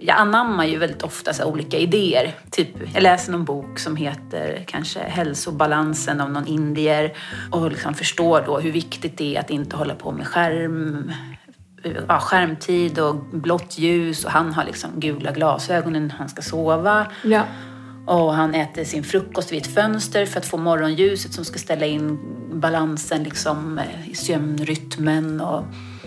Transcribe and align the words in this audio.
jag 0.00 0.18
anammar 0.18 0.64
ju 0.64 0.78
väldigt 0.78 1.02
ofta 1.02 1.32
så 1.32 1.44
olika 1.44 1.78
idéer. 1.78 2.34
Typ, 2.50 2.68
jag 2.94 3.02
läser 3.02 3.32
någon 3.32 3.44
bok 3.44 3.78
som 3.78 3.96
heter 3.96 4.64
kanske 4.66 5.00
Hälsobalansen 5.00 6.20
av 6.20 6.30
någon 6.30 6.46
indier 6.46 7.12
och 7.50 7.70
liksom 7.70 7.94
förstår 7.94 8.42
då 8.46 8.58
hur 8.58 8.72
viktigt 8.72 9.18
det 9.18 9.36
är 9.36 9.40
att 9.40 9.50
inte 9.50 9.76
hålla 9.76 9.94
på 9.94 10.12
med 10.12 10.26
skärm, 10.26 11.12
ja, 12.08 12.20
skärmtid 12.20 12.98
och 12.98 13.14
blått 13.32 13.78
ljus 13.78 14.24
och 14.24 14.30
han 14.30 14.52
har 14.52 14.64
liksom 14.64 14.90
gula 14.96 15.32
glasögon 15.32 15.92
när 15.92 16.14
han 16.14 16.28
ska 16.28 16.42
sova. 16.42 17.06
Ja. 17.22 17.44
Och 18.06 18.34
han 18.34 18.54
äter 18.54 18.84
sin 18.84 19.04
frukost 19.04 19.52
vid 19.52 19.62
ett 19.62 19.74
fönster 19.74 20.26
för 20.26 20.38
att 20.40 20.46
få 20.46 20.56
morgonljuset 20.56 21.32
som 21.32 21.44
ska 21.44 21.58
ställa 21.58 21.86
in 21.86 22.18
balansen 22.52 23.22
liksom, 23.22 23.80
i 24.04 24.14
sömnrytmen. 24.14 25.40
Och 25.40 25.64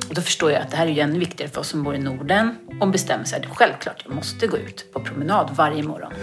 då 0.10 0.22
förstår 0.22 0.52
jag 0.52 0.62
att 0.62 0.72
det 0.72 0.78
här 0.78 0.88
är 0.88 0.92
ju 0.92 1.00
ännu 1.00 1.20
viktigare 1.20 1.52
för 1.52 1.62
oss 1.62 1.68
som 1.68 1.84
bor 1.84 1.96
i 1.96 2.00
Norden 2.00 2.56
och 2.82 2.88
bestämmer 2.88 3.26
sig 3.26 3.40
att 3.40 3.58
självklart, 3.58 4.02
jag 4.06 4.16
måste 4.16 4.48
gå 4.48 4.58
ut 4.58 4.94
på 4.94 5.00
promenad 5.00 5.50
varje 5.56 5.84
morgon. 5.84 6.14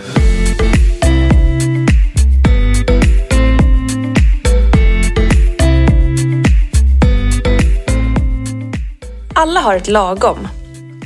Alla 9.35 9.61
har 9.61 9.77
ett 9.77 9.89
lagom. 9.89 10.49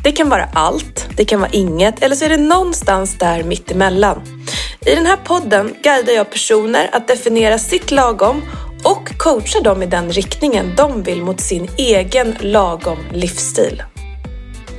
Det 0.02 0.12
kan 0.12 0.28
vara 0.28 0.48
allt, 0.52 1.08
det 1.16 1.24
kan 1.24 1.40
vara 1.40 1.50
inget 1.50 2.02
eller 2.02 2.16
så 2.16 2.24
är 2.24 2.28
det 2.28 2.36
någonstans 2.36 3.18
där 3.18 3.44
mittemellan. 3.44 4.20
I 4.86 4.94
den 4.94 5.06
här 5.06 5.16
podden 5.16 5.74
guidar 5.82 6.12
jag 6.12 6.30
personer 6.30 6.90
att 6.92 7.08
definiera 7.08 7.58
sitt 7.58 7.90
lagom 7.90 8.42
och 8.84 9.18
coachar 9.18 9.62
dem 9.62 9.82
i 9.82 9.86
den 9.86 10.10
riktningen 10.10 10.72
de 10.76 11.02
vill 11.02 11.22
mot 11.22 11.40
sin 11.40 11.68
egen 11.76 12.34
lagom 12.40 12.98
livsstil. 13.12 13.82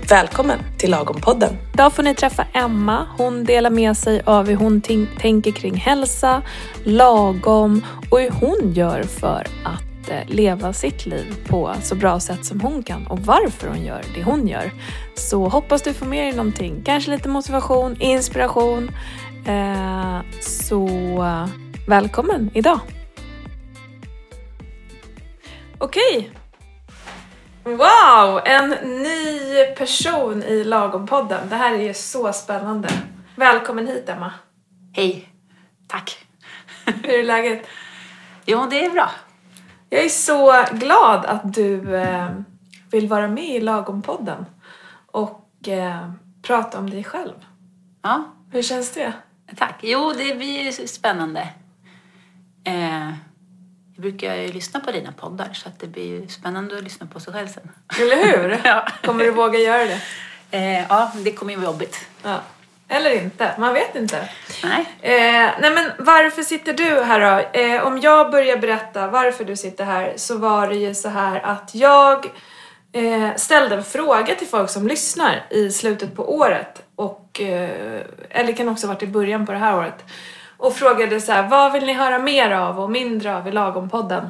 Välkommen 0.10 0.60
till 0.78 0.94
Lagom-podden! 0.94 1.54
Idag 1.74 1.94
får 1.94 2.04
ni 2.04 2.16
träffa 2.16 2.48
Emma. 2.54 3.08
Hon 3.18 3.44
delar 3.44 3.70
med 3.70 3.98
sig 3.98 4.22
av 4.26 4.48
hur 4.48 4.56
hon 4.56 4.82
tänker 5.20 5.52
kring 5.52 5.76
hälsa, 5.76 6.42
lagom 6.84 7.86
och 8.10 8.20
hur 8.20 8.30
hon 8.30 8.74
gör 8.74 9.04
för 9.04 9.48
att 9.64 10.10
eh, 10.10 10.36
leva 10.36 10.74
sitt 10.74 11.06
liv 11.06 11.36
på 11.48 11.76
så 11.84 11.96
bra 11.96 12.20
sätt 12.20 12.46
som 12.46 12.62
hon 12.62 12.84
kan 12.84 13.08
och 13.08 13.20
varför 13.20 13.68
hon 13.68 13.86
gör 13.86 14.02
det 14.16 14.24
hon 14.24 14.48
gör. 14.48 14.72
Så 15.16 15.48
hoppas 15.48 15.82
du 15.82 15.94
får 15.94 16.06
med 16.06 16.24
dig 16.26 16.34
någonting, 16.34 16.82
kanske 16.86 17.12
lite 17.12 17.30
motivation, 17.30 17.96
inspiration. 18.00 18.92
Eh, 19.48 20.20
så 20.42 20.88
eh, 21.24 21.48
välkommen 21.88 22.50
idag! 22.54 22.80
Okej. 25.80 26.32
Wow! 27.64 28.42
En 28.46 28.70
ny 29.04 29.66
person 29.78 30.44
i 30.44 30.64
Lagom-podden. 30.64 31.50
Det 31.50 31.56
här 31.56 31.74
är 31.74 31.82
ju 31.84 31.94
så 31.94 32.34
spännande. 32.34 32.90
Välkommen 33.36 33.88
hit 33.88 34.10
Emma. 34.10 34.34
Hej! 34.94 35.30
Tack! 35.88 36.26
Hur 36.86 37.14
är 37.20 37.24
läget? 37.24 37.68
Jo, 38.48 38.68
det 38.70 38.86
är 38.86 38.90
bra. 38.90 39.12
Jag 39.90 40.06
är 40.06 40.10
så 40.10 40.66
glad 40.72 41.26
att 41.26 41.54
du 41.54 41.96
eh, 41.96 42.30
vill 42.92 43.08
vara 43.08 43.28
med 43.28 43.56
i 43.56 43.60
Lagom-podden 43.60 44.46
och 45.12 45.68
eh, 45.68 46.12
prata 46.42 46.80
om 46.80 46.90
dig 46.90 47.04
själv. 47.04 47.34
Ja, 48.02 48.24
Hur 48.52 48.62
känns 48.62 48.92
det? 48.92 49.14
tack. 49.58 49.80
Jo, 49.82 50.14
det 50.18 50.36
blir 50.36 50.62
ju 50.62 50.72
spännande. 50.88 51.50
Eh, 52.64 53.10
jag 53.96 54.02
brukar 54.02 54.36
ju 54.36 54.52
lyssna 54.52 54.80
på 54.80 54.92
dina 54.92 55.12
poddar 55.12 55.50
så 55.54 55.70
att 55.70 55.80
det 55.80 55.88
blir 55.88 56.06
ju 56.06 56.28
spännande 56.28 56.78
att 56.78 56.84
lyssna 56.84 57.08
på 57.08 57.20
sig 57.20 57.34
själv 57.34 57.48
sen. 57.48 57.72
Eller 58.02 58.16
hur? 58.16 58.62
Ja. 58.64 58.88
Kommer 59.04 59.24
du 59.24 59.32
våga 59.32 59.60
göra 59.60 59.86
det? 59.86 60.02
Eh, 60.52 60.86
ja, 60.90 61.12
det 61.16 61.32
kommer 61.32 61.54
ju 61.54 61.60
vara 61.60 61.72
jobbigt. 61.72 62.08
Ja. 62.24 62.40
Eller 62.88 63.24
inte, 63.24 63.52
man 63.58 63.74
vet 63.74 63.96
inte. 63.96 64.30
Nej. 64.64 64.86
Eh, 65.02 65.52
nej 65.60 65.72
men 65.72 65.92
varför 66.00 66.44
sitter 66.44 66.74
du 66.74 67.04
här 67.04 67.20
då? 67.20 67.60
Eh, 67.60 67.88
om 67.88 68.00
jag 68.00 68.32
börjar 68.32 68.58
berätta 68.58 69.08
varför 69.08 69.46
du 69.46 69.56
sitter 69.56 69.86
här 69.86 70.14
så 70.16 70.38
var 70.38 70.68
det 70.68 70.76
ju 70.76 70.96
så 70.96 71.10
här 71.10 71.40
att 71.40 71.76
jag 71.76 72.26
eh, 72.92 73.36
ställde 73.36 73.76
en 73.76 73.84
fråga 73.84 74.36
till 74.36 74.48
folk 74.48 74.70
som 74.70 74.88
lyssnar 74.88 75.46
i 75.50 75.72
slutet 75.72 76.16
på 76.16 76.36
året 76.36 76.84
och 76.96 77.42
eh, 77.42 78.02
eller 78.30 78.54
kan 78.54 78.70
också 78.70 78.88
ha 78.88 78.94
varit 78.94 79.04
i 79.04 79.08
början 79.08 79.46
på 79.46 79.52
det 79.52 79.58
här 79.58 79.78
året 79.78 80.04
och 80.58 80.74
frågade 80.74 81.22
så 81.22 81.32
här, 81.32 81.48
vad 81.48 81.74
vill 81.74 81.86
ni 81.86 81.94
höra 81.94 82.20
mer 82.20 82.52
av 82.52 82.80
och 82.80 82.92
mindre 82.92 83.36
av 83.36 83.48
i 83.48 83.52
Lagom-podden? 83.52 84.28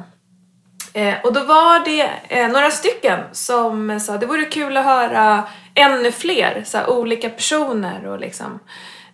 Eh, 0.92 1.14
och 1.24 1.32
då 1.32 1.44
var 1.44 1.84
det 1.84 2.10
eh, 2.28 2.48
några 2.48 2.70
stycken 2.70 3.20
som 3.32 4.00
sa 4.00 4.16
det 4.16 4.26
vore 4.26 4.44
kul 4.44 4.76
att 4.76 4.84
höra 4.84 5.44
ännu 5.74 6.12
fler 6.12 6.62
så 6.66 6.78
här, 6.78 6.90
olika 6.90 7.30
personer 7.30 8.06
och 8.06 8.20
liksom 8.20 8.58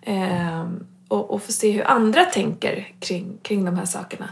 eh, 0.01 0.65
och, 1.07 1.31
och 1.31 1.43
få 1.43 1.51
se 1.51 1.71
hur 1.71 1.87
andra 1.87 2.25
tänker 2.25 2.87
kring, 2.99 3.37
kring 3.41 3.65
de 3.65 3.77
här 3.77 3.85
sakerna. 3.85 4.29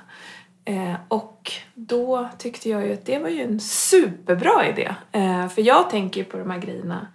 Eh, 0.66 0.94
och 1.08 1.52
då 1.74 2.30
tyckte 2.38 2.70
jag 2.70 2.88
ju 2.88 2.94
att 2.94 3.06
det 3.06 3.20
var 3.20 3.30
ju 3.30 3.42
en 3.42 3.60
superbra 3.60 4.68
idé. 4.70 4.96
Eh, 5.12 5.48
för 5.48 5.62
jag 5.62 5.90
tänker 5.90 6.22
ju 6.22 6.26
på 6.26 6.38
de 6.38 6.52
här 6.52 6.60
grejerna 6.60 7.08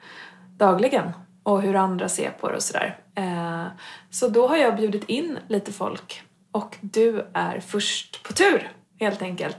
dagligen 0.56 1.12
och 1.46 1.62
hur 1.62 1.76
andra 1.76 2.08
ser 2.08 2.30
på 2.30 2.48
det 2.48 2.56
och 2.56 2.62
sådär. 2.62 2.98
Eh, 3.14 3.66
så 4.10 4.28
då 4.28 4.48
har 4.48 4.56
jag 4.56 4.76
bjudit 4.76 5.04
in 5.04 5.38
lite 5.48 5.72
folk 5.72 6.22
och 6.52 6.76
du 6.80 7.26
är 7.32 7.60
först 7.60 8.22
på 8.22 8.32
tur 8.32 8.72
helt 9.00 9.22
enkelt. 9.22 9.56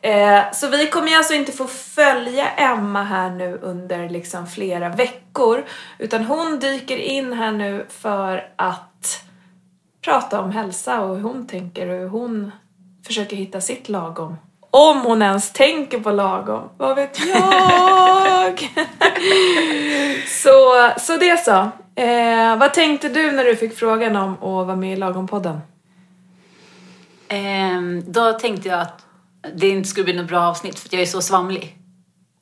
Eh, 0.00 0.52
så 0.52 0.68
vi 0.68 0.86
kommer 0.86 1.08
ju 1.08 1.14
alltså 1.14 1.34
inte 1.34 1.52
få 1.52 1.66
följa 1.66 2.48
Emma 2.48 3.02
här 3.02 3.30
nu 3.30 3.58
under 3.62 4.08
liksom 4.08 4.46
flera 4.46 4.88
veckor 4.88 5.64
utan 5.98 6.24
hon 6.24 6.58
dyker 6.58 6.96
in 6.96 7.32
här 7.32 7.52
nu 7.52 7.86
för 7.88 8.52
att 8.56 9.24
prata 10.00 10.40
om 10.40 10.50
hälsa 10.50 11.00
och 11.00 11.16
hur 11.16 11.22
hon 11.22 11.46
tänker 11.46 11.88
och 11.88 11.98
hur 11.98 12.08
hon 12.08 12.50
försöker 13.06 13.36
hitta 13.36 13.60
sitt 13.60 13.88
lagom. 13.88 14.36
Om 14.70 15.00
hon 15.00 15.22
ens 15.22 15.52
tänker 15.52 16.00
på 16.00 16.10
lagom, 16.10 16.68
vad 16.76 16.96
vet 16.96 17.18
jag? 17.26 18.58
så, 20.26 20.90
så 21.00 21.16
det 21.16 21.44
så. 21.44 21.70
Eh, 22.02 22.56
vad 22.56 22.74
tänkte 22.74 23.08
du 23.08 23.32
när 23.32 23.44
du 23.44 23.56
fick 23.56 23.78
frågan 23.78 24.16
om 24.16 24.32
att 24.32 24.66
vara 24.66 24.76
med 24.76 24.92
i 24.92 24.96
Lagom-podden? 24.96 25.60
Ehm, 27.28 28.12
då 28.12 28.32
tänkte 28.32 28.68
jag 28.68 28.80
att 28.80 29.06
det 29.54 29.68
inte 29.68 29.88
skulle 29.88 30.04
bli 30.04 30.14
något 30.14 30.28
bra 30.28 30.40
avsnitt 30.40 30.78
för 30.78 30.88
jag 30.92 31.02
är 31.02 31.06
så 31.06 31.22
svamlig. 31.22 31.76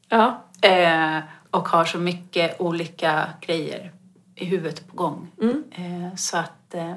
Ja. 0.08 0.44
Eh, 0.62 1.18
och 1.50 1.68
har 1.68 1.84
så 1.84 1.98
mycket 1.98 2.60
olika 2.60 3.26
grejer 3.40 3.92
i 4.34 4.44
huvudet 4.44 4.88
på 4.88 4.96
gång. 4.96 5.28
Eh, 5.72 6.16
så 6.16 6.36
att... 6.36 6.74
Eh, 6.74 6.94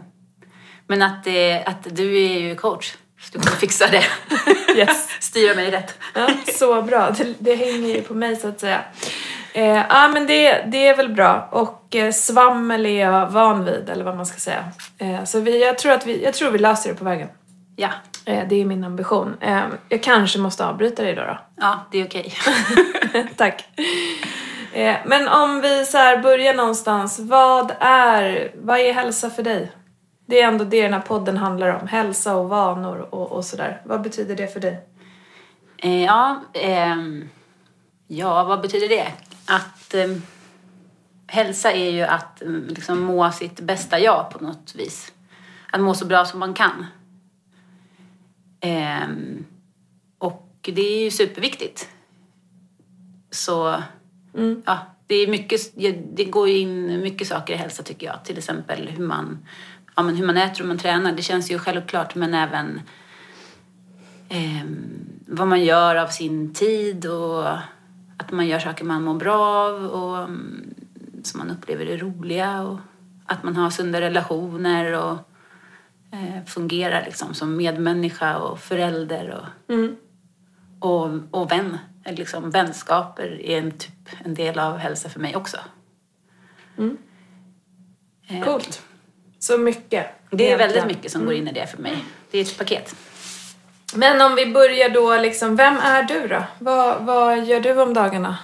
men 0.88 1.02
att, 1.02 1.24
det, 1.24 1.64
att 1.64 1.96
du 1.96 2.22
är 2.22 2.40
ju 2.40 2.56
coach. 2.56 2.96
Du 3.32 3.40
kommer 3.40 3.58
fixa 3.58 3.88
det. 3.88 4.04
Yes. 4.76 5.10
Styra 5.20 5.56
mig 5.56 5.72
rätt. 5.72 5.98
Ja, 6.14 6.30
så 6.60 6.82
bra. 6.82 7.12
Det, 7.18 7.34
det 7.40 7.56
hänger 7.56 7.96
ju 7.96 8.02
på 8.02 8.14
mig 8.14 8.36
så 8.36 8.48
att 8.48 8.60
säga. 8.60 8.82
Eh, 9.54 9.84
ja, 9.90 10.08
men 10.14 10.28
det, 10.28 10.66
det 10.68 10.88
är 10.88 10.98
väl 10.98 11.10
bra. 11.10 11.50
Och 11.52 11.96
eh, 11.96 12.12
svammel 12.12 12.86
är 12.86 13.06
jag 13.06 13.30
van 13.30 13.66
vid, 13.66 13.90
eller 13.90 14.04
vad 14.04 14.16
man 14.16 14.26
ska 14.26 14.40
säga. 14.40 14.64
Eh, 14.98 15.24
så 15.24 15.40
vi, 15.40 15.62
jag, 15.62 15.78
tror 15.78 15.92
att 15.92 16.06
vi, 16.06 16.24
jag 16.24 16.34
tror 16.34 16.52
vi 16.52 16.60
löser 16.60 16.90
det 16.90 16.96
på 16.96 17.06
vägen. 17.06 17.28
Ja, 17.76 17.90
Eh, 18.26 18.48
det 18.48 18.62
är 18.62 18.66
min 18.66 18.84
ambition. 18.84 19.38
Eh, 19.42 19.64
jag 19.90 20.04
kanske 20.04 20.40
måste 20.40 20.66
avbryta 20.66 21.04
dig 21.04 21.16
då. 21.16 21.22
då. 21.22 21.38
ja 21.58 21.86
det 21.92 22.02
är 22.02 22.06
okej. 22.06 22.34
Tack. 23.38 23.66
Eh, 24.74 24.96
men 25.06 25.28
om 25.28 25.62
vi 25.62 25.86
så 25.86 25.98
börjar 26.24 26.54
någonstans. 26.54 27.20
Vad 27.20 27.72
är, 27.80 28.52
vad 28.56 28.80
är 28.80 28.94
hälsa 28.94 29.30
för 29.30 29.44
dig? 29.44 29.72
Det 30.26 30.42
är 30.42 30.48
ändå 30.48 30.64
det 30.64 30.82
den 30.82 30.94
här 30.94 31.02
podden 31.02 31.38
handlar 31.38 31.82
om. 31.82 31.88
Hälsa 31.88 32.36
och 32.36 32.50
vanor 32.50 33.08
och, 33.12 33.32
och 33.32 33.46
sådär. 33.46 33.82
Vad 33.86 34.02
betyder 34.02 34.36
det 34.36 34.48
för 34.48 34.60
dig? 34.60 34.86
Eh, 35.78 36.04
ja, 36.04 36.42
ehm, 36.54 37.30
ja, 38.08 38.44
vad 38.44 38.62
betyder 38.62 38.90
det? 38.90 39.14
Att 39.46 39.94
ehm, 39.94 40.22
hälsa 41.28 41.72
är 41.72 41.90
ju 41.90 42.02
att 42.02 42.42
mm, 42.42 42.68
liksom, 42.68 43.00
må 43.00 43.32
sitt 43.32 43.60
bästa 43.60 44.00
jag 44.00 44.30
på 44.30 44.44
något 44.44 44.76
vis. 44.76 45.14
Att 45.72 45.82
må 45.82 45.94
så 45.94 46.06
bra 46.06 46.26
som 46.26 46.40
man 46.40 46.54
kan. 46.54 46.86
Ehm, 48.60 49.46
och 50.18 50.70
det 50.74 50.82
är 50.82 51.04
ju 51.04 51.12
superviktigt. 51.12 51.90
Så 53.32 53.84
ja, 54.66 54.80
det, 55.08 55.16
är 55.16 55.28
mycket, 55.28 55.62
det 56.16 56.26
går 56.26 56.50
in 56.50 57.02
mycket 57.02 57.28
saker 57.28 57.54
i 57.54 57.58
hälsa 57.58 57.84
tycker 57.84 58.08
jag. 58.08 58.26
Till 58.26 58.38
exempel 58.38 58.88
hur 58.88 59.08
man, 59.08 59.46
ja, 59.96 60.04
men 60.04 60.16
hur 60.16 60.26
man 60.26 60.38
äter 60.38 60.62
och 60.62 60.68
man 60.68 60.78
tränar. 60.78 61.12
Det 61.12 61.22
känns 61.22 61.52
ju 61.52 61.60
självklart 61.60 62.16
men 62.16 62.34
även 62.34 62.82
ehm, 64.30 65.02
vad 65.28 65.48
man 65.48 65.64
gör 65.64 65.96
av 65.96 66.08
sin 66.08 66.54
tid 66.54 67.06
och 67.06 67.48
att 68.18 68.32
man 68.32 68.48
gör 68.48 68.60
saker 68.60 68.86
man 68.86 69.04
mår 69.04 69.14
bra 69.14 69.46
av 69.46 69.86
och 69.86 70.18
mm, 70.18 70.74
som 71.24 71.38
man 71.38 71.52
upplever 71.52 71.86
är 71.86 71.98
roliga 71.98 72.62
och 72.62 72.80
att 73.26 73.44
man 73.44 73.56
har 73.56 73.70
sunda 73.70 74.02
relationer 74.02 74.94
och 74.94 75.18
eh, 76.12 76.46
fungerar 76.46 77.06
liksom 77.06 77.34
som 77.34 77.58
medmänniska 77.58 78.38
och 78.38 78.60
förälder 78.60 79.42
och, 79.42 79.74
och, 80.80 81.20
och 81.32 81.52
vän. 81.52 81.78
Liksom, 82.06 82.50
vänskaper 82.50 83.42
är 83.42 83.58
en, 83.58 83.72
typ, 83.72 84.10
en 84.24 84.34
del 84.34 84.60
av 84.60 84.78
hälsa 84.78 85.10
för 85.10 85.20
mig 85.20 85.36
också. 85.36 85.58
Eh, 88.28 88.44
Coolt. 88.44 88.84
Så 89.42 89.58
mycket. 89.58 90.08
Det 90.30 90.52
är 90.52 90.58
väldigt 90.58 90.86
mycket 90.86 91.12
som 91.12 91.26
går 91.26 91.34
in 91.34 91.48
i 91.48 91.52
det 91.52 91.68
för 91.68 91.78
mig. 91.78 92.06
Det 92.32 92.38
är 92.38 92.42
ett 92.42 92.58
paket. 92.58 92.96
Men 93.96 94.22
om 94.22 94.36
vi 94.36 94.46
börjar 94.54 94.90
då, 94.90 95.18
liksom, 95.18 95.56
vem 95.56 95.78
är 95.78 96.04
du 96.04 96.28
då? 96.28 96.44
Vad, 96.60 97.06
vad 97.06 97.46
gör 97.46 97.60
du 97.60 97.82
om 97.82 97.94
dagarna? 97.94 98.38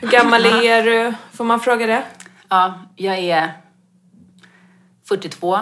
Hur 0.00 0.08
gammal 0.08 0.46
är 0.64 0.82
du? 0.82 1.14
Får 1.32 1.44
man 1.44 1.60
fråga 1.60 1.86
det? 1.86 2.02
Ja, 2.48 2.74
jag 2.96 3.18
är 3.18 3.52
42. 5.08 5.58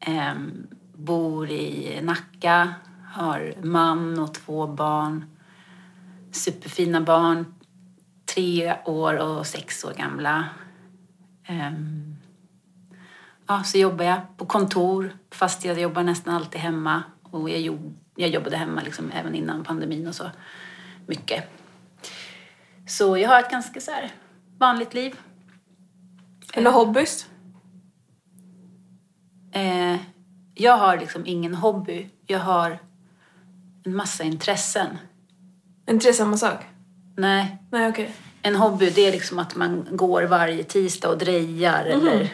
ehm, 0.00 0.66
bor 0.94 1.50
i 1.50 2.00
Nacka. 2.02 2.74
Har 3.12 3.54
man 3.62 4.18
och 4.18 4.34
två 4.34 4.66
barn. 4.66 5.24
Superfina 6.32 7.00
barn. 7.00 7.54
Tre 8.34 8.76
år 8.84 9.16
och 9.16 9.46
sex 9.46 9.84
år 9.84 9.92
gamla. 9.92 10.44
Ehm, 11.46 12.15
ja, 13.46 13.62
så 13.62 13.78
jobbar 13.78 14.04
jag 14.04 14.20
på 14.36 14.46
kontor 14.46 15.16
fast 15.30 15.64
jag 15.64 15.80
jobbar 15.80 16.02
nästan 16.02 16.34
alltid 16.34 16.60
hemma. 16.60 17.02
Och 17.22 17.50
jag, 17.50 17.60
jo- 17.60 17.94
jag 18.16 18.28
jobbade 18.30 18.56
hemma 18.56 18.82
liksom 18.82 19.10
även 19.10 19.34
innan 19.34 19.64
pandemin 19.64 20.06
och 20.08 20.14
så. 20.14 20.30
Mycket. 21.06 21.44
Så 22.88 23.18
jag 23.18 23.28
har 23.28 23.40
ett 23.40 23.50
ganska 23.50 23.80
så 23.80 23.90
här 23.90 24.10
vanligt 24.58 24.94
liv. 24.94 25.14
Eller 26.52 26.70
hobbys? 26.70 27.26
Eh, 29.52 29.96
jag 30.54 30.76
har 30.76 30.96
liksom 30.98 31.22
ingen 31.26 31.54
hobby. 31.54 32.08
Jag 32.26 32.38
har 32.38 32.78
en 33.84 33.96
massa 33.96 34.24
intressen. 34.24 34.98
Inte 35.90 36.06
det 36.08 36.12
samma 36.12 36.36
sak? 36.36 36.58
Nej, 37.16 37.56
Nej, 37.70 37.88
okej. 37.88 38.12
en 38.42 38.56
hobby 38.56 38.90
det 38.90 39.00
är 39.08 39.12
liksom 39.12 39.38
att 39.38 39.56
man 39.56 39.86
går 39.92 40.22
varje 40.22 40.64
tisdag 40.64 41.08
och 41.08 41.18
drejar 41.18 41.84
eller 41.84 42.20
eh, 42.20 42.28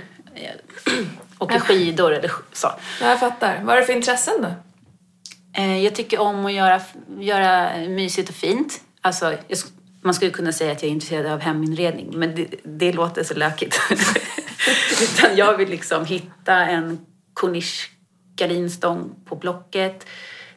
åker 1.38 1.61
skidor 1.61 2.12
eller 2.12 2.32
så. 2.52 2.73
Ja, 3.00 3.08
jag 3.08 3.20
fattar. 3.20 3.61
Vad 3.62 3.76
är 3.76 3.81
det 3.81 3.87
för 3.87 3.93
intressen 3.93 4.34
då? 4.43 4.55
Eh, 5.61 5.84
jag 5.84 5.94
tycker 5.94 6.20
om 6.20 6.46
att 6.46 6.52
göra, 6.52 6.81
göra 7.19 7.76
mysigt 7.88 8.29
och 8.29 8.34
fint. 8.34 8.81
Alltså, 9.00 9.32
jag, 9.49 9.58
man 10.02 10.14
skulle 10.14 10.31
kunna 10.31 10.52
säga 10.52 10.73
att 10.73 10.82
jag 10.82 10.88
är 10.88 10.93
intresserad 10.93 11.26
av 11.26 11.40
heminredning, 11.40 12.19
men 12.19 12.34
det, 12.34 12.46
det 12.64 12.93
låter 12.93 13.25
så 13.25 13.34
lökigt. 13.34 13.81
Utan 15.02 15.37
jag 15.37 15.56
vill 15.56 15.69
liksom 15.69 16.05
hitta 16.05 16.55
en 16.55 17.06
corniche 17.35 17.88
gardinstång 18.37 19.14
på 19.25 19.37
Blocket. 19.37 20.06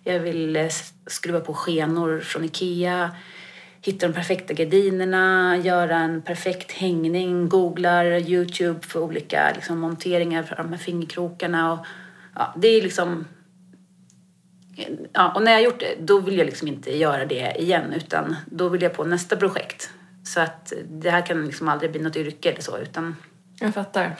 Jag 0.03 0.19
vill 0.19 0.55
eh, 0.55 0.67
skruva 1.07 1.39
på 1.39 1.53
skenor 1.53 2.19
från 2.19 2.43
Ikea. 2.43 3.15
Hitta 3.85 4.07
de 4.07 4.13
perfekta 4.13 4.53
gardinerna, 4.53 5.57
göra 5.57 5.97
en 5.97 6.21
perfekt 6.21 6.71
hängning, 6.71 7.49
googlar 7.49 8.05
Youtube 8.05 8.79
för 8.81 8.99
olika 8.99 9.51
liksom, 9.55 9.79
monteringar 9.79 10.43
för 10.43 10.55
de 10.55 10.69
här 10.69 10.77
fingerkrokarna. 10.77 11.73
Och, 11.73 11.85
ja, 12.35 12.53
det 12.57 12.67
är 12.67 12.81
liksom 12.81 13.25
Ja, 15.13 15.31
och 15.35 15.41
när 15.43 15.51
jag 15.51 15.57
har 15.57 15.63
gjort 15.63 15.79
det, 15.79 15.95
då 15.99 16.19
vill 16.19 16.37
jag 16.37 16.45
liksom 16.45 16.67
inte 16.67 16.97
göra 16.97 17.25
det 17.25 17.55
igen 17.59 17.93
utan 17.93 18.35
då 18.45 18.69
vill 18.69 18.81
jag 18.81 18.93
på 18.93 19.03
nästa 19.03 19.35
projekt. 19.35 19.89
Så 20.23 20.39
att 20.39 20.73
det 20.89 21.09
här 21.09 21.25
kan 21.25 21.45
liksom 21.45 21.67
aldrig 21.67 21.91
bli 21.91 22.01
något 22.01 22.15
yrke 22.15 22.51
eller 22.51 22.61
så 22.61 22.77
utan 22.77 23.15
Jag 23.59 23.73
fattar. 23.73 24.15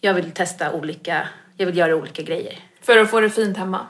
jag 0.00 0.14
vill 0.14 0.30
testa 0.30 0.72
olika, 0.72 1.28
jag 1.56 1.66
vill 1.66 1.76
göra 1.76 1.96
olika 1.96 2.22
grejer. 2.22 2.58
För 2.80 2.98
att 2.98 3.10
få 3.10 3.20
det 3.20 3.30
fint 3.30 3.56
hemma? 3.56 3.86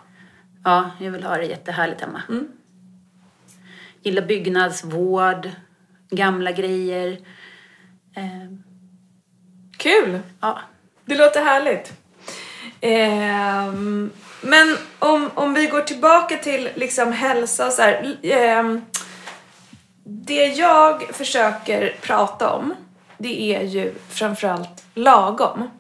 Ja, 0.65 0.91
jag 1.01 1.11
vill 1.11 1.23
ha 1.23 1.37
det 1.37 1.45
jättehärligt 1.45 2.01
hemma. 2.01 2.23
Gillar 4.05 4.23
byggnadsvård, 4.23 5.51
gamla 6.11 6.53
grejer. 6.53 7.19
Eh, 8.17 8.53
Kul! 9.77 10.19
ja, 10.41 10.59
Det 11.05 11.15
låter 11.17 11.45
härligt. 11.45 11.93
Ehm, 12.81 14.11
men 14.41 14.77
om, 14.99 15.31
om 15.35 15.55
vi 15.55 15.67
går 15.67 15.81
tillbaka 15.81 16.37
till 16.37 16.69
liksom 16.75 17.13
hälsa 17.13 17.67
och 17.67 17.73
så 17.73 17.83
här. 17.83 18.17
ehm, 18.23 18.83
det 20.05 20.45
jag 20.47 21.03
försöker 21.03 21.97
prata 22.03 22.51
om, 22.51 22.75
det 23.19 23.55
är 23.57 23.63
ju 23.63 23.95
framförallt 24.09 24.85
lagom. 24.95 25.71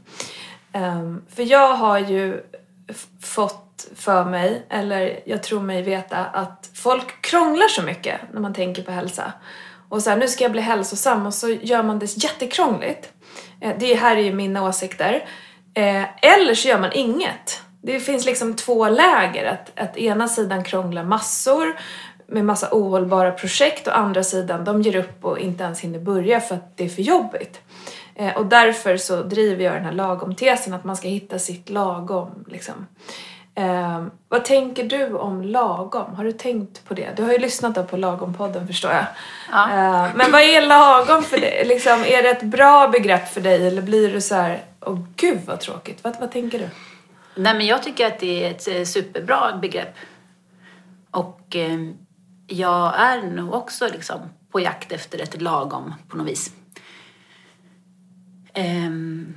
Ehm, 0.72 1.22
för 1.34 1.42
jag 1.42 1.74
har 1.74 1.98
ju 1.98 2.40
f- 2.88 3.06
fått 3.74 3.98
för 3.98 4.24
mig, 4.24 4.66
eller 4.70 5.20
jag 5.24 5.42
tror 5.42 5.60
mig 5.60 5.82
veta, 5.82 6.16
att 6.16 6.70
folk 6.74 7.22
krånglar 7.22 7.68
så 7.68 7.82
mycket 7.82 8.20
när 8.32 8.40
man 8.40 8.54
tänker 8.54 8.82
på 8.82 8.90
hälsa. 8.92 9.32
Och 9.88 10.02
så 10.02 10.10
här, 10.10 10.16
nu 10.16 10.28
ska 10.28 10.44
jag 10.44 10.52
bli 10.52 10.60
hälsosam 10.60 11.26
och 11.26 11.34
så 11.34 11.48
gör 11.48 11.82
man 11.82 11.98
det 11.98 12.16
jättekrångligt. 12.24 13.12
Eh, 13.60 13.72
det 13.78 13.94
här 13.94 14.16
är 14.16 14.20
ju 14.20 14.32
mina 14.32 14.68
åsikter. 14.68 15.28
Eh, 15.74 16.02
eller 16.22 16.54
så 16.54 16.68
gör 16.68 16.78
man 16.78 16.92
inget. 16.92 17.62
Det 17.82 18.00
finns 18.00 18.26
liksom 18.26 18.56
två 18.56 18.88
läger. 18.88 19.46
Att, 19.46 19.80
att 19.80 19.96
ena 19.96 20.28
sidan 20.28 20.64
krånglar 20.64 21.04
massor 21.04 21.76
med 22.26 22.44
massa 22.44 22.68
ohållbara 22.72 23.32
projekt 23.32 23.86
och 23.86 23.98
andra 23.98 24.22
sidan 24.22 24.64
de 24.64 24.82
ger 24.82 24.96
upp 24.96 25.24
och 25.24 25.38
inte 25.38 25.64
ens 25.64 25.80
hinner 25.80 25.98
börja 25.98 26.40
för 26.40 26.54
att 26.54 26.76
det 26.76 26.84
är 26.84 26.88
för 26.88 27.02
jobbigt. 27.02 27.60
Eh, 28.14 28.36
Och 28.36 28.46
därför 28.46 28.96
så 28.96 29.22
driver 29.22 29.64
jag 29.64 29.74
den 29.74 29.84
här 29.84 29.92
lagom-tesen 29.92 30.74
att 30.74 30.84
man 30.84 30.96
ska 30.96 31.08
hitta 31.08 31.38
sitt 31.38 31.70
lagom. 31.70 32.44
Liksom. 32.48 32.86
Eh, 33.56 34.06
vad 34.28 34.44
tänker 34.44 34.84
du 34.84 35.14
om 35.14 35.42
lagom? 35.42 36.14
Har 36.14 36.24
du 36.24 36.32
tänkt 36.32 36.84
på 36.84 36.94
det? 36.94 37.16
Du 37.16 37.22
har 37.22 37.32
ju 37.32 37.38
lyssnat 37.38 37.90
på 37.90 37.96
lagom-podden 37.96 38.66
förstår 38.66 38.90
jag. 38.92 39.06
Ja. 39.50 39.70
Eh, 39.70 40.10
men 40.14 40.32
vad 40.32 40.40
är 40.40 40.66
lagom 40.66 41.22
för 41.22 41.40
dig? 41.40 41.64
Liksom, 41.66 41.92
är 41.92 42.22
det 42.22 42.30
ett 42.30 42.42
bra 42.42 42.88
begrepp 42.88 43.28
för 43.28 43.40
dig 43.40 43.66
eller 43.66 43.82
blir 43.82 44.12
du 44.12 44.20
så 44.20 44.34
här, 44.34 44.64
åh 44.80 44.98
gud 45.16 45.38
vad 45.46 45.60
tråkigt. 45.60 46.04
Vad, 46.04 46.20
vad 46.20 46.32
tänker 46.32 46.58
du? 46.58 46.68
Nej, 47.34 47.54
men 47.54 47.66
jag 47.66 47.82
tycker 47.82 48.06
att 48.06 48.18
det 48.18 48.44
är 48.44 48.50
ett 48.50 48.68
eh, 48.68 48.84
superbra 48.84 49.58
begrepp. 49.62 49.94
Och 51.10 51.56
eh, 51.56 51.78
jag 52.46 53.00
är 53.00 53.22
nog 53.22 53.54
också 53.54 53.88
liksom 53.88 54.20
på 54.52 54.60
jakt 54.60 54.92
efter 54.92 55.22
ett 55.22 55.42
lagom 55.42 55.94
på 56.08 56.16
något 56.16 56.26
vis. 56.26 56.52
Ehm, 58.54 59.34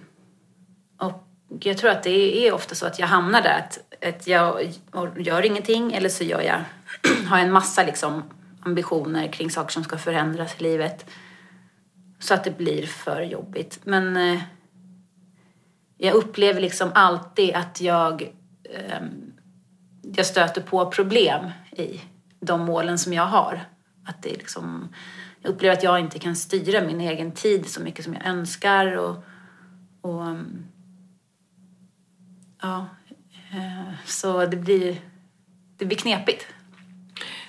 och 0.97 1.23
jag 1.59 1.77
tror 1.77 1.89
att 1.91 2.03
det 2.03 2.47
är 2.47 2.53
ofta 2.53 2.75
så 2.75 2.85
att 2.85 2.99
jag 2.99 3.07
hamnar 3.07 3.41
där 3.41 3.59
att, 3.59 3.79
att 4.01 4.27
jag 4.27 4.73
gör 5.17 5.45
ingenting 5.45 5.93
eller 5.93 6.09
så 6.09 6.23
gör 6.23 6.41
jag, 6.41 6.61
har 7.27 7.37
jag 7.37 7.45
en 7.47 7.53
massa 7.53 7.83
liksom 7.83 8.23
ambitioner 8.61 9.27
kring 9.27 9.51
saker 9.51 9.71
som 9.71 9.83
ska 9.83 9.97
förändras 9.97 10.55
i 10.59 10.63
livet. 10.63 11.05
Så 12.19 12.33
att 12.33 12.43
det 12.43 12.57
blir 12.57 12.85
för 12.85 13.21
jobbigt. 13.21 13.79
Men 13.83 14.17
eh, 14.17 14.41
jag 15.97 16.13
upplever 16.13 16.61
liksom 16.61 16.91
alltid 16.93 17.55
att 17.55 17.81
jag, 17.81 18.21
eh, 18.63 19.01
jag 20.01 20.25
stöter 20.25 20.61
på 20.61 20.91
problem 20.91 21.51
i 21.71 22.01
de 22.39 22.61
målen 22.61 22.97
som 22.97 23.13
jag 23.13 23.25
har. 23.25 23.65
Att 24.05 24.23
det 24.23 24.29
är 24.29 24.37
liksom, 24.37 24.95
jag 25.41 25.49
upplever 25.49 25.77
att 25.77 25.83
jag 25.83 25.99
inte 25.99 26.19
kan 26.19 26.35
styra 26.35 26.81
min 26.81 27.01
egen 27.01 27.31
tid 27.31 27.69
så 27.69 27.81
mycket 27.81 28.05
som 28.05 28.13
jag 28.13 28.25
önskar. 28.25 28.97
Och, 28.97 29.23
och 30.01 30.25
ehm, 30.25 30.65
ja, 32.61 32.85
så 34.05 34.45
det 34.45 34.57
blir, 34.57 34.95
det 35.77 35.85
blir 35.85 35.97
knepigt. 35.97 36.45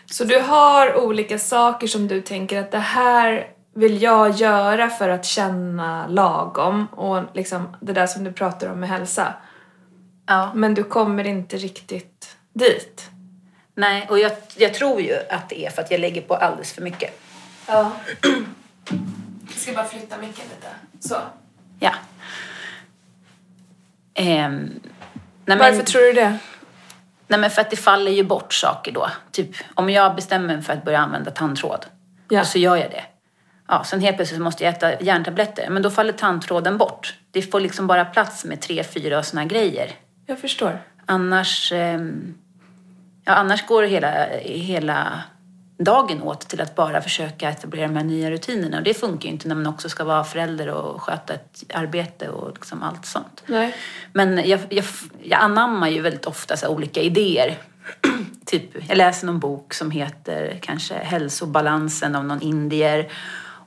Så 0.07 0.25
du 0.25 0.41
har 0.41 0.97
olika 0.97 1.39
saker 1.39 1.87
som 1.87 2.09
du 2.09 2.21
tänker 2.21 2.61
att 2.61 2.71
det 2.71 2.79
här 2.79 3.51
vill 3.75 4.03
jag 4.03 4.31
göra 4.31 4.91
för 4.91 5.09
att 5.09 5.25
känna 5.25 6.07
lagom 6.07 6.87
och 6.87 7.23
liksom 7.35 7.77
det 7.81 7.93
där 7.93 8.07
som 8.07 8.25
du 8.25 8.33
pratar 8.33 8.73
om 8.73 8.81
med 8.81 8.89
hälsa. 8.89 9.35
Ja. 10.27 10.53
Men 10.55 10.75
du 10.75 10.85
kommer 10.85 11.27
inte 11.27 11.57
riktigt 11.57 12.37
dit. 12.53 13.11
Nej, 13.75 14.07
och 14.11 14.19
jag, 14.19 14.33
jag 14.57 14.75
tror 14.75 15.01
ju 15.01 15.17
att 15.31 15.49
det 15.49 15.67
är 15.67 15.71
för 15.71 15.83
att 15.83 15.91
jag 15.91 16.01
lägger 16.01 16.21
på 16.21 16.35
alldeles 16.35 16.73
för 16.73 16.83
mycket. 16.83 17.21
Ja. 17.67 17.93
Jag 19.47 19.57
ska 19.57 19.73
bara 19.73 19.85
flytta 19.85 20.19
micken 20.19 20.45
lite. 20.49 20.69
Så. 21.09 21.17
Ja. 21.81 21.95
Nej, 24.15 24.81
men- 25.57 25.73
Varför 25.73 25.83
tror 25.87 26.03
du 26.03 26.13
det? 26.13 26.39
Nej 27.27 27.41
men 27.41 27.51
för 27.51 27.61
att 27.61 27.71
det 27.71 27.77
faller 27.77 28.11
ju 28.13 28.23
bort 28.25 28.53
saker 28.53 28.93
då. 28.93 29.11
Typ 29.33 29.51
om 29.75 29.91
jag 29.91 30.15
bestämmer 30.15 30.47
mig 30.55 30.63
för 30.63 30.73
att 30.73 30.85
börja 30.85 30.99
använda 30.99 31.31
tandtråd 31.31 31.87
Ja. 32.29 32.41
och 32.41 32.47
så 32.47 32.59
gör 32.59 32.77
jag 32.77 32.91
det. 32.91 33.03
Ja, 33.69 33.85
sen 33.85 34.01
helt 34.01 34.17
plötsligt 34.17 34.41
måste 34.41 34.65
jag 34.65 34.75
äta 34.75 35.01
järntabletter. 35.03 35.71
Men 35.71 35.83
då 35.83 35.91
faller 35.91 36.13
tandtråden 36.13 36.79
bort. 36.79 37.15
Det 37.31 37.43
får 37.43 37.61
liksom 37.61 37.87
bara 37.87 38.05
plats 38.05 38.45
med 38.45 38.61
tre, 38.61 38.85
fyra 38.85 39.23
såna 39.23 39.45
grejer. 39.45 39.91
Jag 40.27 40.39
förstår. 40.39 40.83
Annars, 41.07 41.73
ehm, 41.73 42.35
ja, 43.25 43.33
annars 43.33 43.67
går 43.67 43.83
hela, 43.83 44.27
hela 44.43 45.23
dagen 45.79 46.23
åt 46.23 46.41
till 46.41 46.61
att 46.61 46.75
bara 46.75 47.01
försöka 47.01 47.51
etablera 47.51 47.87
de 47.87 47.97
här 47.97 48.05
nya 48.05 48.31
rutinerna. 48.31 48.79
Och 48.79 48.83
det 48.83 48.95
funkar 48.95 49.25
ju 49.25 49.33
inte 49.33 49.49
när 49.49 49.55
man 49.55 49.67
också 49.67 49.89
ska 49.89 50.05
vara 50.05 50.25
förälder 50.25 50.69
och 50.69 51.03
sköta 51.03 51.35
ett 51.35 51.65
arbete 51.75 52.29
och 52.29 52.55
liksom 52.55 52.83
allt 52.83 53.07
sånt. 53.07 53.43
Nej. 53.47 53.75
Men 54.13 54.49
jag, 54.49 54.61
jag, 54.69 54.85
jag 55.23 55.41
anammar 55.41 55.89
ju 55.89 56.01
väldigt 56.01 56.27
ofta 56.27 56.57
så 56.57 56.69
olika 56.69 57.01
idéer. 57.01 57.59
typ, 58.47 58.89
jag 58.89 58.99
läser 58.99 59.27
någon 59.27 59.39
bok 59.39 59.75
som 59.75 59.91
heter 59.91 60.59
kanske 60.63 60.95
Hälsobalansen 60.95 62.15
av 62.15 62.25
någon 62.25 62.43
indier 62.43 63.09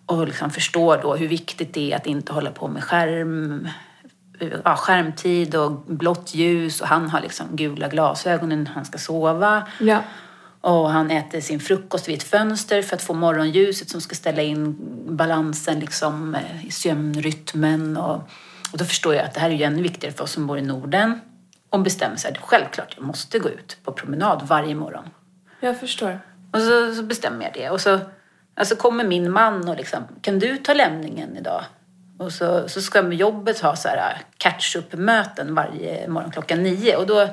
och 0.05 0.27
liksom 0.27 0.49
förstår 0.49 0.99
då 1.01 1.15
hur 1.15 1.27
viktigt 1.27 1.73
det 1.73 1.91
är 1.91 1.95
att 1.95 2.05
inte 2.05 2.33
hålla 2.33 2.51
på 2.51 2.67
med 2.67 2.83
skärm 2.83 3.67
ja, 4.63 4.75
skärmtid 4.75 5.55
och 5.55 5.71
blått 5.71 6.33
ljus 6.33 6.81
och 6.81 6.87
han 6.87 7.09
har 7.09 7.21
liksom 7.21 7.47
gula 7.51 7.87
glasögon 7.87 8.49
när 8.49 8.71
han 8.71 8.85
ska 8.85 8.97
sova. 8.97 9.67
Ja. 9.79 10.01
Och 10.61 10.91
han 10.91 11.11
äter 11.11 11.41
sin 11.41 11.59
frukost 11.59 12.09
vid 12.09 12.15
ett 12.15 12.23
fönster 12.23 12.81
för 12.81 12.95
att 12.95 13.01
få 13.01 13.13
morgonljuset 13.13 13.89
som 13.89 14.01
ska 14.01 14.15
ställa 14.15 14.41
in 14.41 14.77
balansen 15.15 15.79
liksom, 15.79 16.35
eh, 16.35 16.65
i 16.65 16.71
sömnrytmen. 16.71 17.97
Och, 17.97 18.15
och 18.71 18.77
då 18.77 18.85
förstår 18.85 19.15
jag 19.15 19.25
att 19.25 19.33
det 19.33 19.39
här 19.39 19.49
är 19.49 19.53
ju 19.53 19.63
ännu 19.63 19.81
viktigare 19.81 20.13
för 20.13 20.23
oss 20.23 20.31
som 20.31 20.47
bor 20.47 20.57
i 20.57 20.61
Norden. 20.61 21.21
Och 21.69 21.79
bestämmer 21.79 22.15
sig, 22.15 22.35
självklart, 22.41 22.93
jag 22.97 23.05
måste 23.05 23.39
gå 23.39 23.49
ut 23.49 23.77
på 23.83 23.91
promenad 23.91 24.47
varje 24.47 24.75
morgon. 24.75 25.09
Jag 25.59 25.79
förstår. 25.79 26.19
Och 26.53 26.59
så, 26.59 26.95
så 26.95 27.03
bestämmer 27.03 27.43
jag 27.43 27.53
det. 27.53 27.69
Och 27.69 27.81
så 27.81 27.99
alltså 28.55 28.75
kommer 28.75 29.03
min 29.03 29.31
man 29.31 29.69
och 29.69 29.75
liksom, 29.75 30.03
kan 30.21 30.39
du 30.39 30.57
ta 30.57 30.73
lämningen 30.73 31.37
idag? 31.37 31.63
Och 32.17 32.31
så, 32.31 32.69
så 32.69 32.81
ska 32.81 33.11
jobbet 33.11 33.59
ha 33.59 33.75
så 33.75 33.87
här 33.87 34.17
catch-up-möten 34.37 35.55
varje 35.55 36.07
morgon 36.07 36.31
klockan 36.31 36.63
nio. 36.63 36.95
Och 36.95 37.07
då, 37.07 37.27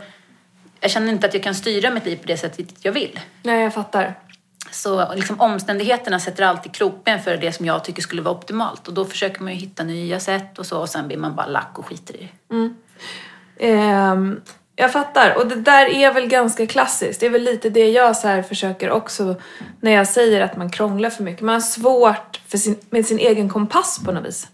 jag 0.81 0.91
känner 0.91 1.13
inte 1.13 1.27
att 1.27 1.35
jag 1.35 1.43
kan 1.43 1.55
styra 1.55 1.91
mitt 1.91 2.05
liv 2.05 2.17
på 2.17 2.27
det 2.27 2.37
sättet 2.37 2.67
jag 2.83 2.93
vill. 2.93 3.21
Nej, 3.43 3.63
jag 3.63 3.75
fattar. 3.75 4.15
Så 4.71 5.15
liksom, 5.15 5.41
omständigheterna 5.41 6.21
sätter 6.21 6.45
alltid 6.45 6.75
krokben 6.75 7.21
för 7.21 7.37
det 7.37 7.53
som 7.53 7.67
jag 7.67 7.85
tycker 7.85 8.03
skulle 8.03 8.23
vara 8.23 8.35
optimalt. 8.35 8.89
Och 8.89 8.95
då 8.95 9.05
försöker 9.05 9.43
man 9.43 9.53
ju 9.53 9.59
hitta 9.59 9.85
nya 9.85 10.21
sätt 10.21 10.59
och 10.59 10.67
så. 10.67 10.81
Och 10.81 10.89
sen 10.89 11.09
blir 11.09 11.17
man 11.17 11.35
bara 11.35 11.47
lack 11.47 11.79
och 11.79 11.87
skiter 11.87 12.17
i 12.17 12.19
det. 12.19 12.55
Ehm, 13.61 14.41
jag 14.77 14.93
fattar. 14.93 15.35
Och 15.39 15.47
det 15.47 15.55
där 15.55 15.87
är 15.87 16.13
väl 16.13 16.27
ganska 16.27 16.67
klassiskt. 16.67 17.21
Det 17.21 17.27
är 17.27 17.31
väl 17.31 17.43
lite 17.43 17.71
det 17.71 17.91
jag 17.91 18.17
så 18.17 18.29
här 18.29 18.43
försöker 18.43 18.91
också 18.91 19.37
när 19.81 19.93
jag 19.93 20.09
säger 20.09 20.41
att 20.41 20.57
man 20.57 20.71
krånglar 20.71 21.11
för 21.11 21.23
mycket. 21.23 21.43
Man 21.43 21.55
har 21.55 21.61
svårt 21.61 22.41
för 22.49 22.59
sin, 22.59 22.79
med 22.91 23.07
sin 23.07 23.19
egen 23.19 23.49
kompass 23.49 24.01
på 24.05 24.13
något 24.13 24.27
vis. 24.27 24.49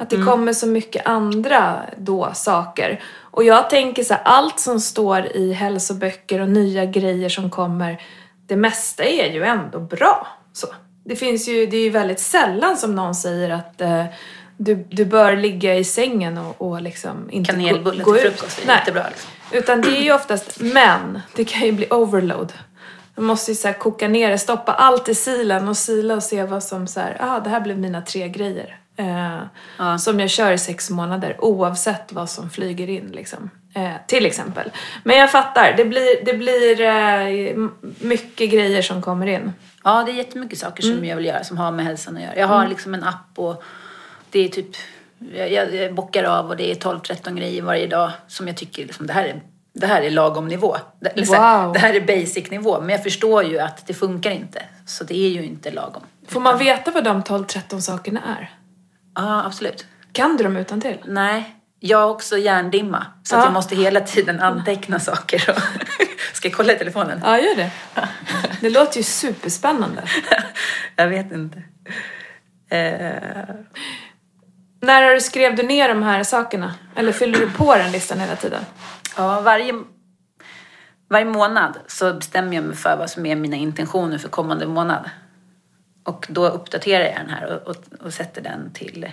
Att 0.00 0.10
det 0.10 0.22
kommer 0.22 0.52
så 0.52 0.66
mycket 0.66 1.06
andra 1.06 1.80
då 1.96 2.30
saker. 2.34 3.00
Och 3.20 3.44
jag 3.44 3.70
tänker 3.70 4.04
så 4.04 4.14
här, 4.14 4.22
allt 4.24 4.60
som 4.60 4.80
står 4.80 5.36
i 5.36 5.52
hälsoböcker 5.52 6.40
och 6.40 6.48
nya 6.48 6.84
grejer 6.84 7.28
som 7.28 7.50
kommer, 7.50 8.02
det 8.46 8.56
mesta 8.56 9.04
är 9.04 9.32
ju 9.32 9.44
ändå 9.44 9.80
bra. 9.80 10.26
Så. 10.52 10.66
Det 11.04 11.16
finns 11.16 11.48
ju, 11.48 11.66
det 11.66 11.76
är 11.76 11.82
ju 11.82 11.90
väldigt 11.90 12.20
sällan 12.20 12.76
som 12.76 12.94
någon 12.94 13.14
säger 13.14 13.50
att 13.50 13.80
eh, 13.80 14.04
du, 14.56 14.74
du 14.90 15.04
bör 15.04 15.36
ligga 15.36 15.74
i 15.74 15.84
sängen 15.84 16.38
och, 16.38 16.62
och 16.62 16.82
liksom 16.82 17.30
inte 17.30 17.52
gå, 17.52 17.58
Kanelbulle 17.58 18.02
gå 18.04 18.14
till 18.14 18.26
ut. 18.26 18.32
frukost 18.32 18.64
är 18.64 18.74
jättebra. 18.74 19.04
Liksom. 19.08 19.30
Utan 19.52 19.80
det 19.80 19.96
är 19.98 20.02
ju 20.02 20.12
oftast, 20.12 20.60
men 20.60 21.20
det 21.34 21.44
kan 21.44 21.60
ju 21.60 21.72
bli 21.72 21.86
overload. 21.90 22.52
Man 23.14 23.24
måste 23.24 23.50
ju 23.50 23.54
så 23.54 23.72
koka 23.72 24.08
ner 24.08 24.30
det, 24.30 24.38
stoppa 24.38 24.72
allt 24.72 25.08
i 25.08 25.14
silen 25.14 25.68
och 25.68 25.76
sila 25.76 26.14
och 26.14 26.22
se 26.22 26.44
vad 26.44 26.62
som 26.62 26.86
så 26.86 27.00
här, 27.00 27.16
ah 27.20 27.40
det 27.40 27.50
här 27.50 27.60
blev 27.60 27.78
mina 27.78 28.02
tre 28.02 28.28
grejer. 28.28 28.78
Eh, 28.98 29.38
Ja. 29.78 29.98
Som 29.98 30.20
jag 30.20 30.30
kör 30.30 30.52
i 30.52 30.58
sex 30.58 30.90
månader 30.90 31.36
oavsett 31.38 32.12
vad 32.12 32.30
som 32.30 32.50
flyger 32.50 32.88
in 32.88 33.06
liksom. 33.14 33.50
Eh, 33.74 33.90
till 34.06 34.26
exempel. 34.26 34.70
Men 35.04 35.18
jag 35.18 35.30
fattar, 35.32 35.74
det 35.76 35.84
blir, 35.84 36.24
det 36.24 36.34
blir 36.34 36.80
eh, 36.80 37.68
mycket 38.00 38.50
grejer 38.50 38.82
som 38.82 39.02
kommer 39.02 39.26
in. 39.26 39.52
Ja, 39.84 40.02
det 40.06 40.12
är 40.12 40.14
jättemycket 40.14 40.58
saker 40.58 40.82
som 40.82 41.04
jag 41.04 41.16
vill 41.16 41.24
göra 41.24 41.44
som 41.44 41.58
har 41.58 41.72
med 41.72 41.84
hälsan 41.84 42.16
att 42.16 42.22
göra. 42.22 42.36
Jag 42.36 42.46
har 42.46 42.68
liksom 42.68 42.94
en 42.94 43.04
app 43.04 43.32
och 43.34 43.62
det 44.30 44.40
är 44.44 44.48
typ, 44.48 44.68
jag, 45.34 45.74
jag, 45.74 45.94
bockar 45.94 46.24
av 46.24 46.48
och 46.48 46.56
det 46.56 46.70
är 46.70 46.74
12-13 46.74 47.36
grejer 47.38 47.62
varje 47.62 47.86
dag 47.86 48.10
som 48.28 48.46
jag 48.46 48.56
tycker 48.56 48.82
liksom, 48.82 49.06
det 49.06 49.12
här 49.12 49.24
är 49.24 49.40
det 49.72 49.86
här 49.86 50.02
är 50.02 50.10
lagom 50.10 50.48
nivå. 50.48 50.76
Det, 51.00 51.32
här, 51.32 51.62
Wow. 51.64 51.72
det 51.72 51.78
här 51.78 51.94
är 51.94 52.00
basic 52.00 52.50
nivå. 52.50 52.80
Men 52.80 52.88
jag 52.88 53.02
förstår 53.02 53.44
ju 53.44 53.58
att 53.58 53.86
det 53.86 53.94
funkar 53.94 54.30
inte. 54.30 54.62
Så 54.86 55.04
det 55.04 55.14
är 55.14 55.28
ju 55.28 55.44
inte 55.44 55.70
lagom. 55.70 56.02
Får 56.28 56.40
man 56.40 56.58
veta 56.58 56.90
vad 56.90 57.04
de 57.04 57.22
12-13 57.22 57.80
sakerna 57.80 58.20
är? 58.38 58.50
Ja, 59.14 59.44
absolut. 59.46 59.86
Kan 60.12 60.36
du 60.36 60.44
dem 60.44 60.56
utan 60.56 60.80
till? 60.80 60.98
Nej, 61.04 61.54
jag 61.80 61.98
har 61.98 62.06
också 62.10 62.38
hjärndimma. 62.38 63.06
Så 63.22 63.34
Ja. 63.36 63.44
jag 63.44 63.52
måste 63.52 63.76
hela 63.76 64.00
tiden 64.00 64.40
anteckna 64.40 65.00
saker. 65.00 65.50
Och 65.50 65.62
Ska 66.32 66.48
jag 66.48 66.56
kolla 66.56 66.72
i 66.72 66.78
telefonen? 66.78 67.20
Ja, 67.24 67.38
gör 67.40 67.56
det. 67.56 67.70
Det 68.60 68.70
låter 68.70 68.96
ju 68.96 69.02
superspännande. 69.02 70.02
jag 70.96 71.08
vet 71.08 71.32
inte. 71.32 71.62
Eh, 72.70 73.54
När 74.80 75.18
skrev 75.18 75.56
du 75.56 75.62
ner 75.62 75.88
de 75.88 76.02
här 76.02 76.24
sakerna? 76.24 76.74
Eller 76.96 77.12
fyller 77.12 77.38
du 77.38 77.50
på 77.50 77.74
den 77.76 77.92
listan 77.92 78.20
hela 78.20 78.36
tiden? 78.36 78.62
Ja, 79.16 79.40
varje, 79.40 79.74
varje 81.10 81.24
månad 81.24 81.78
så 81.86 82.14
bestämmer 82.14 82.54
jag 82.54 82.64
mig 82.64 82.76
för 82.76 82.96
vad 82.96 83.10
som 83.10 83.26
är 83.26 83.36
mina 83.36 83.56
intentioner 83.56 84.18
för 84.18 84.28
kommande 84.28 84.66
månad. 84.66 85.10
Och 86.08 86.26
då 86.28 86.48
uppdaterar 86.48 87.04
jag 87.04 87.14
den 87.14 87.30
här 87.30 87.46
och, 87.46 87.68
och, 87.68 87.76
och 88.00 88.14
sätter 88.14 88.42
den 88.42 88.72
till, 88.72 89.10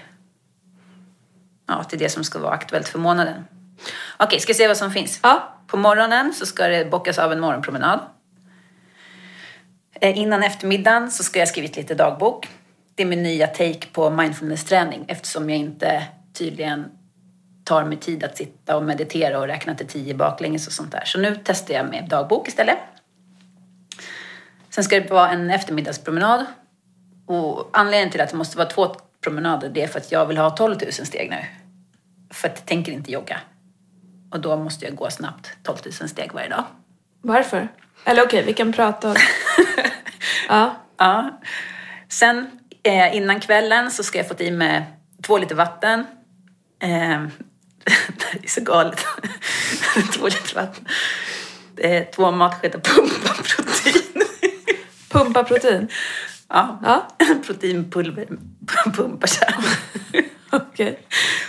ja, 1.68 1.84
till 1.84 2.00
det 2.00 2.10
som 2.10 2.24
ska 2.24 2.40
vara 2.40 2.54
aktuellt 2.54 2.88
för 2.88 3.00
månaden. 3.00 3.46
Okej, 4.18 4.40
ska 4.40 4.50
jag 4.50 4.58
se 4.58 4.68
vad 4.68 4.78
som 4.78 4.92
finns? 4.92 5.20
Ja. 5.24 5.54
På 5.68 5.78
morgonen 5.78 6.34
så 6.34 6.46
ska 6.46 6.68
det 6.68 6.92
bockas 6.92 7.20
av 7.20 7.32
en 7.32 7.40
morgonpromenad. 7.40 8.00
Eh, 9.94 10.18
Innan 10.18 10.44
eftermiddagen 10.44 11.12
så 11.12 11.24
ska 11.24 11.40
jag 11.40 11.48
skrivit 11.48 11.76
lite 11.76 11.96
dagbok. 11.96 12.50
Det 12.96 13.04
är 13.04 13.08
min 13.08 13.24
nya 13.24 13.48
take 13.48 13.88
på 13.92 14.10
mindfulness-träning 14.10 15.06
eftersom 15.08 15.50
jag 15.50 15.60
inte 15.60 16.04
tydligen 16.34 16.86
tar 17.64 17.86
mig 17.86 17.98
tid 17.98 18.24
att 18.24 18.38
sitta 18.38 18.78
och 18.78 18.84
meditera 18.84 19.40
och 19.40 19.48
räkna 19.48 19.76
till 19.76 19.88
tio 19.88 20.14
baklänges 20.14 20.68
och 20.68 20.74
sånt 20.74 20.92
där. 20.92 21.04
Så 21.06 21.20
nu 21.20 21.40
testar 21.44 21.74
jag 21.74 21.90
med 21.90 22.08
dagbok 22.10 22.48
istället. 22.48 22.78
Sen 24.70 24.84
ska 24.84 25.00
det 25.00 25.10
vara 25.10 25.30
en 25.30 25.50
eftermiddagspromenad. 25.50 26.46
Och 27.26 27.70
anledningen 27.74 28.12
till 28.12 28.22
att 28.22 28.30
det 28.30 28.38
måste 28.38 28.58
vara 28.58 28.70
två 28.70 28.96
promenader 29.22 29.70
det 29.70 29.84
är 29.84 29.88
för 29.88 30.00
att 30.00 30.12
jag 30.12 30.26
vill 30.26 30.38
ha 30.38 30.50
12 30.50 30.78
000 30.82 30.92
steg 30.92 31.30
nu. 31.30 31.46
För 32.34 32.48
att 32.48 32.58
jag 32.58 32.66
tänker 32.66 32.92
inte 32.92 33.12
jogga. 33.12 33.40
Och 34.32 34.40
då 34.40 34.58
måste 34.58 34.86
jag 34.86 34.96
gå 34.96 35.10
snabbt 35.10 35.52
12 35.64 35.78
000 36.00 36.10
steg 36.10 36.34
varje 36.34 36.50
dag. 36.50 36.64
Varför? 37.22 37.68
Eller 38.04 38.26
okej, 38.26 38.44
vi 38.44 38.54
kan 38.54 38.74
prata... 38.74 39.16
Ja. 40.50 40.76
Ja. 40.98 41.40
Sen 42.10 42.48
eh, 42.84 43.16
innan 43.16 43.40
kvällen 43.40 43.92
så 43.92 44.04
ska 44.04 44.18
jag 44.18 44.28
få 44.28 44.44
i 44.44 44.52
mig 44.52 44.86
två 45.24 45.38
liter 45.38 45.56
vatten. 45.56 46.00
Eh, 46.80 46.90
det 48.08 48.44
är 48.44 48.48
så 48.48 48.62
galet. 48.62 49.06
två 50.14 50.26
liter 50.26 50.56
vatten. 50.56 50.88
Eh, 51.78 52.04
två 52.16 52.32
matskedar 52.32 52.80
pumpaprotein. 52.80 54.24
Pumpa 55.10 55.44
protein. 55.44 55.88
Ja. 56.50 56.80
Ja, 56.84 57.08
Proteinpulver 57.46 58.28
pumpar 58.96 59.28
så 59.28 59.46
här. 59.46 59.56
okej. 60.52 61.00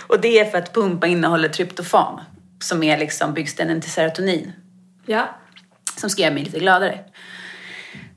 Och 0.07 0.21
det 0.21 0.39
är 0.39 0.45
för 0.45 0.57
att 0.57 0.73
pumpa 0.73 1.07
innehåller 1.07 1.49
tryptofan. 1.49 2.21
Som 2.59 2.83
är 2.83 2.97
liksom 2.97 3.33
byggstenen 3.33 3.81
till 3.81 3.91
serotonin. 3.91 4.53
Ja. 5.05 5.29
som 5.97 6.09
ska 6.09 6.21
göra 6.21 6.33
mig 6.33 6.43
lite 6.43 6.59
gladare. 6.59 6.99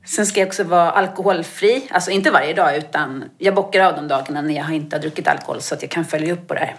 Sen 0.05 0.27
ska 0.27 0.41
jag 0.41 0.47
också 0.47 0.65
vara 0.65 0.91
alkoholfri, 0.91 1.89
alltså 1.91 2.11
inte 2.11 2.31
varje 2.31 2.55
dag 2.55 2.77
utan 2.77 3.25
jag 3.39 3.55
bockar 3.55 3.81
av 3.81 3.97
de 3.97 4.09
dagarna 4.09 4.43
när 4.43 4.55
jag 4.55 4.73
inte 4.73 4.97
har 4.97 5.01
druckit 5.01 5.29
alkohol 5.29 5.61
så 5.61 5.75
att 5.75 5.83
jag 5.83 5.91
kan 5.91 6.05
följa 6.05 6.33
upp 6.33 6.49
på 6.49 6.55
det 6.55 6.61
här. 6.61 6.77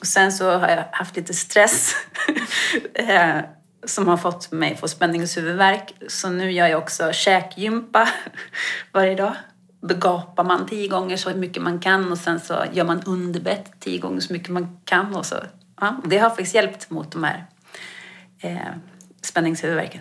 Och 0.00 0.06
sen 0.06 0.32
så 0.32 0.58
har 0.58 0.68
jag 0.68 0.84
haft 0.92 1.16
lite 1.16 1.34
stress 1.34 1.94
eh, 2.94 3.36
som 3.84 4.08
har 4.08 4.16
fått 4.16 4.52
mig 4.52 4.72
att 4.72 4.80
få 4.80 4.88
spänningshuvudvärk. 4.88 5.94
Så 6.08 6.30
nu 6.30 6.52
gör 6.52 6.66
jag 6.66 6.78
också 6.78 7.12
käkgympa 7.12 8.08
varje 8.92 9.14
dag. 9.14 9.34
Då 9.80 9.94
gapar 9.94 10.44
man 10.44 10.66
tio 10.66 10.88
gånger 10.88 11.16
så 11.16 11.30
mycket 11.30 11.62
man 11.62 11.80
kan 11.80 12.12
och 12.12 12.18
sen 12.18 12.40
så 12.40 12.64
gör 12.72 12.84
man 12.84 13.02
underbett 13.06 13.72
tio 13.80 13.98
gånger 13.98 14.20
så 14.20 14.32
mycket 14.32 14.48
man 14.48 14.80
kan. 14.84 15.14
Och 15.14 15.26
så. 15.26 15.36
Ja, 15.80 15.96
det 16.04 16.18
har 16.18 16.28
faktiskt 16.28 16.54
hjälpt 16.54 16.90
mot 16.90 17.12
de 17.12 17.24
här 17.24 17.44
eh, 18.40 18.74
spänningshuvudvärken. 19.22 20.00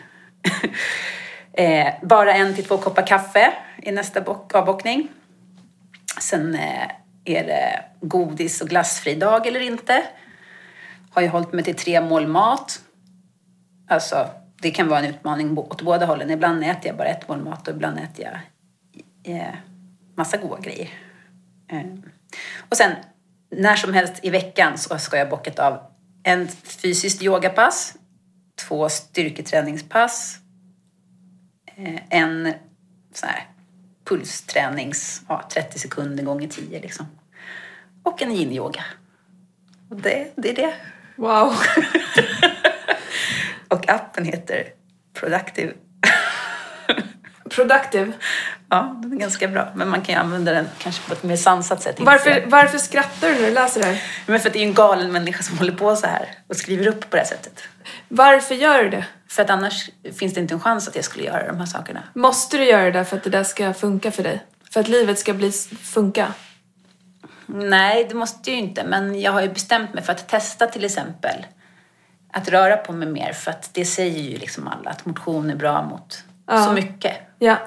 eh, 1.54 1.94
bara 2.02 2.34
en 2.34 2.56
till 2.56 2.66
två 2.66 2.78
koppar 2.78 3.08
kaffe 3.08 3.54
i 3.84 3.92
nästa 3.92 4.22
bock, 4.22 4.56
avbockning. 4.56 5.08
Sen 6.22 6.56
eh, 6.56 6.88
är 7.26 7.44
det 7.44 7.84
godis 8.02 8.62
och 8.62 8.70
glassfri 8.70 9.16
dag 9.16 9.48
eller 9.48 9.60
inte. 9.60 10.04
Har 11.12 11.22
ju 11.22 11.28
hållit 11.28 11.54
mig 11.54 11.64
till 11.64 11.76
tre 11.76 12.02
mål 12.02 12.28
mat. 12.28 12.82
Alltså, 13.90 14.30
det 14.62 14.72
kan 14.72 14.88
vara 14.88 15.00
en 15.00 15.06
utmaning 15.06 15.58
åt 15.58 15.82
båda 15.82 16.06
hållen. 16.06 16.30
Ibland 16.30 16.64
äter 16.64 16.88
jag 16.88 16.98
bara 16.98 17.08
ett 17.08 17.28
mål 17.28 17.44
mat 17.44 17.68
och 17.68 17.74
ibland 17.74 18.00
äter 18.00 18.26
jag 18.26 18.40
eh, 19.36 19.54
massa 20.16 20.38
goda 20.38 20.62
grejer. 20.62 20.90
Eh, 21.68 21.86
och 22.70 22.78
sen, 22.78 22.92
när 23.52 23.76
som 23.76 23.94
helst 23.94 24.14
i 24.24 24.30
veckan 24.30 24.78
så 24.78 24.98
ska 24.98 25.18
jag 25.18 25.30
bockat 25.30 25.60
av 25.60 25.80
en 26.24 26.48
fysiskt 26.48 27.22
yogapass, 27.22 27.96
två 28.68 28.90
styrketräningspass, 28.90 30.38
eh, 31.66 32.00
en 32.10 32.54
sån 33.14 33.30
här 33.30 33.48
pulstränings, 34.06 35.22
ja, 35.28 35.50
30 35.54 35.80
sekunder 35.80 36.24
gånger 36.24 36.48
10 36.48 36.80
liksom. 36.82 37.06
Och 38.04 38.22
en 38.22 38.32
yin-yoga. 38.32 38.84
Och 39.90 39.96
det, 39.96 40.32
det 40.36 40.50
är 40.50 40.56
det. 40.56 40.74
Wow. 41.16 41.54
Och 43.70 43.90
appen 43.90 44.26
heter 44.26 44.64
Productive. 45.14 45.74
productive. 47.50 48.12
Ja, 48.70 49.00
den 49.02 49.14
är 49.14 49.18
ganska 49.18 49.48
bra. 49.48 49.72
Men 49.76 49.90
man 49.90 50.02
kan 50.02 50.16
ju 50.16 50.22
använda 50.22 50.52
den 50.52 50.68
kanske 50.78 51.08
på 51.08 51.14
ett 51.14 51.24
mer 51.24 51.36
sansat 51.36 51.82
sätt. 51.82 51.96
Varför, 52.00 52.44
varför 52.48 52.78
skrattar 52.78 53.30
du 53.30 53.34
när 53.36 53.48
du 53.48 53.54
läser 53.54 53.82
det 53.82 53.88
här? 53.88 54.04
Men 54.26 54.40
för 54.40 54.50
att 54.50 54.54
det 54.54 54.60
är 54.60 54.64
en 54.64 54.74
galen 54.74 55.12
människa 55.12 55.44
som 55.44 55.58
håller 55.58 55.74
på 55.74 55.96
så 55.96 56.08
här 56.08 56.30
och 56.48 56.56
skriver 56.56 56.88
upp 56.88 57.10
på 57.10 57.16
det 57.16 57.22
här 57.22 57.30
sättet. 57.30 57.64
Varför 58.08 58.56
gör 58.56 58.84
du 58.84 58.90
det? 58.90 59.06
För 59.30 59.42
att 59.42 59.50
annars 59.50 59.90
finns 60.20 60.34
det 60.34 60.40
inte 60.40 60.54
en 60.54 60.60
chans 60.60 60.88
att 60.88 60.96
jag 60.96 61.06
skulle 61.06 61.24
göra 61.24 61.48
de 61.48 61.58
här 61.58 61.66
sakerna. 61.66 62.04
Måste 62.14 62.58
du 62.58 62.64
göra 62.64 62.92
det 62.92 63.06
för 63.06 63.18
att 63.18 63.24
det 63.24 63.30
där 63.30 63.44
ska 63.44 63.74
funka 63.74 64.12
för 64.12 64.24
dig? 64.24 64.44
För 64.72 64.80
att 64.80 64.88
livet 64.88 65.20
ska 65.20 65.34
bli 65.34 65.52
funka? 65.84 66.34
Nej, 67.46 68.06
det 68.10 68.16
måste 68.16 68.52
ju 68.52 68.58
inte. 68.58 68.84
Men 68.84 69.22
jag 69.22 69.32
har 69.32 69.42
ju 69.42 69.50
bestämt 69.50 69.94
mig 69.94 70.04
för 70.04 70.12
att 70.14 70.28
testa 70.28 70.68
till 70.68 70.86
exempel 70.86 71.46
att 72.32 72.50
röra 72.50 72.78
på 72.78 72.94
mig 72.94 73.08
mer. 73.08 73.34
För 73.34 73.52
att 73.52 73.70
det 73.74 73.86
säger 73.86 74.20
ju 74.32 74.38
liksom 74.38 74.68
alla 74.68 74.90
att 74.90 75.06
motion 75.06 75.50
är 75.50 75.56
bra 75.56 75.84
mot 75.84 76.24
Ja. 76.48 76.64
så 76.66 76.72
mycket. 76.74 77.14
Ja. 77.40 77.58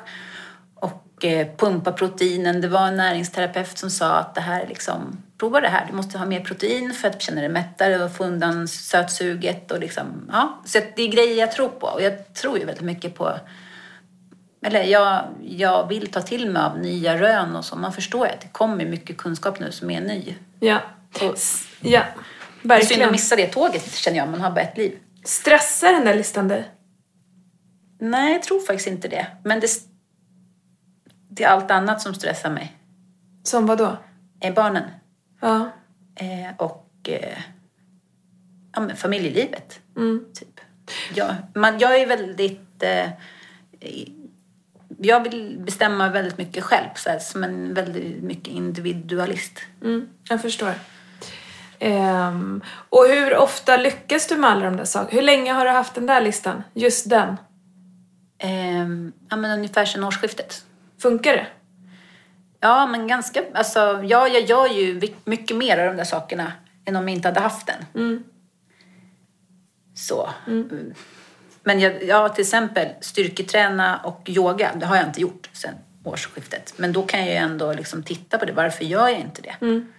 Och 0.75 1.25
eh, 1.25 1.47
pumpa 1.57 1.93
proteinen. 1.93 2.61
Det 2.61 2.69
var 2.69 2.87
en 2.87 2.97
näringsterapeut 2.97 3.79
som 3.79 3.91
sa 3.91 4.15
att 4.15 4.35
det 4.35 4.41
här 4.41 4.61
är 4.63 4.67
liksom, 4.67 5.23
prova 5.39 5.61
det 5.61 5.69
här. 5.69 5.87
Du 5.91 5.97
måste 5.97 6.19
ha 6.19 6.27
mer 6.27 6.41
protein 6.41 6.93
för 6.95 7.09
att 7.09 7.23
känna 7.23 7.41
dig 7.41 7.51
mättare 7.51 8.05
och 8.05 8.13
få 8.17 8.25
undan 8.25 8.69
sötsuget. 8.69 9.71
Och 9.73 9.81
liksom, 9.81 10.31
ja. 10.33 10.61
Så 10.65 10.79
det 10.97 11.03
är 11.03 11.09
grejer 11.09 11.39
jag 11.41 11.53
tror 11.53 11.69
på. 11.69 11.87
Och 11.87 12.03
jag 12.03 12.35
tror 12.35 12.59
ju 12.59 12.65
väldigt 12.65 12.85
mycket 12.85 13.15
på 13.15 13.33
eller 14.65 14.83
jag, 14.83 15.25
jag 15.43 15.89
vill 15.89 16.07
ta 16.11 16.23
till 16.23 16.51
mig 16.51 16.63
av 16.63 16.79
nya 16.79 17.21
rön 17.21 17.57
och 17.57 17.65
så. 17.65 17.77
Man 17.77 17.93
förstår 17.93 18.27
ju 18.27 18.33
att 18.33 18.41
det 18.41 18.49
kommer 18.53 18.85
mycket 18.85 19.17
kunskap 19.17 19.61
nu 19.61 19.73
som 19.73 19.91
är 19.91 20.01
ny. 20.01 20.35
Ja. 20.61 20.79
Och 21.21 21.37
Ja. 21.81 22.03
Det 22.63 22.75
är 22.75 22.79
synd 22.79 22.85
att 22.85 22.91
Verkligen. 22.91 23.13
missa 23.13 23.37
det 23.37 23.47
tåget 23.47 23.95
känner 23.95 24.19
jag. 24.19 24.29
Man 24.29 24.41
har 24.41 24.51
bara 24.51 24.61
ett 24.61 24.77
liv. 24.77 24.99
Stressar 25.25 25.93
den 25.93 26.05
där 26.05 26.15
listan 26.15 26.49
dig? 26.49 26.71
Nej, 27.99 28.33
jag 28.33 28.43
tror 28.43 28.61
faktiskt 28.61 28.89
inte 28.89 29.09
det. 29.09 29.27
Men 29.45 29.61
det, 29.61 29.69
det 31.29 31.45
är 31.45 31.49
allt 31.49 31.71
annat 31.71 32.03
som 32.03 32.15
stressar 32.15 32.51
mig. 32.51 32.77
Som 33.45 33.67
vad 33.67 33.79
då? 33.79 33.97
Är 34.41 34.53
barnen. 34.53 34.91
Ja. 35.41 35.71
Eh, 36.15 36.57
och 36.59 36.89
eh, 37.09 37.39
ja, 38.73 38.81
men 38.81 38.97
familjelivet. 38.97 39.81
Mm. 39.97 40.25
Typ. 40.35 40.61
Jag, 41.15 41.35
man, 41.55 41.79
jag 41.79 42.01
är 42.01 42.07
väldigt... 42.07 42.83
Eh, 42.83 43.09
jag 44.99 45.21
vill 45.23 45.59
bestämma 45.59 46.09
väldigt 46.09 46.39
mycket 46.39 46.65
själv, 46.65 46.89
så 46.97 47.11
här, 47.11 47.19
som 47.19 47.45
en 47.45 47.75
väldigt 47.75 48.23
mycket 48.23 48.49
individualist. 48.49 49.61
Mm, 49.83 50.09
jag 50.29 50.43
förstår. 50.43 50.75
Ehm, 51.85 52.63
och 52.89 53.07
hur 53.07 53.37
ofta 53.37 53.77
lyckas 53.77 54.27
du 54.27 54.37
med 54.37 54.51
alla 54.51 54.65
de 54.65 54.77
där 54.77 54.85
sakerna? 54.85 55.11
Hur 55.13 55.23
länge 55.23 55.53
har 55.53 55.65
du 55.65 55.71
haft 55.71 55.95
den 55.95 56.07
där 56.07 56.21
listan? 56.21 56.63
Just 56.75 57.11
den. 57.11 57.37
Eh, 58.39 58.87
ja, 59.29 59.37
men 59.37 59.59
ungefär 59.59 59.85
sedan 59.85 60.05
årsskiftet. 60.05 60.65
Funkar 60.99 61.33
det? 61.33 61.47
Ja, 62.61 62.87
men 62.87 63.07
ganska... 63.07 63.45
Alltså, 63.55 64.03
ja, 64.05 64.29
jag 64.29 64.43
gör 64.43 64.67
ju 64.67 65.01
mycket 65.25 65.57
mer 65.57 65.79
av 65.79 65.87
de 65.87 65.97
där 65.97 66.05
sakerna 66.05 66.53
än 66.85 66.97
om 66.97 67.09
jag 67.09 67.17
inte 67.17 67.29
hade 67.29 67.41
haft 67.41 67.67
den. 67.67 68.03
Mm. 68.03 68.25
Så. 69.95 70.29
Mm. 70.47 70.95
Men 71.63 71.81
jag, 71.81 72.05
ja, 72.05 72.29
till 72.29 72.43
exempel 72.43 72.89
styrketräna 73.01 74.01
och 74.05 74.29
yoga, 74.29 74.71
det 74.75 74.87
har 74.87 74.97
jag 74.97 75.07
inte 75.07 75.21
gjort 75.21 75.51
sedan 75.53 75.75
årsskiftet. 76.05 76.75
Men 76.77 76.93
då 76.93 77.03
kan 77.03 77.21
jag 77.21 77.29
ju 77.29 77.35
ändå 77.35 77.73
liksom 77.73 78.03
titta 78.03 78.39
på 78.39 78.45
det. 78.45 78.53
Varför 78.53 78.85
gör 78.85 79.09
jag 79.09 79.21
inte 79.21 79.43
det? 79.43 79.55
Mm. 79.61 79.93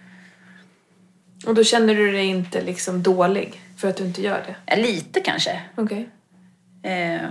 Och 1.46 1.54
då 1.54 1.64
känner 1.64 1.94
du 1.94 2.12
dig 2.12 2.26
inte 2.26 2.62
liksom 2.62 3.02
dålig 3.02 3.60
för 3.76 3.88
att 3.88 3.96
du 3.96 4.04
inte 4.04 4.22
gör 4.22 4.42
det? 4.46 4.56
Ja, 4.66 4.82
lite 4.82 5.20
kanske. 5.20 5.60
Okej. 5.76 6.08
Eh, 6.82 7.22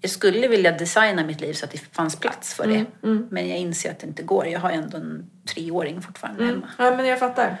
jag 0.00 0.10
skulle 0.10 0.48
vilja 0.48 0.72
designa 0.72 1.24
mitt 1.24 1.40
liv 1.40 1.52
så 1.52 1.64
att 1.64 1.70
det 1.70 1.78
fanns 1.92 2.16
plats 2.16 2.54
för 2.54 2.66
det. 2.66 2.84
Men 3.30 3.48
jag 3.48 3.58
inser 3.58 3.90
att 3.90 3.98
det 3.98 4.06
inte 4.06 4.22
går. 4.22 4.46
Jag 4.46 4.60
har 4.60 4.70
ändå 4.70 4.96
en 4.96 5.30
treåring 5.54 6.02
fortfarande 6.02 6.44
hemma. 6.44 6.68
Ja, 6.78 6.96
men 6.96 7.06
jag 7.06 7.18
fattar. 7.18 7.56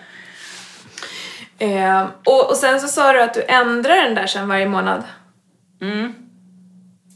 Ehm, 1.58 2.06
och, 2.26 2.50
och 2.50 2.56
sen 2.56 2.80
så 2.80 2.88
sa 2.88 3.12
du 3.12 3.22
att 3.22 3.34
du 3.34 3.42
ändrar 3.42 3.96
den 3.96 4.14
där 4.14 4.26
sen 4.26 4.48
varje 4.48 4.68
månad. 4.68 5.02
Mm. 5.80 6.14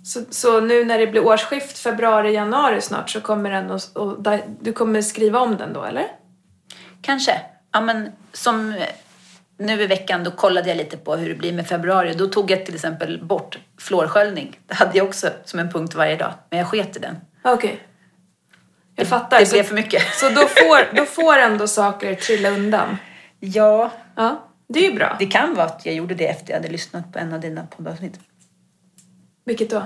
Så, 0.05 0.21
så 0.31 0.61
nu 0.61 0.85
när 0.85 0.99
det 0.99 1.07
blir 1.07 1.27
årsskift, 1.27 1.79
februari, 1.79 2.35
januari 2.35 2.81
snart, 2.81 3.11
så 3.11 3.21
kommer 3.21 3.51
den 3.51 3.71
och, 3.71 3.81
och 3.95 4.23
där, 4.23 4.43
du 4.61 4.73
kommer 4.73 5.03
skriva 5.03 5.39
om 5.39 5.57
den 5.57 5.73
då, 5.73 5.85
eller? 5.85 6.07
Kanske. 7.03 7.41
Ja, 7.75 7.81
men 7.81 8.13
som 8.33 8.75
nu 9.59 9.83
i 9.83 9.87
veckan, 9.87 10.25
då 10.25 10.31
kollade 10.31 10.69
jag 10.69 10.77
lite 10.77 10.97
på 10.97 11.17
hur 11.17 11.29
det 11.29 11.35
blir 11.35 11.53
med 11.53 11.67
februari. 11.67 12.15
Då 12.15 12.27
tog 12.27 12.51
jag 12.51 12.67
till 12.67 12.75
exempel 12.75 13.25
bort 13.25 13.59
fluorsköljning. 13.79 14.59
Det 14.67 14.75
hade 14.75 14.99
jag 14.99 15.07
också 15.09 15.31
som 15.45 15.61
en 15.61 15.71
punkt 15.73 15.95
varje 15.95 16.17
dag. 16.17 16.33
Men 16.51 16.59
jag 16.59 16.69
sket 16.69 16.97
i 16.97 16.99
den. 16.99 17.17
Okej. 17.45 17.81
Jag 18.97 19.07
fattar. 19.07 19.39
Det 19.41 19.47
så, 19.47 19.55
blev 19.55 19.63
för 19.63 19.75
mycket. 19.75 20.03
så 20.15 20.29
då 20.29 20.41
får, 20.41 20.97
då 20.97 21.05
får 21.05 21.37
ändå 21.39 21.69
saker 21.69 22.15
trilla 22.15 22.51
undan? 22.51 22.97
Ja, 23.41 23.91
Ja, 24.17 24.49
det 24.69 24.87
är 24.87 24.91
ju 24.91 24.97
bra. 24.97 25.17
det 25.19 25.27
kan 25.27 25.55
vara 25.55 25.67
att 25.67 25.87
jag 25.87 25.95
gjorde 25.95 26.15
det 26.15 26.27
efter 26.27 26.51
jag 26.53 26.59
hade 26.59 26.69
lyssnat 26.69 27.13
på 27.13 27.19
en 27.19 27.33
av 27.33 27.41
dina 27.41 27.67
poddavsnitt. 27.67 28.21
Vilket 29.45 29.71
då? 29.71 29.83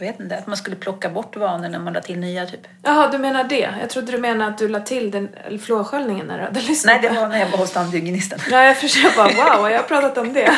Jag 0.00 0.06
vet 0.06 0.20
inte, 0.20 0.36
att 0.36 0.46
man 0.46 0.56
skulle 0.56 0.76
plocka 0.76 1.08
bort 1.08 1.36
vanor 1.36 1.68
när 1.68 1.78
man 1.78 1.92
la 1.92 2.00
till 2.00 2.18
nya 2.18 2.46
typ. 2.46 2.60
Jaha, 2.82 3.10
du 3.10 3.18
menar 3.18 3.44
det. 3.44 3.74
Jag 3.80 3.90
trodde 3.90 4.12
du 4.12 4.18
menade 4.18 4.50
att 4.50 4.58
du 4.58 4.68
la 4.68 4.80
till 4.80 5.10
den 5.10 5.28
eller 5.46 5.58
fluorsköljningen 5.58 6.26
när 6.26 6.38
du 6.38 6.44
hade 6.44 6.60
lyssnat. 6.60 7.02
Nej, 7.02 7.10
det 7.10 7.20
var 7.20 7.28
när 7.28 7.38
jag 7.38 7.48
var 7.48 7.58
hos 7.58 7.72
tandhygienisten. 7.72 8.38
Ja, 8.50 8.64
jag 8.64 8.76
försöker 8.76 9.16
bara 9.16 9.28
wow, 9.28 9.70
jag 9.70 9.78
har 9.78 9.88
pratat 9.88 10.18
om 10.18 10.32
det. 10.32 10.52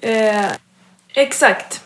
eh, 0.00 0.50
exakt. 1.14 1.84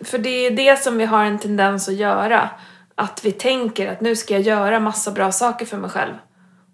För 0.00 0.18
det 0.18 0.46
är 0.46 0.50
det 0.50 0.82
som 0.82 0.98
vi 0.98 1.04
har 1.04 1.24
en 1.24 1.38
tendens 1.38 1.88
att 1.88 1.94
göra. 1.94 2.50
Att 2.94 3.24
vi 3.24 3.32
tänker 3.32 3.92
att 3.92 4.00
nu 4.00 4.16
ska 4.16 4.34
jag 4.34 4.42
göra 4.42 4.80
massa 4.80 5.10
bra 5.10 5.32
saker 5.32 5.66
för 5.66 5.76
mig 5.76 5.90
själv. 5.90 6.14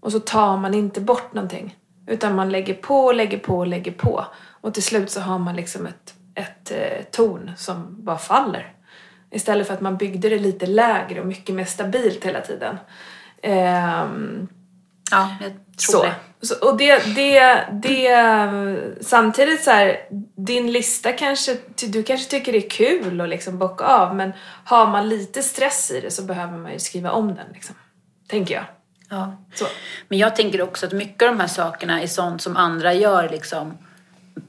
Och 0.00 0.12
så 0.12 0.20
tar 0.20 0.56
man 0.56 0.74
inte 0.74 1.00
bort 1.00 1.34
någonting. 1.34 1.76
Utan 2.06 2.34
man 2.34 2.50
lägger 2.50 2.74
på 2.74 3.12
lägger 3.12 3.38
på 3.38 3.64
lägger 3.64 3.92
på. 3.92 4.26
Och 4.60 4.74
till 4.74 4.82
slut 4.82 5.10
så 5.10 5.20
har 5.20 5.38
man 5.38 5.56
liksom 5.56 5.86
ett, 5.86 6.14
ett 6.34 6.70
eh, 6.70 7.04
torn 7.10 7.52
som 7.56 8.04
bara 8.04 8.18
faller. 8.18 8.72
Istället 9.30 9.66
för 9.66 9.74
att 9.74 9.80
man 9.80 9.96
byggde 9.96 10.28
det 10.28 10.38
lite 10.38 10.66
lägre 10.66 11.20
och 11.20 11.26
mycket 11.26 11.54
mer 11.54 11.64
stabilt 11.64 12.24
hela 12.24 12.40
tiden. 12.40 12.78
Ehm, 13.42 14.48
Ja, 15.10 15.36
jag 15.40 15.50
tror 15.52 15.58
så. 15.76 16.02
det. 16.02 16.14
så. 16.46 16.54
Och 16.68 16.76
det, 16.76 17.14
det, 17.14 17.64
det, 17.72 19.04
samtidigt 19.04 19.64
så 19.64 19.70
här, 19.70 19.96
din 20.36 20.72
lista 20.72 21.12
kanske, 21.12 21.56
du 21.88 22.02
kanske 22.02 22.30
tycker 22.30 22.52
det 22.52 22.66
är 22.66 22.70
kul 22.70 23.20
att 23.20 23.28
liksom 23.28 23.58
bocka 23.58 23.84
av 23.84 24.16
men 24.16 24.32
har 24.64 24.86
man 24.86 25.08
lite 25.08 25.42
stress 25.42 25.90
i 25.90 26.00
det 26.00 26.10
så 26.10 26.22
behöver 26.22 26.58
man 26.58 26.72
ju 26.72 26.78
skriva 26.78 27.10
om 27.10 27.34
den 27.34 27.46
liksom. 27.54 27.74
Tänker 28.28 28.54
jag. 28.54 28.64
Ja. 29.08 29.36
Så. 29.54 29.64
Men 30.08 30.18
jag 30.18 30.36
tänker 30.36 30.62
också 30.62 30.86
att 30.86 30.92
mycket 30.92 31.22
av 31.22 31.28
de 31.28 31.40
här 31.40 31.48
sakerna 31.48 32.02
är 32.02 32.06
sånt 32.06 32.42
som 32.42 32.56
andra 32.56 32.94
gör 32.94 33.28
liksom 33.28 33.78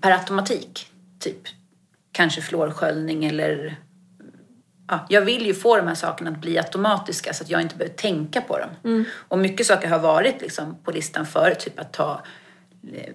per 0.01 0.11
automatik. 0.11 0.87
Typ 1.19 1.41
kanske 2.11 2.41
fluorsköljning 2.41 3.25
eller... 3.25 3.75
Ja, 4.87 5.05
jag 5.09 5.21
vill 5.21 5.45
ju 5.45 5.53
få 5.53 5.77
de 5.77 5.87
här 5.87 5.95
sakerna 5.95 6.31
att 6.31 6.37
bli 6.37 6.57
automatiska 6.57 7.33
så 7.33 7.43
att 7.43 7.49
jag 7.49 7.61
inte 7.61 7.75
behöver 7.75 7.95
tänka 7.95 8.41
på 8.41 8.57
dem. 8.57 8.69
Och 9.13 9.39
mycket 9.39 9.65
saker 9.67 9.87
har 9.87 9.99
varit 9.99 10.41
liksom 10.41 10.77
på 10.83 10.91
listan 10.91 11.25
förut, 11.25 11.59
typ 11.59 11.79
att 11.79 11.93
ta 11.93 12.21
eh, 12.93 13.13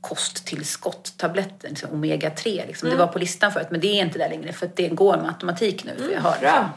kosttillskott, 0.00 1.14
tabletter, 1.16 1.68
liksom 1.68 1.90
omega-3. 1.90 2.66
Liksom. 2.66 2.90
Det 2.90 2.96
var 2.96 3.06
på 3.06 3.18
listan 3.18 3.52
förut, 3.52 3.66
men 3.70 3.80
det 3.80 3.86
är 3.86 4.04
inte 4.04 4.18
där 4.18 4.28
längre 4.28 4.52
för 4.52 4.70
det 4.74 4.88
går 4.88 5.16
med 5.16 5.26
automatik 5.26 5.84
nu. 5.84 5.92
För 5.98 6.12
jag 6.12 6.20
har, 6.20 6.38
bra. 6.40 6.70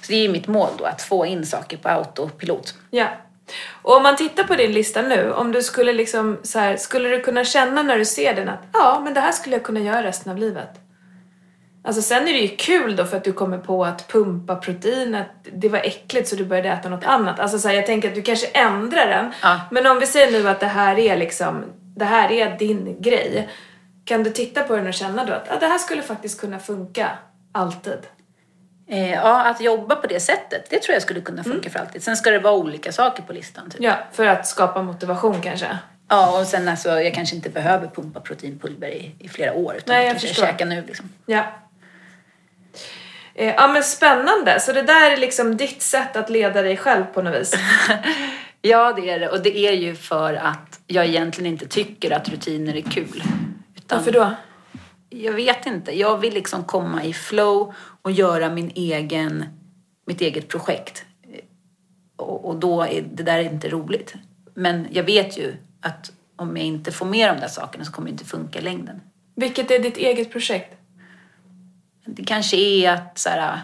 Så 0.00 0.12
det 0.12 0.14
är 0.18 0.22
ju 0.22 0.28
mitt 0.28 0.46
mål 0.46 0.70
då, 0.78 0.84
att 0.84 1.02
få 1.02 1.26
in 1.26 1.46
saker 1.46 1.76
på 1.76 1.88
autopilot. 1.88 2.74
Ja. 2.90 3.08
Och 3.82 3.96
om 3.96 4.02
man 4.02 4.16
tittar 4.16 4.44
på 4.44 4.54
din 4.54 4.72
lista 4.72 5.02
nu, 5.02 5.32
om 5.32 5.52
du 5.52 5.62
skulle 5.62 5.92
liksom 5.92 6.38
så 6.42 6.58
här, 6.58 6.76
skulle 6.76 7.08
du 7.08 7.20
kunna 7.20 7.44
känna 7.44 7.82
när 7.82 7.98
du 7.98 8.04
ser 8.04 8.34
den 8.34 8.48
att 8.48 8.60
ja, 8.72 9.00
men 9.04 9.14
det 9.14 9.20
här 9.20 9.32
skulle 9.32 9.56
jag 9.56 9.62
kunna 9.62 9.80
göra 9.80 10.02
resten 10.02 10.32
av 10.32 10.38
livet? 10.38 10.70
Alltså 11.84 12.02
sen 12.02 12.28
är 12.28 12.32
det 12.32 12.38
ju 12.38 12.56
kul 12.56 12.96
då 12.96 13.04
för 13.04 13.16
att 13.16 13.24
du 13.24 13.32
kommer 13.32 13.58
på 13.58 13.84
att 13.84 14.08
pumpa 14.08 14.56
protein, 14.56 15.14
att 15.14 15.46
det 15.52 15.68
var 15.68 15.78
äckligt 15.78 16.28
så 16.28 16.36
du 16.36 16.44
började 16.44 16.68
äta 16.68 16.88
något 16.88 17.04
annat. 17.04 17.40
Alltså 17.40 17.58
så 17.58 17.68
här, 17.68 17.74
jag 17.74 17.86
tänker 17.86 18.08
att 18.08 18.14
du 18.14 18.22
kanske 18.22 18.46
ändrar 18.46 19.06
den. 19.06 19.32
Ja. 19.42 19.60
Men 19.70 19.86
om 19.86 19.98
vi 19.98 20.06
säger 20.06 20.32
nu 20.32 20.48
att 20.48 20.60
det 20.60 20.66
här 20.66 20.98
är 20.98 21.16
liksom, 21.16 21.64
det 21.96 22.04
här 22.04 22.32
är 22.32 22.58
din 22.58 23.02
grej. 23.02 23.48
Kan 24.04 24.22
du 24.22 24.30
titta 24.30 24.62
på 24.62 24.76
den 24.76 24.86
och 24.86 24.94
känna 24.94 25.24
då 25.24 25.32
att 25.32 25.46
ja, 25.50 25.56
det 25.60 25.66
här 25.66 25.78
skulle 25.78 26.02
faktiskt 26.02 26.40
kunna 26.40 26.58
funka 26.58 27.10
alltid? 27.52 27.98
Eh, 28.88 29.12
ja, 29.12 29.44
att 29.44 29.60
jobba 29.60 29.96
på 29.96 30.06
det 30.06 30.20
sättet, 30.20 30.70
det 30.70 30.78
tror 30.82 30.92
jag 30.94 31.02
skulle 31.02 31.20
kunna 31.20 31.44
funka 31.44 31.70
för 31.70 31.78
alltid. 31.78 32.02
Sen 32.02 32.16
ska 32.16 32.30
det 32.30 32.38
vara 32.38 32.54
olika 32.54 32.92
saker 32.92 33.22
på 33.22 33.32
listan. 33.32 33.70
Typ. 33.70 33.80
Ja, 33.82 33.98
för 34.12 34.26
att 34.26 34.46
skapa 34.46 34.82
motivation 34.82 35.40
kanske. 35.42 35.78
Ja, 36.08 36.40
och 36.40 36.46
sen 36.46 36.68
alltså, 36.68 37.00
jag 37.00 37.14
kanske 37.14 37.36
inte 37.36 37.50
behöver 37.50 37.86
pumpa 37.88 38.20
proteinpulver 38.20 38.88
i, 38.88 39.12
i 39.18 39.28
flera 39.28 39.52
år. 39.54 39.74
Utan 39.76 39.94
Nej, 39.94 39.96
jag 39.96 40.04
jag 40.04 40.12
kanske 40.12 40.28
förstår. 40.28 40.46
käkar 40.46 40.66
nu 40.66 40.84
liksom. 40.86 41.08
Ja. 41.26 41.44
Eh, 43.34 43.54
ja 43.54 43.68
men 43.68 43.82
spännande, 43.82 44.60
så 44.60 44.72
det 44.72 44.82
där 44.82 45.10
är 45.10 45.16
liksom 45.16 45.56
ditt 45.56 45.82
sätt 45.82 46.16
att 46.16 46.30
leda 46.30 46.62
dig 46.62 46.76
själv 46.76 47.04
på 47.04 47.22
något 47.22 47.40
vis. 47.40 47.54
Ja, 48.62 48.92
det 48.92 49.10
är 49.10 49.18
det. 49.20 49.28
Och 49.28 49.42
det 49.42 49.58
är 49.58 49.72
ju 49.72 49.94
för 49.94 50.34
att 50.34 50.80
jag 50.86 51.06
egentligen 51.06 51.52
inte 51.52 51.66
tycker 51.68 52.10
att 52.10 52.28
rutiner 52.28 52.76
är 52.76 52.80
kul. 52.80 53.22
Utan, 53.76 53.98
Varför 53.98 54.12
då? 54.12 54.30
Jag 55.10 55.32
vet 55.32 55.66
inte. 55.66 55.98
Jag 55.98 56.18
vill 56.18 56.34
liksom 56.34 56.64
komma 56.64 57.04
i 57.04 57.12
flow 57.12 57.74
och 58.02 58.10
göra 58.10 58.50
min 58.50 58.70
egen, 58.74 59.44
mitt 60.06 60.20
eget 60.20 60.48
projekt. 60.48 61.04
Och, 62.16 62.48
och 62.48 62.56
då 62.56 62.82
är 62.82 63.02
det 63.02 63.22
där 63.22 63.38
inte 63.38 63.68
roligt. 63.68 64.14
Men 64.54 64.86
jag 64.90 65.04
vet 65.04 65.38
ju 65.38 65.56
att 65.80 66.12
om 66.36 66.56
jag 66.56 66.66
inte 66.66 66.92
får 66.92 67.06
med 67.06 67.34
de 67.34 67.40
där 67.40 67.48
sakerna 67.48 67.84
så 67.84 67.92
kommer 67.92 68.08
det 68.08 68.12
inte 68.12 68.24
funka 68.24 68.58
i 68.58 68.62
längden. 68.62 69.00
Vilket 69.34 69.70
är 69.70 69.78
ditt 69.78 69.96
eget 69.96 70.32
projekt? 70.32 70.76
Det 72.04 72.24
kanske 72.24 72.56
är 72.56 72.92
att 72.92 73.18
så 73.18 73.28
här, 73.28 73.60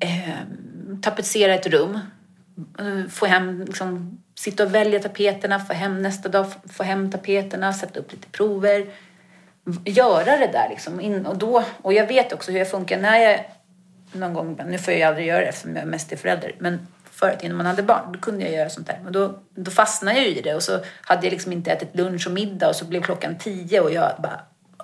eh, 0.00 0.38
tapetsera 1.02 1.54
ett 1.54 1.66
rum. 1.66 1.98
Eh, 2.78 3.06
Få 3.08 3.26
hem, 3.26 3.60
liksom, 3.60 4.18
sitta 4.40 4.64
och 4.64 4.74
välja 4.74 5.00
tapeterna, 5.00 5.58
få 5.58 5.72
hem 5.72 6.02
nästa 6.02 6.28
dag, 6.28 6.46
få 6.72 6.82
hem 6.82 7.10
tapeterna, 7.10 7.72
sätta 7.72 8.00
upp 8.00 8.12
lite 8.12 8.28
prover. 8.28 8.86
Göra 9.84 10.36
det 10.36 10.50
där 10.52 10.68
liksom. 10.70 11.00
In, 11.00 11.26
och, 11.26 11.38
då, 11.38 11.64
och 11.82 11.92
jag 11.92 12.06
vet 12.06 12.32
också 12.32 12.52
hur 12.52 12.58
jag 12.58 12.70
funkar 12.70 12.98
när 12.98 13.18
jag 13.18 13.44
någon 14.12 14.34
gång, 14.34 14.60
nu 14.66 14.78
får 14.78 14.92
jag 14.92 14.98
ju 14.98 15.04
aldrig 15.04 15.26
göra 15.26 15.40
det 15.40 15.46
eftersom 15.46 15.76
jag 15.76 15.86
mest 15.86 16.12
är 16.12 16.16
förälder, 16.16 16.54
men 16.58 16.86
förut 17.10 17.38
innan 17.42 17.56
man 17.56 17.66
hade 17.66 17.82
barn, 17.82 18.12
då 18.12 18.18
kunde 18.18 18.44
jag 18.44 18.54
göra 18.54 18.70
sånt 18.70 18.86
där. 18.86 19.00
Men 19.04 19.12
då, 19.12 19.38
då 19.54 19.70
fastnade 19.70 20.18
jag 20.18 20.28
ju 20.28 20.36
i 20.36 20.40
det 20.40 20.54
och 20.54 20.62
så 20.62 20.80
hade 21.02 21.26
jag 21.26 21.30
liksom 21.30 21.52
inte 21.52 21.72
ätit 21.72 21.96
lunch 21.96 22.26
och 22.26 22.32
middag 22.32 22.68
och 22.68 22.76
så 22.76 22.84
blev 22.84 23.02
klockan 23.02 23.38
tio 23.38 23.80
och 23.80 23.92
jag 23.92 24.12
bara 24.22 24.40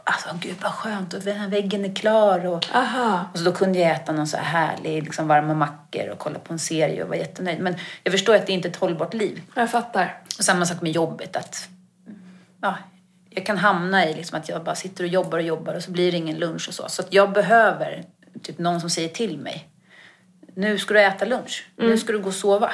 Alltså 0.08 0.28
gud 0.40 0.56
vad 0.62 0.72
skönt 0.72 1.14
och 1.14 1.20
den 1.20 1.36
här 1.36 1.48
väggen 1.48 1.84
är 1.84 1.94
klar 1.94 2.46
och, 2.46 2.66
Aha. 2.74 3.24
och 3.32 3.38
så 3.38 3.44
då 3.44 3.52
kunde 3.52 3.78
jag 3.78 3.90
äta 3.90 4.12
någon 4.12 4.26
så 4.26 4.36
här 4.36 4.44
härlig 4.44 5.02
liksom 5.02 5.28
varma 5.28 5.54
mackor 5.54 6.08
och 6.08 6.18
kolla 6.18 6.38
på 6.38 6.52
en 6.52 6.58
serie 6.58 7.02
och 7.02 7.08
vara 7.08 7.18
jättenöjd. 7.18 7.60
Men 7.60 7.76
jag 8.02 8.12
förstår 8.12 8.34
att 8.34 8.46
det 8.46 8.52
inte 8.52 8.68
är 8.68 8.70
ett 8.70 8.76
hållbart 8.76 9.14
liv. 9.14 9.42
Jag 9.54 9.70
fattar. 9.70 10.22
Och 10.38 10.44
samma 10.44 10.66
sak 10.66 10.82
med 10.82 10.92
jobbet. 10.92 11.36
Att, 11.36 11.68
ja, 12.60 12.76
jag 13.30 13.46
kan 13.46 13.58
hamna 13.58 14.06
i 14.06 14.14
liksom 14.14 14.38
att 14.38 14.48
jag 14.48 14.64
bara 14.64 14.74
sitter 14.74 15.04
och 15.04 15.10
jobbar 15.10 15.38
och 15.38 15.44
jobbar 15.44 15.74
och 15.74 15.82
så 15.82 15.90
blir 15.90 16.12
det 16.12 16.18
ingen 16.18 16.38
lunch 16.38 16.68
och 16.68 16.74
så. 16.74 16.88
Så 16.88 17.02
att 17.02 17.12
jag 17.12 17.32
behöver 17.32 18.04
typ 18.42 18.58
någon 18.58 18.80
som 18.80 18.90
säger 18.90 19.08
till 19.08 19.38
mig. 19.38 19.68
Nu 20.54 20.78
ska 20.78 20.94
du 20.94 21.00
äta 21.00 21.24
lunch. 21.24 21.66
Nu 21.76 21.98
ska 21.98 22.12
du 22.12 22.18
gå 22.18 22.28
och 22.28 22.34
sova. 22.34 22.70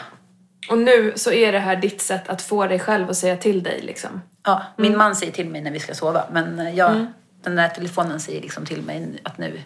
Och 0.71 0.79
nu 0.79 1.12
så 1.16 1.33
är 1.33 1.53
det 1.53 1.59
här 1.59 1.77
ditt 1.77 2.03
sätt 2.03 2.29
att 2.29 2.42
få 2.42 2.66
dig 2.66 2.79
själv 2.79 3.11
att 3.11 3.16
säga 3.16 3.37
till 3.37 3.62
dig 3.62 3.81
liksom. 3.83 4.23
Ja, 4.42 4.62
min 4.77 4.97
man 4.97 5.16
säger 5.16 5.33
till 5.33 5.49
mig 5.49 5.61
när 5.61 5.71
vi 5.71 5.81
ska 5.81 5.95
sova. 5.95 6.25
Men 6.33 6.59
eh, 6.59 6.77
jag, 6.77 7.07
den 7.44 7.57
där 7.57 7.68
telefonen 7.68 8.20
säger 8.20 8.40
liksom 8.40 8.66
till 8.66 8.83
mig 8.83 9.20
att 9.22 9.38
nu, 9.38 9.61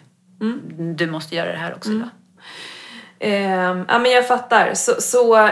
du 0.95 1.11
måste 1.11 1.35
göra 1.35 1.51
det 1.51 1.57
här 1.57 1.75
också 1.75 1.91
idag. 1.91 2.09
Ehm, 3.19 3.85
ja 3.87 3.99
men 3.99 4.11
jag 4.11 4.27
fattar. 4.27 4.73
Så, 4.73 5.01
så, 5.01 5.49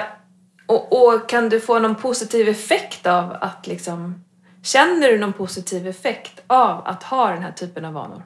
och, 0.65 1.05
och 1.05 1.29
kan 1.29 1.49
du 1.49 1.59
få 1.59 1.79
någon 1.79 1.95
positiv 1.95 2.49
effekt 2.49 3.07
av 3.07 3.38
att 3.41 3.67
liksom... 3.67 4.21
Känner 4.63 5.09
du 5.09 5.19
någon 5.19 5.33
positiv 5.33 5.88
effekt 5.88 6.41
av 6.47 6.88
att 6.88 7.03
ha 7.03 7.29
den 7.29 7.43
här 7.43 7.51
typen 7.51 7.85
av 7.85 7.93
vanor? 7.93 8.23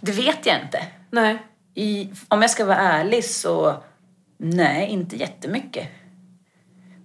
Det 0.00 0.12
vet 0.12 0.46
jag 0.46 0.60
inte. 0.62 0.86
Nej. 1.10 1.38
I, 1.74 2.10
om 2.28 2.42
jag 2.42 2.50
ska 2.50 2.64
vara 2.64 2.78
ärlig 2.78 3.24
så 3.24 3.82
nej, 4.36 4.88
inte 4.88 5.16
jättemycket. 5.16 5.88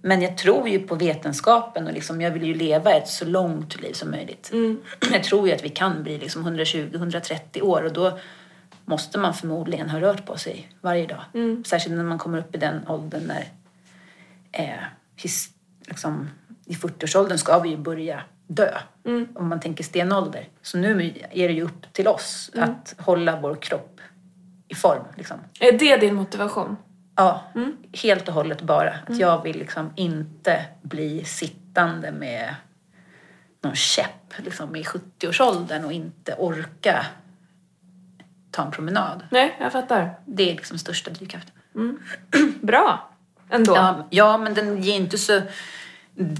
Men 0.02 0.22
jag 0.22 0.38
tror 0.38 0.68
ju 0.68 0.78
på 0.78 0.94
vetenskapen 0.94 1.86
och 1.86 1.92
liksom, 1.92 2.20
jag 2.20 2.30
vill 2.30 2.44
ju 2.44 2.54
leva 2.54 2.92
ett 2.92 3.08
så 3.08 3.24
långt 3.24 3.80
liv 3.80 3.92
som 3.92 4.10
möjligt. 4.10 4.52
Jag 5.12 5.24
tror 5.24 5.48
ju 5.48 5.54
att 5.54 5.64
vi 5.64 5.68
kan 5.68 6.02
bli 6.02 6.18
liksom 6.18 6.46
120-130 6.46 7.62
år 7.62 7.82
och 7.82 7.92
då 7.92 8.18
måste 8.84 9.18
man 9.18 9.34
förmodligen 9.34 9.90
ha 9.90 10.00
rört 10.00 10.26
på 10.26 10.36
sig 10.36 10.72
varje 10.80 11.06
dag. 11.06 11.24
Särskilt 11.66 11.96
när 11.96 12.04
man 12.04 12.18
kommer 12.18 12.38
upp 12.38 12.54
i 12.54 12.58
den 12.58 12.88
åldern 12.88 13.22
när 13.26 13.44
eh, 14.52 14.84
his, 15.16 15.48
liksom, 15.86 16.30
i 16.66 16.74
40-årsåldern 16.74 17.38
ska 17.38 17.58
vi 17.58 17.68
ju 17.68 17.76
börja 17.76 18.22
dö. 18.46 18.78
Om 19.34 19.48
man 19.48 19.60
tänker 19.60 19.84
stenålder. 19.84 20.48
Så 20.62 20.78
nu 20.78 21.14
är 21.30 21.48
det 21.48 21.54
ju 21.54 21.62
upp 21.62 21.92
till 21.92 22.08
oss 22.08 22.50
att 22.54 22.94
hålla 22.98 23.40
vår 23.40 23.54
kropp 23.54 24.00
i 24.68 24.74
form. 24.74 25.04
Liksom. 25.16 25.36
Är 25.60 25.72
det 25.72 25.96
din 25.96 26.14
motivation? 26.14 26.76
Ja, 27.18 27.42
helt 27.92 28.28
och 28.28 28.34
hållet 28.34 28.62
bara. 28.62 28.94
Att 29.06 29.18
jag 29.18 29.42
vill 29.42 29.58
liksom 29.58 29.92
inte 29.96 30.64
bli 30.82 31.24
sittande 31.24 32.12
med 32.12 32.54
någon 33.62 33.74
käpp 33.74 34.34
liksom, 34.36 34.76
i 34.76 34.82
70-årsåldern 34.82 35.84
och 35.84 35.92
inte 35.92 36.34
orka 36.34 37.06
ta 38.50 38.62
en 38.62 38.70
promenad. 38.70 39.22
Nej, 39.30 39.56
jag 39.60 39.72
fattar. 39.72 40.14
Det 40.24 40.50
är 40.50 40.54
liksom 40.54 40.78
största 40.78 41.10
drivkraften. 41.10 41.54
Bra. 42.60 43.10
Ändå. 43.50 43.76
Ja, 43.76 44.06
ja, 44.10 44.38
men 44.38 44.54
den 44.54 44.82
ger 44.82 44.96
inte 44.96 45.18
så... 45.18 45.40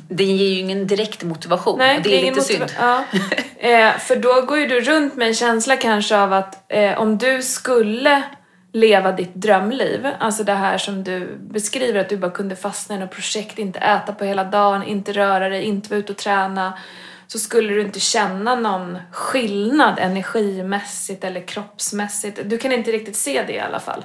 Den 0.08 0.36
ger 0.36 0.48
ju 0.48 0.58
ingen 0.58 0.86
direkt 0.86 1.24
motivation. 1.24 1.78
Nej, 1.78 2.00
det 2.04 2.18
är 2.18 2.30
lite 2.30 2.42
synd. 2.42 2.72
Ja. 2.78 3.04
Eh, 3.60 3.98
för 3.98 4.16
då 4.16 4.40
går 4.46 4.58
ju 4.58 4.66
du 4.66 4.80
runt 4.80 5.16
med 5.16 5.28
en 5.28 5.34
känsla 5.34 5.76
kanske 5.76 6.16
av 6.18 6.32
att 6.32 6.72
eh, 6.72 7.00
om 7.00 7.18
du 7.18 7.42
skulle 7.42 8.22
leva 8.72 9.12
ditt 9.12 9.34
drömliv, 9.34 10.08
alltså 10.18 10.44
det 10.44 10.54
här 10.54 10.78
som 10.78 11.04
du 11.04 11.38
beskriver 11.40 12.00
att 12.00 12.08
du 12.08 12.16
bara 12.16 12.30
kunde 12.30 12.56
fastna 12.56 12.96
i 12.96 12.98
något 12.98 13.10
projekt, 13.10 13.58
inte 13.58 13.78
äta 13.78 14.12
på 14.12 14.24
hela 14.24 14.44
dagen, 14.44 14.82
inte 14.82 15.12
röra 15.12 15.48
dig, 15.48 15.64
inte 15.64 15.90
vara 15.90 16.00
ute 16.00 16.12
och 16.12 16.18
träna, 16.18 16.78
så 17.26 17.38
skulle 17.38 17.74
du 17.74 17.80
inte 17.80 18.00
känna 18.00 18.54
någon 18.54 18.98
skillnad 19.12 19.98
energimässigt 19.98 21.24
eller 21.24 21.40
kroppsmässigt. 21.40 22.40
Du 22.44 22.58
kan 22.58 22.72
inte 22.72 22.92
riktigt 22.92 23.16
se 23.16 23.42
det 23.46 23.52
i 23.52 23.60
alla 23.60 23.80
fall. 23.80 24.04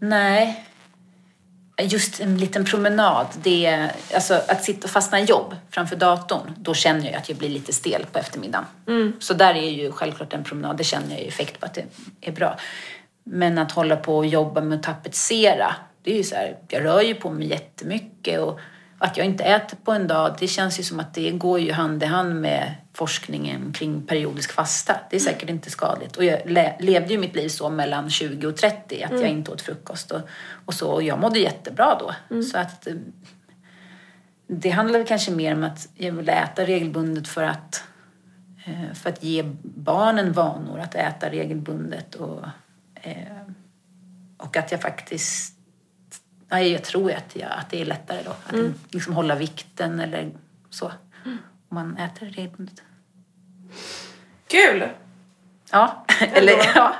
Nej. 0.00 0.66
Just 1.82 2.20
en 2.20 2.38
liten 2.38 2.64
promenad, 2.64 3.26
det 3.42 3.66
är, 3.66 3.92
alltså 4.14 4.34
att 4.48 4.64
sitta 4.64 4.84
och 4.84 4.90
fastna 4.90 5.20
i 5.20 5.24
jobb 5.24 5.56
framför 5.70 5.96
datorn, 5.96 6.54
då 6.58 6.74
känner 6.74 7.06
jag 7.06 7.14
att 7.14 7.28
jag 7.28 7.38
blir 7.38 7.48
lite 7.48 7.72
stel 7.72 8.06
på 8.12 8.18
eftermiddagen. 8.18 8.64
Så 9.18 9.34
där 9.34 9.54
är 9.54 9.70
ju 9.70 9.92
självklart 9.92 10.32
en 10.32 10.44
promenad, 10.44 10.76
det 10.76 10.84
känner 10.84 11.10
jag 11.10 11.20
ju 11.20 11.28
effekt 11.28 11.60
på 11.60 11.66
att 11.66 11.74
det 11.74 11.84
är 12.20 12.32
bra. 12.32 12.58
Men 13.24 13.58
att 13.58 13.72
hålla 13.72 13.96
på 13.96 14.16
och 14.16 14.26
jobba 14.26 14.60
med 14.60 14.76
att 14.78 14.82
tapetsera, 14.82 15.74
det 16.02 16.12
är 16.12 16.16
ju 16.16 16.24
så 16.24 16.34
här, 16.34 16.56
jag 16.68 16.84
rör 16.84 17.00
ju 17.00 17.14
på 17.14 17.30
mig 17.30 17.48
jättemycket 17.48 18.40
och 18.40 18.60
att 19.04 19.16
jag 19.16 19.26
inte 19.26 19.44
äter 19.44 19.76
på 19.84 19.92
en 19.92 20.06
dag, 20.06 20.36
det 20.38 20.48
känns 20.48 20.78
ju 20.78 20.82
som 20.82 21.00
att 21.00 21.14
det 21.14 21.30
går 21.30 21.60
ju 21.60 21.72
hand 21.72 22.02
i 22.02 22.06
hand 22.06 22.40
med 22.40 22.74
forskningen 22.92 23.72
kring 23.72 24.02
periodisk 24.02 24.52
fasta. 24.52 24.96
Det 25.10 25.16
är 25.16 25.20
säkert 25.20 25.50
inte 25.50 25.70
skadligt. 25.70 26.16
Och 26.16 26.24
jag 26.24 26.40
le- 26.50 26.76
levde 26.80 27.12
ju 27.12 27.18
mitt 27.18 27.36
liv 27.36 27.48
så 27.48 27.70
mellan 27.70 28.10
20 28.10 28.46
och 28.46 28.56
30, 28.56 29.02
att 29.02 29.20
jag 29.20 29.30
inte 29.30 29.50
åt 29.50 29.62
frukost 29.62 30.10
och, 30.10 30.20
och 30.64 30.74
så. 30.74 30.90
Och 30.90 31.02
jag 31.02 31.18
mådde 31.18 31.38
jättebra 31.38 31.98
då. 32.00 32.14
Så 32.42 32.58
att 32.58 32.86
eh, 32.86 32.94
det 34.46 34.70
handlar 34.70 34.98
väl 34.98 35.08
kanske 35.08 35.30
mer 35.30 35.54
om 35.54 35.64
att 35.64 35.88
jag 35.94 36.12
vill 36.12 36.28
äta 36.28 36.64
regelbundet 36.64 37.28
för 37.28 37.42
att, 37.42 37.84
eh, 38.66 38.94
för 38.94 39.10
att 39.10 39.22
ge 39.22 39.42
barnen 39.62 40.32
vanor 40.32 40.78
att 40.78 40.94
äta 40.94 41.30
regelbundet 41.30 42.14
och, 42.14 42.44
eh, 42.94 43.12
och 44.36 44.56
att 44.56 44.72
jag 44.72 44.82
faktiskt 44.82 45.53
Ja, 46.48 46.60
jag 46.60 46.84
tror 46.84 47.12
att, 47.12 47.36
jag, 47.36 47.50
att 47.50 47.70
det 47.70 47.80
är 47.80 47.84
lättare 47.84 48.18
då. 48.24 48.30
Att 48.30 48.72
liksom 48.90 49.12
hålla 49.14 49.34
vikten 49.34 50.00
eller 50.00 50.30
så. 50.70 50.92
Om 51.24 51.38
man 51.68 51.96
äter 51.96 52.26
regelbundet. 52.26 52.82
Kul! 54.48 54.88
Ja, 55.70 56.04
eller 56.32 56.52
ja. 56.74 56.94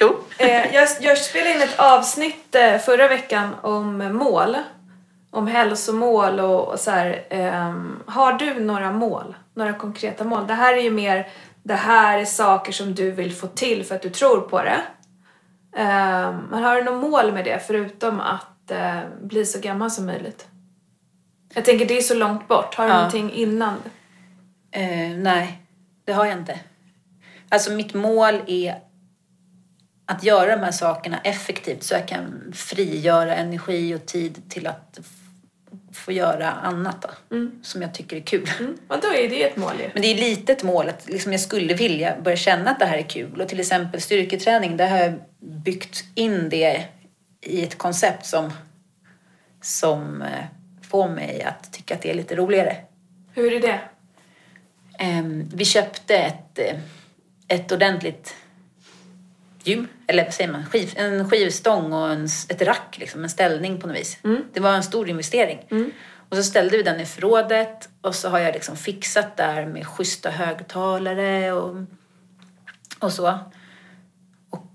Jo. 0.00 0.16
Eh, 0.38 0.74
jag, 0.74 0.88
jag 1.00 1.18
spelade 1.18 1.54
in 1.54 1.62
ett 1.62 1.78
avsnitt 1.78 2.54
eh, 2.54 2.78
förra 2.78 3.08
veckan 3.08 3.54
om 3.62 3.98
mål. 4.16 4.56
Om 5.30 5.46
hälsomål 5.46 6.40
och, 6.40 6.68
och 6.68 6.80
så 6.80 6.90
här. 6.90 7.26
ehm, 7.30 8.02
har 8.06 8.32
du 8.32 8.60
några 8.60 8.92
mål? 8.92 9.36
Några 9.54 9.72
konkreta 9.72 10.24
mål? 10.24 10.46
Det 10.46 10.54
här 10.54 10.74
är 10.74 10.80
ju 10.80 10.90
mer, 10.90 11.28
det 11.62 11.74
här 11.74 12.18
är 12.18 12.24
saker 12.24 12.72
som 12.72 12.94
du 12.94 13.10
vill 13.10 13.34
få 13.34 13.46
till 13.46 13.84
för 13.84 13.94
att 13.94 14.02
du 14.02 14.10
tror 14.10 14.40
på 14.40 14.62
det. 14.62 14.80
Ehm, 15.76 16.36
men 16.50 16.62
har 16.62 16.76
du 16.76 16.82
något 16.82 17.10
mål 17.10 17.32
med 17.32 17.44
det 17.44 17.66
förutom 17.66 18.20
att 18.20 18.49
eh, 18.70 19.00
bli 19.22 19.46
så 19.46 19.60
gammal 19.60 19.90
som 19.90 20.06
möjligt? 20.06 20.46
Jag 21.54 21.64
tänker 21.64 21.86
det 21.86 21.98
är 21.98 22.02
så 22.02 22.14
långt 22.14 22.48
bort. 22.48 22.74
Har 22.74 22.84
du 22.84 22.90
Ja. 22.90 22.96
någonting 22.96 23.32
innan? 23.32 23.74
Eh, 24.70 25.10
nej, 25.18 25.62
det 26.04 26.12
har 26.12 26.26
jag 26.26 26.38
inte. 26.38 26.60
Alltså 27.48 27.72
mitt 27.72 27.94
mål 27.94 28.40
är 28.46 28.74
att 30.06 30.24
göra 30.24 30.56
de 30.56 30.62
här 30.62 30.72
sakerna 30.72 31.18
effektivt 31.24 31.82
så 31.82 31.94
jag 31.94 32.08
kan 32.08 32.52
frigöra 32.54 33.36
energi 33.36 33.94
och 33.94 34.06
tid 34.06 34.42
till 34.48 34.66
att 34.66 35.00
få 35.92 36.12
göra 36.12 36.50
annat 36.50 37.02
då, 37.02 37.36
som 37.62 37.82
jag 37.82 37.94
tycker 37.94 38.16
är 38.16 38.20
kul. 38.20 38.50
Mm. 38.60 38.76
Ja, 38.88 38.96
då 39.02 39.08
är 39.08 39.30
det 39.30 39.42
ett 39.44 39.56
mål 39.56 39.72
ju. 39.80 39.90
Men 39.92 40.02
det 40.02 40.08
är 40.08 40.14
lite 40.14 40.52
ett 40.52 40.62
mål 40.62 40.88
att 40.88 41.08
liksom 41.08 41.32
jag 41.32 41.40
skulle 41.40 41.74
vilja 41.74 42.16
börja 42.24 42.36
känna 42.36 42.70
att 42.70 42.78
det 42.78 42.86
här 42.86 42.98
är 42.98 43.02
kul. 43.08 43.40
Och 43.40 43.48
till 43.48 43.60
exempel 43.60 44.00
styrketräning, 44.00 44.76
där 44.76 44.88
har 44.90 44.98
jag 44.98 45.12
byggt 45.40 46.04
in 46.14 46.48
det 46.48 46.84
i 47.40 47.62
ett 47.62 47.78
koncept 47.78 48.26
som, 48.26 48.52
som 49.60 50.22
eh, 50.22 50.44
får 50.82 51.08
mig 51.08 51.42
att 51.42 51.72
tycka 51.72 51.94
att 51.94 52.02
det 52.02 52.10
är 52.10 52.14
lite 52.14 52.36
roligare. 52.36 52.76
Hur 53.32 53.52
är 53.52 53.60
det? 53.60 53.80
Ehm, 54.98 55.48
vi 55.54 55.64
köpte 55.64 56.16
ett, 56.16 56.58
eh, 56.58 56.78
ett 57.48 57.72
ordentligt 57.72 58.34
gym, 59.64 59.88
eller 60.06 60.24
vad 60.24 60.34
säger 60.34 60.52
man, 60.52 60.66
Skiv, 60.66 60.92
en 60.96 61.30
skivstång 61.30 61.92
och 61.92 62.10
en, 62.10 62.24
ett 62.48 62.62
rack, 62.62 62.98
liksom, 62.98 63.22
en 63.24 63.30
ställning 63.30 63.80
på 63.80 63.86
något 63.86 63.96
vis. 63.96 64.18
Det 64.52 64.60
var 64.60 64.74
en 64.74 64.82
stor 64.82 65.08
investering. 65.08 65.58
Och 66.28 66.36
så 66.36 66.42
ställde 66.42 66.76
vi 66.76 66.82
den 66.82 67.00
i 67.00 67.06
förrådet 67.06 67.88
och 68.00 68.14
så 68.14 68.28
har 68.28 68.38
jag 68.38 68.54
liksom 68.54 68.76
fixat 68.76 69.36
där 69.36 69.66
med 69.66 69.86
schyssta 69.86 70.30
högtalare 70.30 71.52
och, 71.52 71.76
och 72.98 73.12
så. 73.12 73.38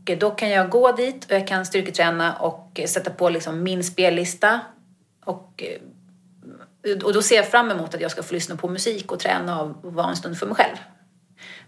Och 0.10 0.18
då 0.18 0.32
kan 0.32 0.50
jag 0.50 0.70
gå 0.70 0.92
dit 0.92 1.26
och 1.26 1.32
jag 1.32 1.48
kan 1.48 1.66
styrketräna 1.66 2.36
och 2.36 2.80
sätta 2.88 3.10
på 3.12 3.30
liksom 3.30 3.64
min 3.64 3.84
spellista. 3.84 4.60
Och, 5.26 5.64
och 7.04 7.14
då 7.14 7.22
ser 7.22 7.36
jag 7.36 7.48
fram 7.48 7.72
emot 7.72 7.96
att 7.96 8.02
jag 8.02 8.12
ska 8.12 8.24
få 8.24 8.34
lyssna 8.34 8.56
på 8.56 8.68
musik 8.68 9.12
och 9.12 9.20
träna 9.20 9.62
och 9.62 9.94
vara 9.94 10.10
en 10.10 10.16
stund 10.16 10.38
för 10.38 10.46
mig 10.46 10.56
själv. 10.56 10.76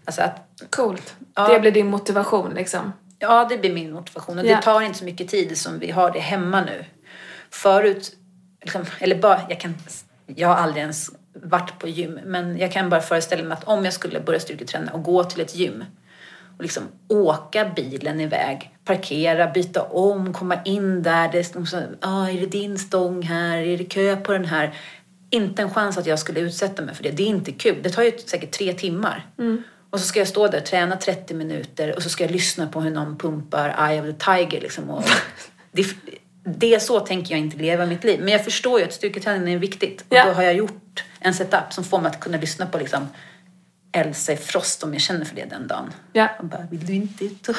Alltså 0.04 0.22
att, 0.22 0.48
Coolt. 0.70 1.16
Ja. 1.34 1.48
Det 1.48 1.60
blir 1.60 1.70
din 1.70 1.86
motivation 1.86 2.50
liksom. 2.54 2.92
ja, 3.18 3.46
det 3.50 3.58
blir 3.58 3.72
min 3.74 3.92
motivation. 3.92 4.38
Och 4.38 4.46
Ja. 4.46 4.56
det 4.56 4.62
tar 4.62 4.80
inte 4.80 4.98
så 4.98 5.04
mycket 5.04 5.28
tid 5.28 5.58
som 5.58 5.78
vi 5.78 5.90
har 5.90 6.10
det 6.10 6.18
hemma 6.20 6.60
nu. 6.64 6.84
Förut, 7.50 8.16
liksom, 8.60 8.84
eller 8.98 9.16
bara, 9.16 9.40
jag 9.48 9.60
kan, 9.60 9.74
jag 10.26 10.48
har 10.48 10.54
aldrig 10.54 10.80
ens 10.82 11.10
varit 11.32 11.78
på 11.78 11.88
gym, 11.88 12.20
men 12.24 12.58
jag 12.58 12.72
kan 12.72 12.90
bara 12.90 13.00
föreställa 13.00 13.44
mig 13.44 13.52
att 13.52 13.64
om 13.64 13.84
jag 13.84 13.94
skulle 13.94 14.20
börja 14.20 14.40
styrketräna 14.40 14.92
och 14.92 15.02
gå 15.02 15.24
till 15.24 15.40
ett 15.40 15.54
gym 15.54 15.84
och 16.58 16.62
liksom 16.62 16.82
åka 17.08 17.72
bilen 17.76 18.20
iväg, 18.20 18.74
parkera, 18.84 19.46
byta 19.46 19.82
om, 19.82 20.32
komma 20.32 20.58
in 20.64 21.02
där. 21.02 21.32
Det 21.32 21.38
är, 21.38 21.64
så, 21.66 21.82
ah, 22.00 22.28
är 22.28 22.40
det 22.40 22.46
din 22.46 22.78
stång 22.78 23.22
här? 23.22 23.58
Är 23.58 23.78
det 23.78 23.84
kö 23.84 24.16
på 24.16 24.32
den 24.32 24.44
här? 24.44 24.74
Inte 25.30 25.62
en 25.62 25.70
chans 25.70 25.98
att 25.98 26.06
jag 26.06 26.18
skulle 26.18 26.40
utsätta 26.40 26.82
mig 26.82 26.94
för 26.94 27.02
det. 27.02 27.10
Det 27.10 27.22
är 27.22 27.26
inte 27.26 27.52
kul. 27.52 27.76
Det 27.82 27.90
tar 27.90 28.02
ju 28.02 28.18
säkert 28.18 28.50
tre 28.50 28.72
timmar. 28.72 29.26
Och 29.90 30.00
så 30.00 30.06
ska 30.06 30.18
jag 30.18 30.28
stå 30.28 30.48
där 30.48 30.58
och 30.58 30.66
träna 30.66 30.96
30 30.96 31.34
minuter 31.34 31.96
och 31.96 32.02
så 32.02 32.08
ska 32.08 32.24
jag 32.24 32.30
lyssna 32.30 32.66
på 32.66 32.80
hur 32.80 32.90
någon 32.90 33.18
pumpar 33.18 33.90
Eye 33.90 34.00
of 34.00 34.06
the 34.06 34.24
Tiger. 34.24 34.60
Liksom, 34.60 34.90
och 34.90 35.04
det, 35.72 35.86
det 36.44 36.82
så 36.82 37.00
tänker 37.00 37.34
jag 37.34 37.40
inte 37.40 37.56
leva 37.56 37.86
mitt 37.86 38.04
liv. 38.04 38.20
Men 38.20 38.28
jag 38.28 38.44
förstår 38.44 38.80
ju 38.80 38.86
att 38.86 38.92
styrketräning 38.92 39.54
är 39.54 39.58
viktigt. 39.58 40.04
Ja. 40.08 40.22
Och 40.22 40.28
då 40.28 40.34
har 40.34 40.42
jag 40.42 40.54
gjort 40.54 41.04
en 41.20 41.34
setup 41.34 41.72
som 41.72 41.84
får 41.84 42.00
mig 42.00 42.10
att 42.10 42.20
kunna 42.20 42.38
lyssna 42.38 42.66
på 42.66 42.78
liksom, 42.78 43.08
Elsa 44.00 44.32
i 44.32 44.36
Frost 44.36 44.82
om 44.82 44.92
jag 44.92 45.02
känner 45.02 45.24
för 45.24 45.34
det 45.36 45.44
den 45.44 45.66
dagen. 45.66 45.92
Ja. 46.12 46.28
Och 46.38 46.44
bara, 46.44 46.62
vill 46.70 46.86
du 46.86 46.92
inte 46.94 47.24
ut 47.24 47.48
och 47.48 47.54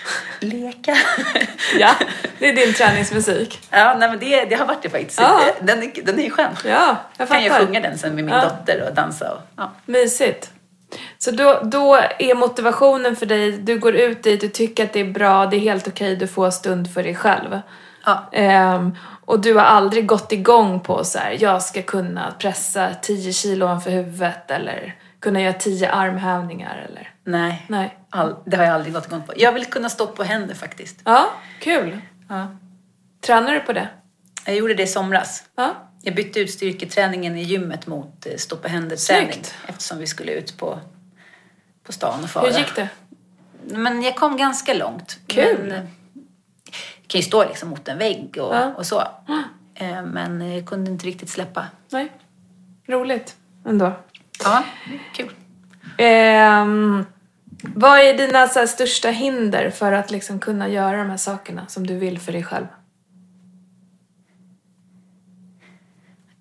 leka? 0.40 0.96
Ja, 1.78 1.94
det 2.38 2.48
är 2.48 2.52
din 2.56 2.74
träningsmusik. 2.74 3.60
ja, 3.70 3.96
nej, 3.98 4.08
men 4.08 4.18
det, 4.18 4.44
det 4.44 4.54
har 4.54 4.66
varit 4.66 4.82
det 4.82 4.90
faktiskt. 4.90 5.20
Ja. 5.20 5.40
Den, 5.60 5.82
är, 5.82 6.02
den 6.04 6.18
är 6.18 6.22
ju 6.24 6.30
skön. 6.30 6.52
Ja, 6.64 6.96
jag 7.16 7.28
kan 7.28 7.42
jag 7.42 7.52
fattar. 7.52 7.66
sjunga 7.66 7.80
den 7.80 7.98
sen 7.98 8.14
med 8.14 8.24
min 8.24 8.34
Ja. 8.34 8.44
dotter 8.44 8.86
och 8.88 8.94
dansa. 8.94 9.32
Och, 9.32 9.40
ja. 9.56 9.72
Mysigt. 9.86 10.50
Så 11.18 11.30
då, 11.30 11.60
då 11.64 11.94
är 12.18 12.34
motivationen 12.34 13.16
för 13.16 13.26
dig, 13.26 13.52
du 13.52 13.78
går 13.78 13.94
ut 13.96 14.22
dit, 14.22 14.40
du 14.40 14.48
tycker 14.48 14.84
att 14.84 14.92
det 14.92 15.00
är 15.00 15.10
bra, 15.12 15.46
det 15.46 15.56
är 15.56 15.60
helt 15.60 15.88
okej, 15.88 16.16
du 16.16 16.26
får 16.26 16.50
stund 16.50 16.94
för 16.94 17.02
dig 17.02 17.14
själv. 17.14 17.60
Ja. 18.06 18.28
Ehm, 18.32 18.96
och 19.26 19.40
du 19.40 19.54
har 19.54 19.62
aldrig 19.64 20.06
gått 20.06 20.32
igång 20.32 20.80
på 20.80 21.04
så 21.04 21.18
här, 21.18 21.36
jag 21.40 21.62
ska 21.62 21.82
kunna 21.82 22.34
pressa 22.38 22.90
10 23.02 23.32
kilo 23.32 23.64
ovanför 23.66 23.90
huvudet 23.90 24.50
eller 24.50 24.94
kunna 25.24 25.40
göra 25.40 25.52
10 25.52 25.90
armhävningar 25.90 26.86
eller? 26.88 27.10
Nej, 27.24 27.64
Nej. 27.68 27.98
all, 28.10 28.36
det 28.46 28.56
har 28.56 28.64
jag 28.64 28.74
aldrig 28.74 28.94
gått 28.94 29.06
igång 29.06 29.22
på. 29.26 29.32
Jag 29.36 29.52
vill 29.52 29.64
kunna 29.66 29.88
stå 29.88 30.06
på 30.06 30.22
händer 30.22 30.54
faktiskt. 30.54 31.00
Ja, 31.04 31.30
kul. 31.60 32.00
Ja. 32.28 32.46
Tränar 33.20 33.52
du 33.52 33.60
på 33.60 33.72
det? 33.72 33.88
Jag 34.46 34.56
gjorde 34.56 34.74
det 34.74 34.82
i 34.82 34.86
somras. 34.86 35.44
Ja. 35.56 35.74
Jag 36.02 36.14
bytte 36.14 36.40
ut 36.40 36.50
styrketräningen 36.50 37.36
i 37.36 37.42
gymmet 37.42 37.86
mot 37.86 38.26
eh, 38.26 38.36
stå 38.36 38.56
på 38.56 38.68
händer-träning. 38.68 39.42
Eftersom 39.66 39.98
vi 39.98 40.06
skulle 40.06 40.32
ut 40.32 40.58
på, 40.58 40.78
på 41.84 41.92
stan 41.92 42.12
och 42.14 42.20
Hur 42.20 42.26
fara. 42.26 42.50
gick 42.50 42.76
det? 42.76 42.88
Men 43.64 44.02
jag 44.02 44.16
kom 44.16 44.36
ganska 44.36 44.74
långt. 44.74 45.18
Kul. 45.26 45.58
Men, 45.60 45.70
eh, 45.72 45.84
jag 47.02 47.06
kan 47.08 47.20
ju 47.20 47.22
stå 47.26 47.44
liksom 47.48 47.68
mot 47.68 47.88
en 47.88 47.98
vägg 47.98 48.36
och, 48.40 48.54
Ja. 48.54 48.74
och 48.76 48.86
så. 48.86 49.02
Eh, 49.74 50.02
Men 50.04 50.54
jag 50.54 50.66
kunde 50.66 50.90
inte 50.90 51.06
riktigt 51.06 51.28
släppa. 51.30 51.66
Nej. 51.90 52.12
Roligt 52.86 53.36
ändå. 53.66 53.92
Ja, 54.42 54.64
kul. 55.12 55.30
Ehm, 55.98 57.06
vad 57.62 58.00
är 58.00 58.14
dina 58.14 58.48
så 58.48 58.58
här, 58.58 58.66
största 58.66 59.08
hinder 59.08 59.70
för 59.70 59.92
att 59.92 60.10
liksom 60.10 60.38
kunna 60.40 60.68
göra 60.68 60.96
de 60.96 61.10
här 61.10 61.16
sakerna 61.16 61.66
som 61.66 61.86
du 61.86 61.94
vill 61.98 62.18
för 62.18 62.32
dig 62.32 62.44
själv? 62.44 62.66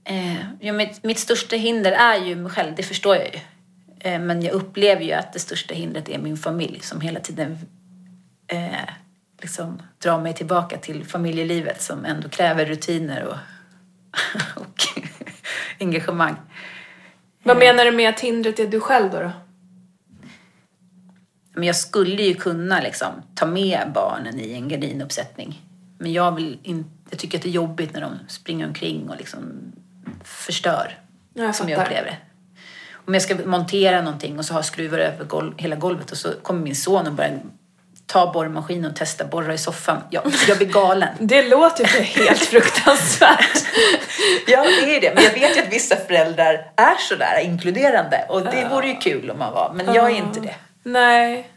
Eh, 0.06 0.38
ja, 0.60 0.74
mitt, 0.74 1.04
mitt 1.04 1.20
största 1.20 1.56
hinder 1.56 1.92
är 1.92 2.26
ju 2.26 2.36
mig 2.36 2.52
själv, 2.52 2.76
det 2.76 2.84
förstår 2.84 3.16
jag 3.16 3.26
ju. 3.34 3.40
Eh, 4.00 4.20
men 4.20 4.42
jag 4.42 4.54
upplever 4.54 5.04
ju 5.04 5.12
att 5.12 5.34
det 5.34 5.40
största 5.40 5.74
hindret 5.74 6.10
är 6.10 6.20
min 6.20 6.38
familj 6.38 6.80
som 6.80 7.02
hela 7.02 7.20
tiden 7.20 7.58
eh, 8.48 8.90
liksom 9.42 9.82
drar 9.98 10.20
mig 10.20 10.34
tillbaka 10.34 10.78
till 10.78 11.06
familjelivet 11.06 11.82
som 11.82 12.06
ändå 12.06 12.30
kräver 12.30 12.66
rutiner 12.66 13.24
och, 13.24 13.38
och 14.62 15.04
engagemang. 15.80 16.36
Vad 17.44 17.58
menar 17.58 17.86
du 17.86 17.92
med 17.92 18.10
att 18.10 18.20
hindret 18.20 18.60
är 18.60 18.68
du 18.68 18.80
själv 18.80 19.12
då? 19.12 19.20
då? 19.20 19.32
Men 21.54 21.64
jag 21.64 21.76
skulle 21.76 22.24
ju 22.24 22.34
kunna 22.34 22.82
liksom 22.82 23.12
ta 23.36 23.46
med 23.46 23.92
barnen 23.94 24.40
i 24.40 24.54
en 24.54 24.68
gardinuppsättning. 24.68 25.62
Men 25.98 26.14
jag, 26.14 26.36
vill 26.36 26.60
in, 26.64 26.86
jag 27.10 27.20
tycker 27.20 27.38
att 27.38 27.44
det 27.44 27.50
är 27.50 27.54
jobbigt 27.54 27.94
när 27.94 28.02
de 28.02 28.20
springer 28.28 28.68
omkring 28.68 29.10
och 29.10 29.18
liksom 29.18 29.74
förstör. 30.24 31.00
Ja, 31.34 31.44
jag 31.44 31.56
som 31.56 31.70
jag 31.70 31.82
upplever 31.82 32.06
det. 32.06 32.18
Om 33.06 33.14
jag 33.14 33.24
ska 33.24 33.36
montera 33.46 34.02
någonting 34.02 34.40
och 34.40 34.46
så 34.46 34.54
har 34.54 34.62
skruvar 34.62 34.98
över 34.98 35.26
golv, 35.26 35.54
hela 35.58 35.76
golvet 35.76 36.12
och 36.12 36.18
så 36.18 36.32
kommer 36.42 36.62
min 36.62 36.76
son 36.76 37.08
och 37.08 37.14
börjar 37.14 37.40
ta 38.14 38.32
borrmaskinen 38.34 38.92
och 38.92 38.98
testa 38.98 39.26
borra 39.26 39.54
i 39.54 39.58
soffan. 39.58 40.02
Jag, 40.10 40.24
jag 40.48 40.58
blir 40.58 40.68
galen. 40.68 41.10
Det 41.20 41.42
låter 41.42 41.84
ju 41.98 42.02
helt 42.04 42.40
fruktansvärt. 42.40 43.64
Ja, 44.48 44.64
det 44.82 44.96
är 44.96 45.02
det. 45.02 45.12
Men 45.16 45.24
jag 45.24 45.32
vet 45.34 45.58
ju 45.58 45.62
att 45.62 45.74
vissa 45.74 45.96
föräldrar 45.96 46.72
är 46.76 46.96
sådär 47.10 47.40
inkluderande 47.44 48.26
och 48.30 48.42
det 48.42 48.68
vore 48.72 48.88
ju 48.88 48.96
kul 48.96 49.32
om 49.32 49.40
man 49.40 49.54
var. 49.54 49.72
Men 49.76 49.94
jag 49.96 50.12
är 50.12 50.16
inte 50.16 50.40
det. 50.40 50.56
Nej, 50.84 51.48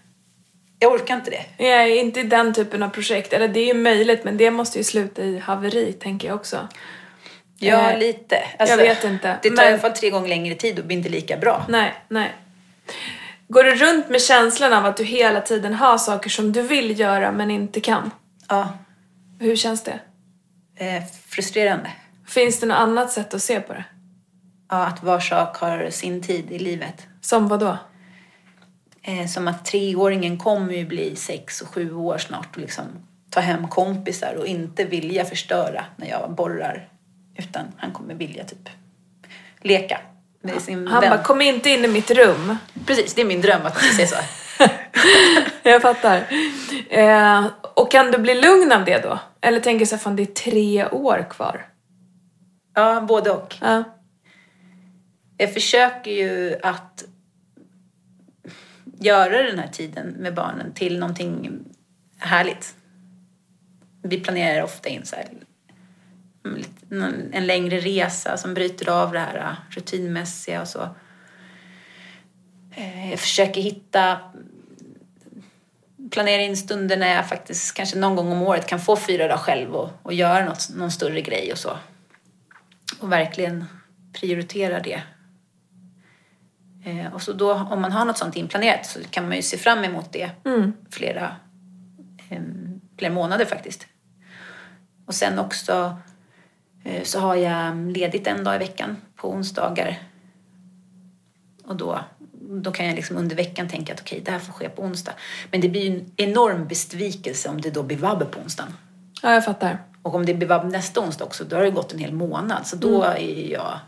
Jag 0.79 0.92
orkar 0.92 1.14
inte 1.14 1.31
det. 1.31 1.69
är 1.73 1.87
inte 1.87 2.21
i 2.21 2.23
den 2.23 2.55
typen 2.55 2.83
av 2.83 2.88
projekt. 2.88 3.33
Eller 3.33 3.49
det 3.49 3.61
är 3.61 3.66
ju 3.66 3.75
möjligt, 3.75 4.25
men 4.25 4.37
det 4.37 4.51
måste 4.51 4.79
ju 4.79 4.85
sluta 4.85 5.23
i 5.23 5.38
haveri, 5.38 5.92
tänker 5.92 6.29
jag 6.29 6.35
också. 6.35 6.69
Ja, 7.59 7.90
Eh, 7.92 7.99
lite. 7.99 8.38
Alltså, 8.59 8.77
jag 8.77 8.85
vet 8.95 9.05
inte, 9.05 9.37
Det 9.42 9.49
tar 9.49 9.57
men- 9.57 9.64
i 9.64 9.69
alla 9.69 9.79
fall 9.79 9.92
tre 9.92 10.11
gånger 10.11 10.29
längre 10.29 10.55
tid 10.55 10.79
och 10.79 10.85
blir 10.85 10.97
inte 10.97 11.09
lika 11.09 11.37
bra. 11.37 11.64
Nej, 11.69 11.95
nej. 12.09 12.33
Går 13.48 13.64
du 13.64 13.74
runt 13.74 14.09
med 14.09 14.22
känslan 14.22 14.72
av 14.72 14.87
att 14.87 14.96
du 14.96 15.04
hela 15.04 15.40
tiden 15.40 15.74
har 15.74 15.98
saker 15.98 16.30
som 16.30 16.52
du 16.52 16.62
vill 16.62 17.00
göra 17.00 17.32
men 17.32 17.50
inte 17.50 17.80
kan? 17.80 18.11
Ja, 18.48 18.68
Hur 19.38 19.56
känns 19.56 19.82
det? 19.85 20.00
eh, 20.76 21.04
frustrerande. 21.28 21.90
Finns 22.26 22.61
det 22.61 22.66
något 22.66 22.76
annat 22.76 23.12
sätt 23.12 23.35
att 23.35 23.42
se 23.42 23.61
på 23.61 23.72
det? 23.72 23.85
Ja, 24.68 24.87
att 24.87 25.02
var 25.02 25.20
sak 25.20 25.56
har 25.56 25.90
sin 25.90 26.22
tid 26.22 26.50
i 26.52 26.59
livet. 26.59 27.06
Som 27.20 27.48
vad 27.48 27.61
då? 27.61 27.78
Eh, 29.02 29.26
som 29.26 29.48
att 29.48 29.64
treåringen 29.64 30.38
kommer 30.38 30.72
ju 30.72 30.87
bli 30.87 31.16
sex 31.16 31.61
och 31.61 31.68
sju 31.68 31.94
år 31.94 32.18
snart 32.18 32.56
och 32.56 32.62
liksom 32.62 32.85
ta 33.30 33.40
hem 33.40 33.68
kompisar 33.68 34.35
och 34.38 34.46
inte 34.46 34.85
vilja 34.85 35.24
förstöra 35.24 35.85
när 35.96 36.09
jag 36.09 36.30
borrar. 36.35 36.88
Utan 37.37 37.64
han 37.76 37.92
kommer 37.92 38.14
vilja 38.14 38.44
typ 38.44 38.68
leka 39.61 40.00
med 40.40 40.62
sin 40.62 40.87
Han 40.87 41.01
vän. 41.01 41.11
bara, 41.11 41.22
kom 41.22 41.40
inte 41.40 41.70
in 41.70 41.85
i 41.85 41.88
mitt 41.88 42.11
rum. 42.11 42.57
Precis, 42.87 43.14
det 43.14 43.20
är 43.20 43.27
min 43.27 43.40
dröm 43.40 43.66
att 43.66 43.79
säga 43.79 44.07
så. 44.09 44.16
Jag 45.62 45.83
fattar. 45.83 46.27
Eh, 46.88 47.46
och 47.75 47.90
kan 47.90 48.11
du 48.11 48.18
bli 48.18 48.35
lugn 48.35 48.72
av 48.72 48.85
det 48.85 48.99
då? 49.03 49.18
Eller 49.40 49.61
tänker 49.61 49.81
du 49.81 49.87
så 49.87 49.94
här, 49.96 50.03
fan 50.03 50.16
det 50.16 50.22
är 50.22 50.27
tre 50.27 50.88
år 50.88 51.27
kvar? 51.31 51.66
Ja, 52.75 53.01
både 53.01 53.31
och. 53.31 53.55
Ja. 53.61 53.85
Jag 55.37 55.55
försöker 55.55 56.11
ju 56.11 56.57
att 56.62 57.05
göra 59.01 59.42
den 59.42 59.59
här 59.59 59.68
tiden 59.68 60.07
med 60.07 60.35
barnen 60.35 60.72
till 60.72 60.99
någonting 60.99 61.59
härligt. 62.18 62.75
Vi 64.03 64.20
planerar 64.20 64.62
ofta 64.62 64.88
in 64.88 65.07
så 65.07 65.16
här, 65.16 65.27
en 67.33 67.46
längre 67.46 67.81
resa 67.81 68.37
som 68.37 68.55
bryter 68.55 68.88
av 68.88 69.12
det 69.12 69.18
här 69.18 69.37
äh, 69.38 69.75
rutinmässiga 69.77 70.61
och 70.61 70.68
så. 70.68 70.88
Eh, 72.75 73.11
Jag 73.11 73.18
försöker 73.18 73.61
hitta 73.61 74.18
planera 76.11 76.42
in 76.42 76.57
stunder 76.57 76.96
när 76.96 77.14
jag 77.14 77.29
faktiskt 77.29 77.75
kanske 77.75 77.99
någon 77.99 78.16
gång 78.16 78.33
om 78.33 78.42
året 78.42 78.66
kan 78.66 78.81
få 78.81 78.96
fyra 78.96 79.29
dagar 79.29 79.38
själv 79.38 79.75
och, 79.75 79.90
och 80.03 80.12
göra 80.12 80.44
något, 80.44 80.68
någon 80.77 80.90
större 80.90 81.20
grej 81.20 81.53
och 81.53 81.59
så. 81.59 81.79
Och 83.01 83.12
verkligen 83.12 83.64
prioritera 84.12 84.81
det. 84.81 85.03
Eh, 86.85 87.14
och 87.14 87.22
så 87.22 87.33
då, 87.33 87.53
om 87.55 87.81
man 87.81 87.92
har 87.92 88.05
något 88.05 88.18
sånt 88.18 88.37
inplanerat 88.37 88.87
så 88.87 88.99
kan 89.11 89.25
man 89.29 89.37
ju 89.37 89.42
se 89.42 89.57
fram 89.57 89.85
emot 89.85 90.12
det 90.12 90.31
flera, 90.90 91.37
eh, 92.29 92.42
flera 92.99 93.12
månader 93.12 93.44
faktiskt. 93.44 93.87
Och 95.07 95.14
sen 95.14 95.38
också 95.38 95.96
så 97.03 97.20
har 97.20 97.35
jag 97.35 97.77
ledigt 97.92 98.27
en 98.27 98.44
dag 98.44 98.55
i 98.55 98.59
veckan 98.59 98.96
på 99.16 99.31
onsdagar. 99.31 99.99
Och 101.64 101.77
då, 101.77 102.01
då 102.51 102.72
kan 102.72 102.87
jag 102.87 102.94
liksom 102.94 103.16
under 103.16 103.37
veckan 103.37 103.68
tänka 103.68 103.94
att 103.94 104.01
okej, 104.01 104.22
det 104.25 104.31
här 104.31 104.38
får 104.38 104.53
ske 104.53 104.68
på 104.68 104.83
onsdag. 104.83 105.12
Men 105.51 105.61
det 105.61 105.68
blir 105.68 105.83
ju 105.90 105.99
en 105.99 106.12
enorm 106.16 106.68
besvikelse 106.68 107.49
om 107.49 107.61
det 107.61 107.70
då 107.70 107.83
blir 107.83 107.96
vabbe 107.96 108.25
på 108.25 108.40
onsdagen. 108.40 108.72
ja, 109.22 109.33
jag 109.35 109.44
fattar. 109.44 109.79
Och 110.03 110.14
om 110.14 110.27
det 110.27 110.35
blir 110.35 110.62
nästa 110.62 111.01
onsdag 111.01 111.25
också, 111.25 111.44
då 111.44 111.57
har 111.57 111.62
det 111.62 111.70
gått 111.70 111.92
en 111.92 111.99
hel 111.99 112.12
månad. 112.12 112.66
Så 112.66 112.77
då 112.77 113.03
är 113.03 113.51
jag... 113.53 113.79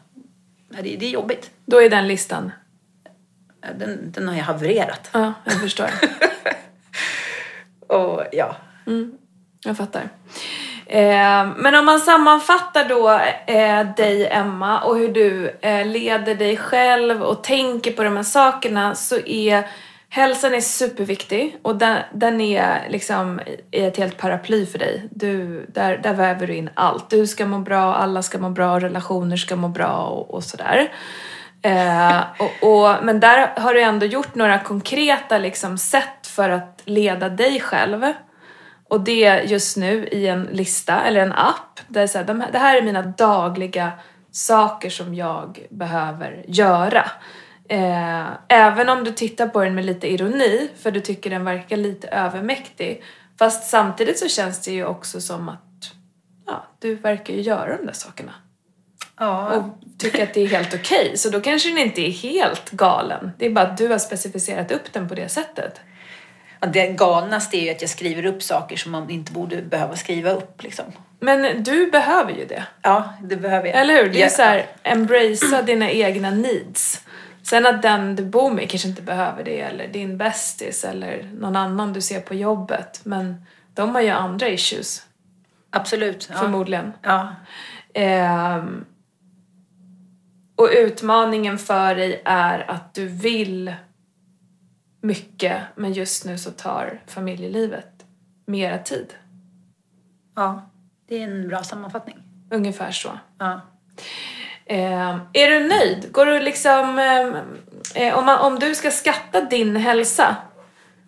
Ja, 0.70 0.82
det, 0.82 0.96
det 0.96 1.06
är 1.06 1.10
jobbigt. 1.10 1.50
Då 1.66 1.82
är 1.82 1.90
den 1.90 2.08
listan. 2.08 2.52
Den, 3.78 4.12
den 4.12 4.28
har 4.28 4.34
jag 4.34 4.44
havererat. 4.44 5.10
Ja, 5.12 5.32
jag 5.44 5.60
förstår. 5.60 5.90
Och 7.86 8.24
ja, 8.32 8.56
Jag 9.64 9.76
fattar. 9.76 10.08
Eh, 10.90 11.48
men 11.56 11.74
om 11.74 11.84
man 11.84 12.00
sammanfattar 12.00 12.88
då 12.88 13.10
eh, 13.54 13.94
dig 13.96 14.26
Emma 14.26 14.80
och 14.80 14.96
hur 14.96 15.08
du 15.08 15.56
eh, 15.60 15.86
leder 15.86 16.34
dig 16.34 16.56
själv 16.56 17.22
och 17.22 17.44
tänker 17.44 17.92
på 17.92 18.02
de 18.02 18.16
här 18.16 18.22
sakerna 18.22 18.94
så 18.94 19.18
är 19.18 19.68
hälsan 20.08 20.54
är 20.54 20.60
superviktig 20.60 21.56
och 21.62 21.76
den, 21.76 21.98
den 22.12 22.40
är 22.40 22.88
liksom 22.88 23.40
är 23.70 23.88
ett 23.88 23.96
helt 23.96 24.18
paraply 24.18 24.66
för 24.66 24.78
dig. 24.78 25.08
Du, 25.10 25.66
där, 25.68 25.96
där 25.96 26.14
väver 26.14 26.46
du 26.46 26.54
in 26.54 26.70
allt. 26.74 27.10
Du 27.10 27.26
ska 27.26 27.46
må 27.46 27.58
bra, 27.58 27.94
alla 27.94 28.22
ska 28.22 28.38
må 28.38 28.50
bra, 28.50 28.80
relationer 28.80 29.36
ska 29.36 29.56
må 29.56 29.68
bra 29.68 29.96
och, 29.96 30.34
och 30.34 30.44
sådär. 30.44 30.92
Eh, 31.62 32.20
och, 32.38 32.68
och, 32.68 33.04
men 33.04 33.20
där 33.20 33.52
har 33.56 33.74
du 33.74 33.82
ändå 33.82 34.06
gjort 34.06 34.34
några 34.34 34.58
konkreta 34.58 35.38
liksom, 35.38 35.78
sätt 35.78 36.26
för 36.26 36.48
att 36.48 36.82
leda 36.84 37.28
dig 37.28 37.60
själv. 37.60 38.12
Och 38.88 39.00
det 39.00 39.42
just 39.44 39.76
nu 39.76 40.06
i 40.06 40.26
en 40.26 40.42
lista 40.42 41.00
eller 41.00 41.20
en 41.20 41.32
app. 41.32 41.80
Där 41.88 42.06
så 42.06 42.18
här, 42.18 42.24
de 42.24 42.44
det 42.52 42.58
här 42.58 42.76
är 42.76 42.82
mina 42.82 43.02
dagliga 43.02 43.92
saker 44.30 44.90
som 44.90 45.14
jag 45.14 45.66
behöver 45.70 46.44
göra. 46.48 47.10
Eh, 47.68 48.26
även 48.48 48.88
om 48.88 49.04
du 49.04 49.12
tittar 49.12 49.48
på 49.48 49.64
den 49.64 49.74
med 49.74 49.84
lite 49.84 50.12
ironi, 50.12 50.68
för 50.78 50.90
du 50.90 51.00
tycker 51.00 51.30
den 51.30 51.44
verkar 51.44 51.76
lite 51.76 52.08
övermäktig. 52.08 53.02
Fast 53.38 53.70
samtidigt 53.70 54.18
så 54.18 54.28
känns 54.28 54.64
det 54.64 54.72
ju 54.72 54.84
också 54.84 55.20
som 55.20 55.48
att 55.48 55.92
ja, 56.46 56.66
du 56.78 56.94
verkar 56.94 57.34
ju 57.34 57.40
göra 57.40 57.76
de 57.76 57.86
där 57.86 57.92
sakerna. 57.92 58.32
ja. 59.18 59.56
Och 59.56 59.64
tycker 59.98 60.22
att 60.22 60.34
det 60.34 60.40
är 60.40 60.46
helt 60.46 60.74
okej. 60.74 61.12
Så 61.16 61.30
då 61.30 61.40
kanske 61.40 61.68
den 61.68 61.78
inte 61.78 62.00
är 62.00 62.10
helt 62.10 62.70
galen. 62.70 63.30
Det 63.38 63.46
är 63.46 63.50
bara 63.50 63.66
att 63.66 63.78
du 63.78 63.88
har 63.88 63.98
specificerat 63.98 64.72
upp 64.72 64.92
den 64.92 65.08
på 65.08 65.14
det 65.14 65.28
sättet. 65.28 65.80
Det 66.72 66.86
galnaste 66.86 67.56
är 67.56 67.62
ju 67.64 67.70
att 67.70 67.80
jag 67.80 67.90
skriver 67.90 68.26
upp 68.26 68.42
saker 68.42 68.76
som 68.76 68.92
man 68.92 69.10
inte 69.10 69.32
borde 69.32 69.62
behöva 69.62 69.96
skriva 69.96 70.30
upp. 70.30 70.62
Liksom. 70.62 70.84
Men 71.20 71.62
du 71.62 71.90
behöver 71.90 72.32
ju 72.32 72.44
det. 72.44 72.64
Ja, 72.82 73.14
det 73.22 73.36
behöver 73.36 73.68
jag. 73.68 73.76
Eller 73.76 73.94
hur? 74.02 74.10
Det 74.10 74.18
är 74.18 74.24
Ja. 74.24 74.30
så 74.30 74.42
här, 74.42 74.66
embracea 74.82 75.62
dina 75.62 75.90
egna 75.90 76.30
needs. 76.30 77.04
Sen 77.42 77.66
att 77.66 77.82
den 77.82 78.16
du 78.16 78.24
bor 78.24 78.50
med 78.50 78.70
kanske 78.70 78.88
inte 78.88 79.02
behöver 79.02 79.44
det, 79.44 79.60
eller 79.60 79.88
din 79.88 80.18
bästis, 80.18 80.84
eller 80.84 81.22
någon 81.34 81.56
annan 81.56 81.92
du 81.92 82.00
ser 82.00 82.20
på 82.20 82.34
jobbet. 82.34 83.00
Men 83.04 83.46
de 83.74 83.94
har 83.94 84.02
ju 84.02 84.08
andra 84.08 84.48
issues, 84.48 85.02
Absolut. 85.70 86.28
Ja. 86.32 86.38
förmodligen. 86.38 86.92
Ja. 87.02 87.34
Ehm, 87.94 88.84
och 90.56 90.68
utmaningen 90.72 91.58
för 91.58 91.94
dig 91.94 92.22
är 92.24 92.70
att 92.70 92.94
du 92.94 93.06
vill 93.06 93.74
mycket, 95.08 95.62
men 95.74 95.92
just 95.92 96.24
nu 96.24 96.38
så 96.38 96.50
tar 96.50 97.00
familjelivet 97.06 98.06
mera 98.46 98.78
tid. 98.78 99.14
ja, 100.36 100.70
det 101.08 101.22
är 101.22 101.24
en 101.24 101.48
bra 101.48 101.62
sammanfattning. 101.62 102.18
Ungefär 102.50 102.90
så. 102.90 103.18
Ja. 103.38 103.60
Eh, 104.66 105.18
är 105.32 105.50
du 105.50 105.68
nöjd? 105.68 106.12
Går 106.12 106.26
du 106.26 106.40
liksom... 106.40 106.98
ehm, 106.98 107.36
Eh, 107.94 108.18
om, 108.18 108.24
man, 108.24 108.38
om 108.38 108.58
du 108.58 108.74
ska 108.74 108.90
skatta 108.90 109.40
din 109.40 109.76
hälsa 109.76 110.36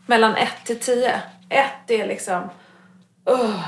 mellan 0.07 0.37
1 0.37 0.49
till 0.65 0.79
10. 0.79 1.23
1 1.49 1.65
är 1.89 2.07
liksom... 2.07 2.51
Uh, 3.31 3.65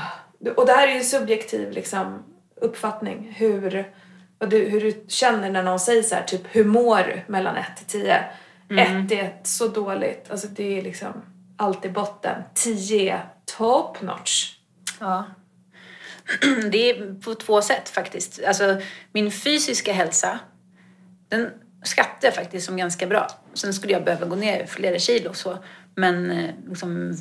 och 0.55 0.65
det 0.65 0.73
här 0.73 0.87
är 0.87 0.91
ju 0.91 0.97
en 0.97 1.03
subjektiv 1.03 1.71
liksom, 1.71 2.23
uppfattning. 2.61 3.33
Hur, 3.37 3.91
vad 4.39 4.49
du, 4.49 4.69
hur 4.69 4.81
du 4.81 5.05
känner 5.07 5.49
när 5.49 5.63
någon 5.63 5.79
säger 5.79 6.03
så 6.03 6.15
här, 6.15 6.23
typ 6.23 6.41
hur 6.51 6.65
mår 6.65 6.97
du 6.97 7.21
mellan 7.27 7.55
1 7.55 7.65
till 7.77 8.01
10? 8.01 8.23
1 8.69 9.11
är 9.11 9.39
så 9.43 9.67
dåligt, 9.67 10.31
alltså 10.31 10.47
det 10.47 10.79
är 10.79 10.81
liksom 10.81 11.21
allt 11.57 11.85
i 11.85 11.89
botten. 11.89 12.43
10 12.53 13.13
är 13.13 13.29
top 13.57 14.01
notch. 14.01 14.55
Ja. 14.99 15.25
Det 16.71 16.89
är 16.89 17.21
på 17.21 17.35
två 17.35 17.61
sätt 17.61 17.89
faktiskt. 17.89 18.43
Alltså, 18.47 18.81
min 19.11 19.31
fysiska 19.31 19.93
hälsa, 19.93 20.39
den 21.27 21.49
skattar 21.83 22.27
jag 22.27 22.35
faktiskt 22.35 22.65
som 22.65 22.77
ganska 22.77 23.07
bra. 23.07 23.27
Sen 23.53 23.73
skulle 23.73 23.93
jag 23.93 24.03
behöva 24.03 24.25
gå 24.25 24.35
ner 24.35 24.65
flera 24.65 24.99
kilo 24.99 25.33
så. 25.33 25.57
Men 25.95 26.31
eh, 26.31 26.49
liksom, 26.69 27.17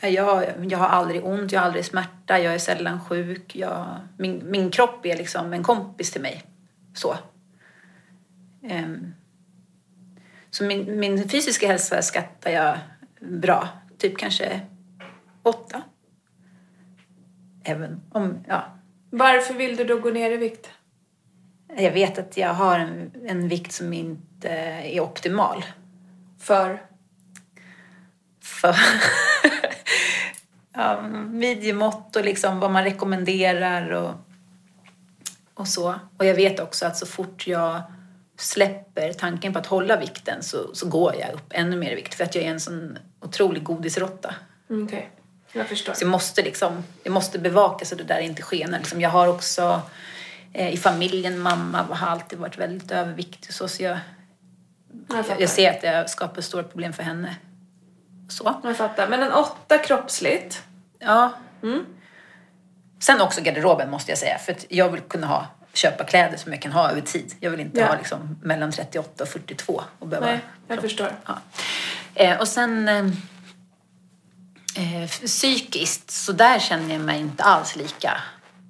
jag, 0.00 0.44
jag 0.70 0.78
har 0.78 0.88
aldrig 0.88 1.24
ont, 1.24 1.52
jag 1.52 1.60
har 1.60 1.66
aldrig 1.66 1.84
smärta, 1.84 2.38
jag 2.38 2.54
är 2.54 2.58
sällan 2.58 3.00
sjuk. 3.04 3.56
Jag, 3.56 4.00
min, 4.18 4.50
min 4.50 4.70
kropp 4.70 5.06
är 5.06 5.16
liksom 5.16 5.52
en 5.52 5.62
kompis 5.62 6.10
till 6.10 6.22
mig. 6.22 6.42
Så. 6.94 7.16
Ehm, 8.62 9.14
så 10.50 10.64
min, 10.64 11.00
min 11.00 11.28
fysiska 11.28 11.66
hälsa 11.66 12.02
skattar 12.02 12.50
jag 12.50 12.78
bra. 13.20 13.68
Typ 13.98 14.18
kanske 14.18 14.60
åtta. 15.42 15.82
Även 17.64 18.00
om, 18.12 18.44
ja. 18.48 18.64
Varför 19.10 19.54
vill 19.54 19.76
du 19.76 19.84
då 19.84 19.98
gå 19.98 20.10
ner 20.10 20.30
i 20.30 20.36
vikt? 20.36 20.70
Jag 21.76 21.92
vet 21.92 22.18
att 22.18 22.36
jag 22.36 22.54
har 22.54 22.78
en, 22.78 23.10
en 23.26 23.48
vikt 23.48 23.72
som 23.72 23.92
inte 23.92 24.48
är 24.48 25.00
optimal. 25.00 25.64
För? 26.38 26.82
För 28.42 28.74
ja, 30.74 31.02
midjemått 31.28 32.16
och 32.16 32.24
liksom 32.24 32.60
vad 32.60 32.70
man 32.70 32.84
rekommenderar 32.84 33.90
och, 33.90 34.14
och 35.54 35.68
så. 35.68 35.94
Och 36.16 36.24
jag 36.24 36.34
vet 36.34 36.60
också 36.60 36.86
att 36.86 36.96
så 36.96 37.06
fort 37.06 37.46
jag 37.46 37.82
släpper 38.40 39.12
tanken 39.12 39.52
på 39.52 39.58
att 39.58 39.66
hålla 39.66 39.96
vikten 39.96 40.42
så, 40.42 40.74
så 40.74 40.88
går 40.88 41.14
jag 41.20 41.32
upp 41.34 41.46
ännu 41.50 41.76
mer 41.76 41.92
i 41.92 41.94
vikt 41.94 42.14
för 42.14 42.24
att 42.24 42.34
jag 42.34 42.44
är 42.44 42.48
en 42.48 42.60
sån 42.60 42.98
otrolig 43.20 43.62
godisråtta. 43.62 44.34
Mm, 44.70 44.84
Okej, 44.84 45.10
jag 45.52 45.66
förstår. 45.68 45.92
Så 45.94 46.04
jag 46.04 46.10
måste, 46.10 46.42
liksom, 46.42 46.84
jag 47.02 47.12
måste 47.12 47.38
bevaka 47.38 47.84
så 47.84 47.94
det 47.94 48.04
där 48.04 48.18
inte 48.18 48.42
skenar. 48.42 48.78
Liksom, 48.78 49.00
jag 49.00 49.10
har 49.10 49.28
också 49.28 49.82
eh, 50.52 50.74
i 50.74 50.76
familjen, 50.76 51.38
mamma 51.38 51.82
har 51.82 52.06
alltid 52.08 52.38
varit 52.38 52.58
väldigt 52.58 52.90
överviktig. 52.90 53.54
Så, 53.54 53.68
så 53.68 53.82
jag, 53.82 53.98
Jag 55.08 55.26
fattar. 55.26 55.40
jag 55.40 55.50
ser 55.50 55.70
att 55.70 55.80
det 55.80 56.08
skapar 56.08 56.42
stora 56.42 56.62
problem 56.62 56.92
för 56.92 57.02
henne. 57.02 57.36
Så. 58.28 58.60
Jag 58.64 58.76
fattar. 58.76 59.08
Men 59.08 59.22
en 59.22 59.32
åtta 59.32 59.78
kroppsligt. 59.78 60.62
Ja. 60.98 61.32
Mm. 61.62 61.84
Sen 63.00 63.20
också 63.20 63.40
garderoben 63.42 63.90
måste 63.90 64.10
jag 64.10 64.18
säga. 64.18 64.38
För 64.38 64.52
att 64.52 64.66
jag 64.68 64.88
vill 64.90 65.00
kunna 65.00 65.26
ha, 65.26 65.46
köpa 65.72 66.04
kläder 66.04 66.36
som 66.36 66.52
jag 66.52 66.62
kan 66.62 66.72
ha 66.72 66.90
över 66.90 67.00
tid. 67.00 67.34
Jag 67.40 67.50
vill 67.50 67.60
inte 67.60 67.80
Ja. 67.80 67.86
ha 67.86 67.96
liksom, 67.96 68.38
mellan 68.42 68.72
38 68.72 69.22
och 69.24 69.28
42 69.28 69.82
och 69.98 70.08
behöva 70.08 70.26
Nej, 70.26 70.40
jag 70.68 70.80
förstår. 70.80 71.12
Ja. 71.26 71.38
Eh, 72.14 72.40
och 72.40 72.48
sen 72.48 72.88
eh, 72.88 73.06
eh, 75.02 75.08
psykiskt, 75.08 76.10
så 76.10 76.32
där 76.32 76.58
känner 76.58 76.92
jag 76.92 77.00
mig 77.02 77.20
inte 77.20 77.42
alls 77.42 77.76
lika 77.76 78.16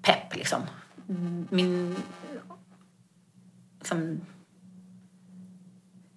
pepp 0.02 0.36
liksom. 0.36 0.62
Min 1.50 1.96
liksom, 3.78 4.20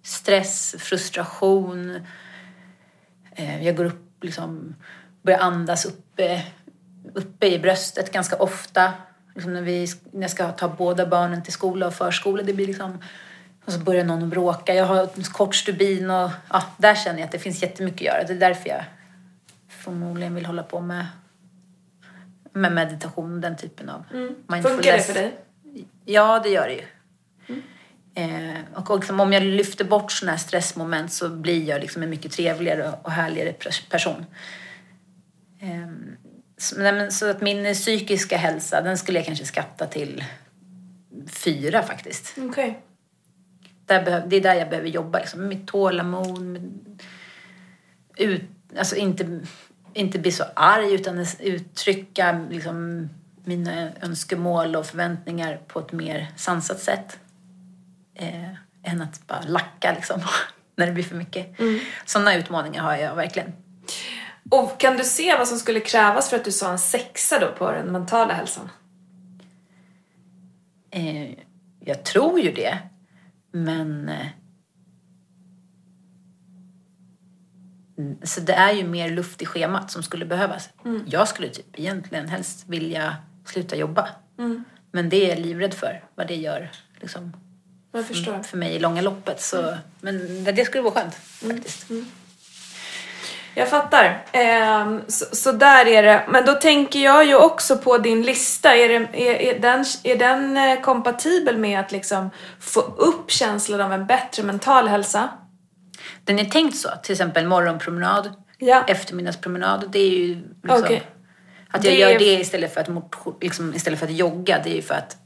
stress, 0.02 0.74
frustration. 0.78 2.06
Eh, 3.32 3.64
jag 3.66 3.76
går 3.76 3.84
upp, 3.84 4.24
liksom, 4.24 4.74
börjar 5.22 5.38
andas 5.38 5.84
uppe, 5.84 6.42
uppe 7.14 7.46
i 7.46 7.58
bröstet 7.58 8.12
ganska 8.12 8.36
ofta. 8.36 8.92
Liksom 9.34 9.52
när, 9.52 9.62
vi, 9.62 9.86
när 10.10 10.22
jag 10.22 10.30
ska 10.30 10.52
ta 10.52 10.68
båda 10.68 11.06
barnen 11.06 11.42
till 11.42 11.52
skola 11.52 11.86
och 11.86 11.94
förskola. 11.94 12.42
Det 12.42 12.52
blir 12.52 12.66
liksom, 12.66 12.98
och 13.64 13.72
så 13.72 13.78
börjar 13.78 14.04
någon 14.04 14.30
bråka. 14.30 14.74
Jag 14.74 14.86
har 14.86 15.02
en 15.16 15.24
kort 15.24 15.54
stubin 15.54 16.10
och 16.10 16.30
ja, 16.50 16.62
där 16.76 16.94
känner 16.94 17.18
jag 17.18 17.26
att 17.26 17.32
det 17.32 17.38
finns 17.38 17.62
jättemycket 17.62 18.00
att 18.00 18.14
göra. 18.14 18.24
Det 18.24 18.32
är 18.32 18.38
därför 18.38 18.68
jag 18.68 18.84
förmodligen 19.68 20.34
vill 20.34 20.46
hålla 20.46 20.62
på 20.62 20.80
med, 20.80 21.06
med 22.52 22.72
meditation 22.72 23.34
och 23.34 23.40
den 23.40 23.56
typen 23.56 23.88
av 23.88 24.04
mindfulness. 24.12 24.66
Funkar 24.66 24.92
det 24.92 25.02
för 25.02 25.14
dig? 25.14 25.36
Ja, 26.04 26.40
det 26.42 26.48
gör 26.48 26.68
det 26.68 26.74
ju. 26.74 26.84
Eh, 28.14 28.60
och 28.74 28.96
liksom, 28.98 29.20
om 29.20 29.32
jag 29.32 29.42
lyfter 29.42 29.84
bort 29.84 30.12
sådana 30.12 30.32
här 30.32 30.38
stressmoment 30.38 31.12
så 31.12 31.28
blir 31.28 31.68
jag 31.68 31.80
liksom 31.80 32.02
en 32.02 32.10
mycket 32.10 32.32
trevligare 32.32 32.92
och 33.02 33.10
härligare 33.10 33.52
pers- 33.52 33.90
person. 33.90 34.26
Eh, 35.60 35.88
så, 37.10 37.30
att 37.30 37.40
min 37.40 37.74
psykiska 37.74 38.36
hälsa, 38.36 38.80
den 38.80 38.98
skulle 38.98 39.18
jag 39.18 39.26
kanske 39.26 39.44
skatta 39.44 39.86
till 39.86 40.24
fyra 41.26 41.82
faktiskt. 41.82 42.34
Där 43.86 44.04
behöv, 44.04 44.28
det 44.28 44.36
är 44.36 44.40
där 44.40 44.54
jag 44.54 44.70
behöver 44.70 44.88
jobba, 44.88 45.18
liksom, 45.18 45.40
med 45.40 45.48
mitt 45.48 45.66
tålamod. 45.66 46.42
Med, 46.42 46.72
ut, 48.16 48.42
alltså 48.78 48.96
inte, 48.96 49.40
inte 49.94 50.18
bli 50.18 50.32
så 50.32 50.44
arg 50.54 50.94
utan 50.94 51.26
uttrycka 51.40 52.46
liksom, 52.50 53.08
mina 53.44 53.90
önskemål 54.00 54.76
och 54.76 54.86
förväntningar 54.86 55.60
på 55.66 55.80
ett 55.80 55.92
mer 55.92 56.28
sansat 56.36 56.80
sätt. 56.80 57.18
Eh, 58.14 58.50
än 58.82 59.02
att 59.02 59.26
bara 59.26 59.42
lacka 59.42 59.92
liksom, 59.94 60.20
när 60.76 60.86
det 60.86 60.92
blir 60.92 61.04
för 61.04 61.16
mycket. 61.16 61.56
Sådana 62.06 62.34
utmaningar 62.34 62.82
har 62.82 62.96
jag 62.96 63.16
verkligen. 63.16 63.52
Och 64.50 64.80
kan 64.80 64.96
du 64.96 65.04
se 65.04 65.36
vad 65.38 65.48
som 65.48 65.58
skulle 65.58 65.80
krävas 65.80 66.30
för 66.30 66.36
att 66.36 66.44
du 66.44 66.52
sa 66.52 66.72
en 66.72 66.78
sexa 66.78 67.38
då 67.38 67.52
på 67.58 67.70
den 67.70 67.92
mentala 67.92 68.34
hälsan? 68.34 68.70
Eh, 70.90 71.30
jag 71.80 72.04
tror 72.04 72.40
ju 72.40 72.52
det. 72.52 72.78
Men... 73.52 74.08
Eh, 74.08 74.26
så 78.22 78.40
det 78.40 78.52
är 78.52 78.72
ju 78.72 78.88
mer 78.88 79.10
luft 79.10 79.42
i 79.42 79.46
schemat 79.46 79.90
som 79.90 80.02
skulle 80.02 80.24
behövas. 80.26 80.68
Jag 81.06 81.28
skulle 81.28 81.48
typ 81.48 81.78
egentligen 81.78 82.28
helst 82.28 82.64
vilja 82.68 83.16
sluta 83.44 83.76
jobba. 83.76 84.08
Men 84.92 85.08
det 85.08 85.16
är 85.24 85.28
jag 85.28 85.38
livrädd 85.38 85.74
för, 85.74 86.04
vad 86.14 86.28
det 86.28 86.36
gör 86.36 86.70
liksom, 87.00 87.36
Jag 87.92 88.06
förstår. 88.06 88.42
för 88.42 88.56
mig 88.56 88.74
i 88.74 88.78
långa 88.78 89.02
loppet. 89.02 89.40
Så, 89.40 89.76
Men 90.00 90.44
det, 90.44 90.52
det 90.52 90.64
skulle 90.64 90.82
vara 90.82 90.94
skönt 90.94 91.14
faktiskt. 91.14 91.86
Jag 93.54 93.68
fattar. 93.68 94.24
Ehm, 94.32 95.00
så, 95.08 95.36
så 95.36 95.52
där 95.52 95.86
är 95.86 96.02
det. 96.02 96.24
Men 96.28 96.44
då 96.46 96.52
tänker 96.52 96.98
jag 97.00 97.24
ju 97.26 97.36
också 97.36 97.76
på 97.78 97.98
din 97.98 98.22
lista. 98.22 98.74
Är, 98.76 98.88
det, 98.88 98.94
är, 99.28 99.34
är, 99.54 99.60
den, 99.60 99.84
är 100.04 100.16
den 100.16 100.56
eh, 100.56 100.80
kompatibel 100.80 101.58
med 101.58 101.80
att 101.80 101.92
liksom 101.92 102.30
få 102.60 102.80
upp 102.80 103.30
känslan 103.30 103.80
av 103.80 103.92
en 103.92 104.06
bättre 104.06 104.42
mental 104.42 104.88
hälsa? 104.88 105.28
Den 106.24 106.38
är 106.38 106.44
tänkt 106.44 106.76
så, 106.76 106.88
till 107.02 107.12
exempel 107.12 107.46
morgonpromenad, 107.46 108.32
Ja. 108.58 108.84
eftermiddagspromenad. 108.86 109.88
Det 109.92 109.98
är 109.98 110.10
ju 110.10 110.34
liksom, 110.62 110.82
Okej. 110.84 111.02
Att 111.70 111.84
jag 111.84 111.94
Det 111.94 111.98
gör 111.98 112.10
är- 112.10 112.18
det 112.18 112.24
istället 112.40 112.74
för, 112.74 112.80
att 112.80 112.88
liksom, 113.40 113.74
istället 113.74 113.98
för 113.98 114.06
att 114.06 114.12
jogga. 114.12 114.60
Det 114.64 114.70
är 114.70 114.74
ju 114.74 114.82
för 114.82 114.94
att 114.94 115.16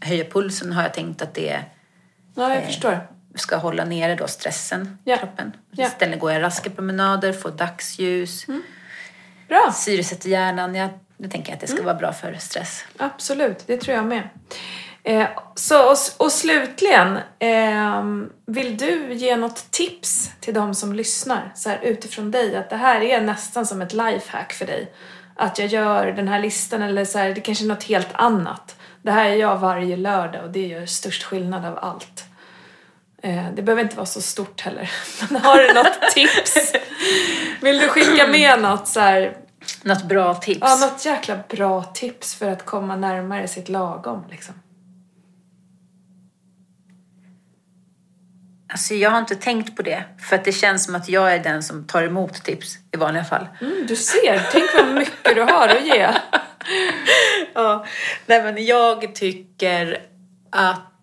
höja 0.00 0.24
pulsen 0.24 0.72
har 0.72 0.82
jag 0.82 0.94
tänkt 0.94 1.22
att 1.22 1.34
det 1.34 1.60
Ja, 2.34 2.54
jag 2.54 2.64
förstår. 2.64 3.08
Ska 3.36 3.56
hålla 3.56 3.84
nere 3.84 4.14
då 4.14 4.26
stressen 4.26 4.98
Ja. 5.04 5.14
i 5.14 5.18
kroppen. 5.18 5.52
Ja. 5.70 5.82
Mm. 5.84 5.92
Istället 5.92 6.20
går 6.20 6.32
jag 6.32 6.42
raska 6.42 6.70
promenader, 6.70 7.32
får 7.32 7.50
dagsljus, 7.50 8.46
Bra. 9.48 9.72
syresätter 9.74 10.28
hjärnan. 10.28 10.74
Jag, 10.74 10.88
jag 11.16 11.30
tänker 11.30 11.52
att 11.52 11.60
det 11.60 11.66
ska 11.66 11.82
vara 11.82 11.94
bra 11.94 12.12
för 12.12 12.36
stress. 12.38 12.84
Absolut, 12.96 13.66
det 13.66 13.76
tror 13.76 13.96
jag 13.96 14.06
med. 14.06 14.28
Eh, 15.02 15.28
så, 15.54 15.90
och, 15.90 15.96
och 16.16 16.32
slutligen, 16.32 17.18
ehm, 17.38 18.30
vill 18.46 18.76
du 18.76 19.12
ge 19.14 19.36
något 19.36 19.70
tips 19.70 20.30
till 20.40 20.54
de 20.54 20.74
som 20.74 20.92
lyssnar 20.92 21.52
så 21.54 21.68
här, 21.70 21.78
utifrån 21.82 22.30
dig? 22.30 22.56
Att 22.56 22.70
det 22.70 22.76
här 22.76 23.00
är 23.00 23.20
nästan 23.20 23.66
som 23.66 23.82
ett 23.82 23.92
lifehack 23.92 24.52
för 24.52 24.66
dig. 24.66 24.92
Att 25.36 25.58
jag 25.58 25.68
gör 25.68 26.06
den 26.06 26.28
här 26.28 26.38
listan 26.40 26.82
eller 26.82 27.04
så 27.04 27.18
här, 27.18 27.34
det 27.34 27.40
kanske 27.40 27.64
är 27.64 27.68
något 27.68 27.84
helt 27.84 28.08
annat. 28.12 28.76
Det 29.02 29.10
här 29.10 29.24
är 29.30 29.34
jag 29.34 29.56
varje 29.58 29.96
lördag 29.96 30.44
och 30.44 30.50
det 30.50 30.66
gör 30.66 30.86
störst 30.86 31.22
skillnad 31.22 31.64
av 31.64 31.78
allt. 31.78 32.24
Eh, 33.26 33.44
det 33.54 33.62
behöver 33.62 33.82
inte 33.82 33.96
vara 33.96 34.06
så 34.06 34.20
stort 34.20 34.60
heller. 34.60 34.90
Men 35.30 35.42
har 35.42 35.58
du 35.58 35.72
något 35.72 36.00
tips? 36.14 36.72
Vill 37.60 37.78
du 37.78 37.88
skicka 37.88 38.26
med 38.26 38.60
något 38.62 38.88
så 38.88 39.00
här, 39.00 39.36
Något 39.82 40.02
bra 40.02 40.34
tips? 40.34 40.60
Ja, 40.62 40.76
något 40.76 41.04
jäkla 41.04 41.38
bra 41.48 41.82
tips 41.82 42.34
för 42.34 42.50
att 42.50 42.64
komma 42.66 42.96
närmare 42.96 43.48
sitt 43.48 43.68
lagom 43.68 44.24
liksom. 44.30 44.54
Alltså, 48.68 48.94
jag 48.94 49.10
har 49.10 49.18
inte 49.18 49.34
tänkt 49.34 49.76
på 49.76 49.82
det. 49.82 50.04
För 50.18 50.36
att 50.36 50.44
det 50.44 50.52
känns 50.52 50.84
som 50.84 50.94
att 50.94 51.08
jag 51.08 51.34
är 51.34 51.38
den 51.38 51.62
som 51.62 51.86
tar 51.86 52.02
emot 52.02 52.44
tips 52.44 52.78
i 52.92 52.96
vanliga 52.96 53.24
fall. 53.24 53.48
Mm, 53.60 53.86
du 53.88 53.96
ser, 53.96 54.46
tänk 54.52 54.74
vad 54.74 54.94
mycket 54.94 55.34
du 55.34 55.40
har 55.42 55.68
att 55.68 55.86
ge. 55.86 56.08
Ja, 57.54 57.86
nej 58.26 58.42
men 58.42 58.64
jag 58.64 59.14
tycker 59.14 59.98
att 60.50 60.95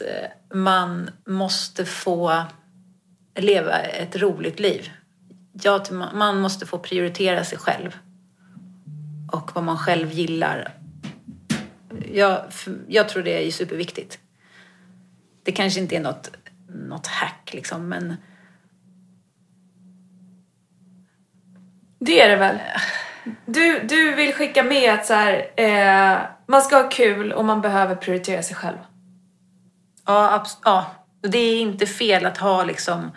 Eh, 0.00 0.56
man 0.56 1.10
måste 1.26 1.84
få 1.84 2.44
leva 3.34 3.78
ett 3.78 4.16
roligt 4.16 4.60
liv. 4.60 4.90
Ja, 5.52 5.84
man 6.14 6.40
måste 6.40 6.66
få 6.66 6.78
prioritera 6.78 7.44
sig 7.44 7.58
själv 7.58 7.98
och 9.32 9.50
vad 9.54 9.64
man 9.64 9.78
själv 9.78 10.12
gillar. 10.12 10.74
Jag, 12.12 12.44
jag 12.88 13.08
tror 13.08 13.22
det 13.22 13.46
är 13.46 13.50
superviktigt. 13.50 14.18
Det 15.42 15.52
kanske 15.52 15.80
inte 15.80 15.96
är 15.96 16.00
något, 16.00 16.30
något 16.68 17.06
hack 17.06 17.50
liksom, 17.52 17.88
men 17.88 18.16
Det 22.00 22.20
är 22.20 22.28
det 22.28 22.36
väl? 22.36 22.58
Du, 23.46 23.80
du 23.80 24.14
vill 24.14 24.34
skicka 24.34 24.62
med 24.62 24.94
att 24.94 25.06
så 25.06 25.14
här, 25.14 25.50
eh, 25.56 26.18
man 26.46 26.62
ska 26.62 26.76
ha 26.76 26.90
kul 26.90 27.32
och 27.32 27.44
man 27.44 27.60
behöver 27.60 27.94
prioritera 27.94 28.42
sig 28.42 28.56
själv. 28.56 28.76
Ja, 30.10 30.44
ja. 30.64 30.86
Det 31.20 31.38
är 31.38 31.60
inte 31.60 31.86
fel 31.86 32.26
att 32.26 32.38
ha 32.38 32.64
liksom... 32.64 33.10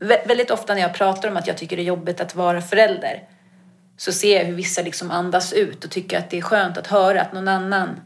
Vä- 0.00 0.28
väldigt 0.28 0.50
ofta 0.50 0.74
när 0.74 0.80
jag 0.80 0.94
pratar 0.94 1.28
om 1.30 1.36
att 1.36 1.46
jag 1.46 1.56
tycker 1.56 1.76
det 1.76 1.82
är 1.82 1.84
jobbigt 1.84 2.20
att 2.20 2.34
vara 2.34 2.60
förälder 2.62 3.22
så 3.96 4.12
ser 4.12 4.38
jag 4.38 4.44
hur 4.44 4.54
vissa 4.54 4.82
liksom 4.82 5.10
andas 5.10 5.52
ut 5.52 5.84
och 5.84 5.90
tycker 5.90 6.18
att 6.18 6.30
det 6.30 6.38
är 6.38 6.42
skönt 6.42 6.78
att 6.78 6.86
höra 6.86 7.20
att 7.22 7.32
någon 7.32 7.48
annan 7.48 8.00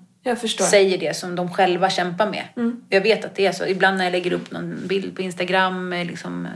säger 0.64 0.98
det 0.98 1.16
som 1.16 1.36
de 1.36 1.50
själva 1.54 1.90
kämpar 1.90 2.30
med. 2.30 2.44
Jag 2.88 3.00
vet 3.00 3.24
att 3.24 3.34
det 3.34 3.46
är 3.46 3.52
så. 3.52 3.66
Ibland 3.66 3.98
när 3.98 4.04
jag 4.04 4.12
lägger 4.12 4.32
upp 4.32 4.50
någon 4.50 4.86
bild 4.86 5.16
på 5.16 5.22
Instagram 5.22 5.88
med 5.88 6.06
liksom, 6.06 6.46
eh, 6.46 6.52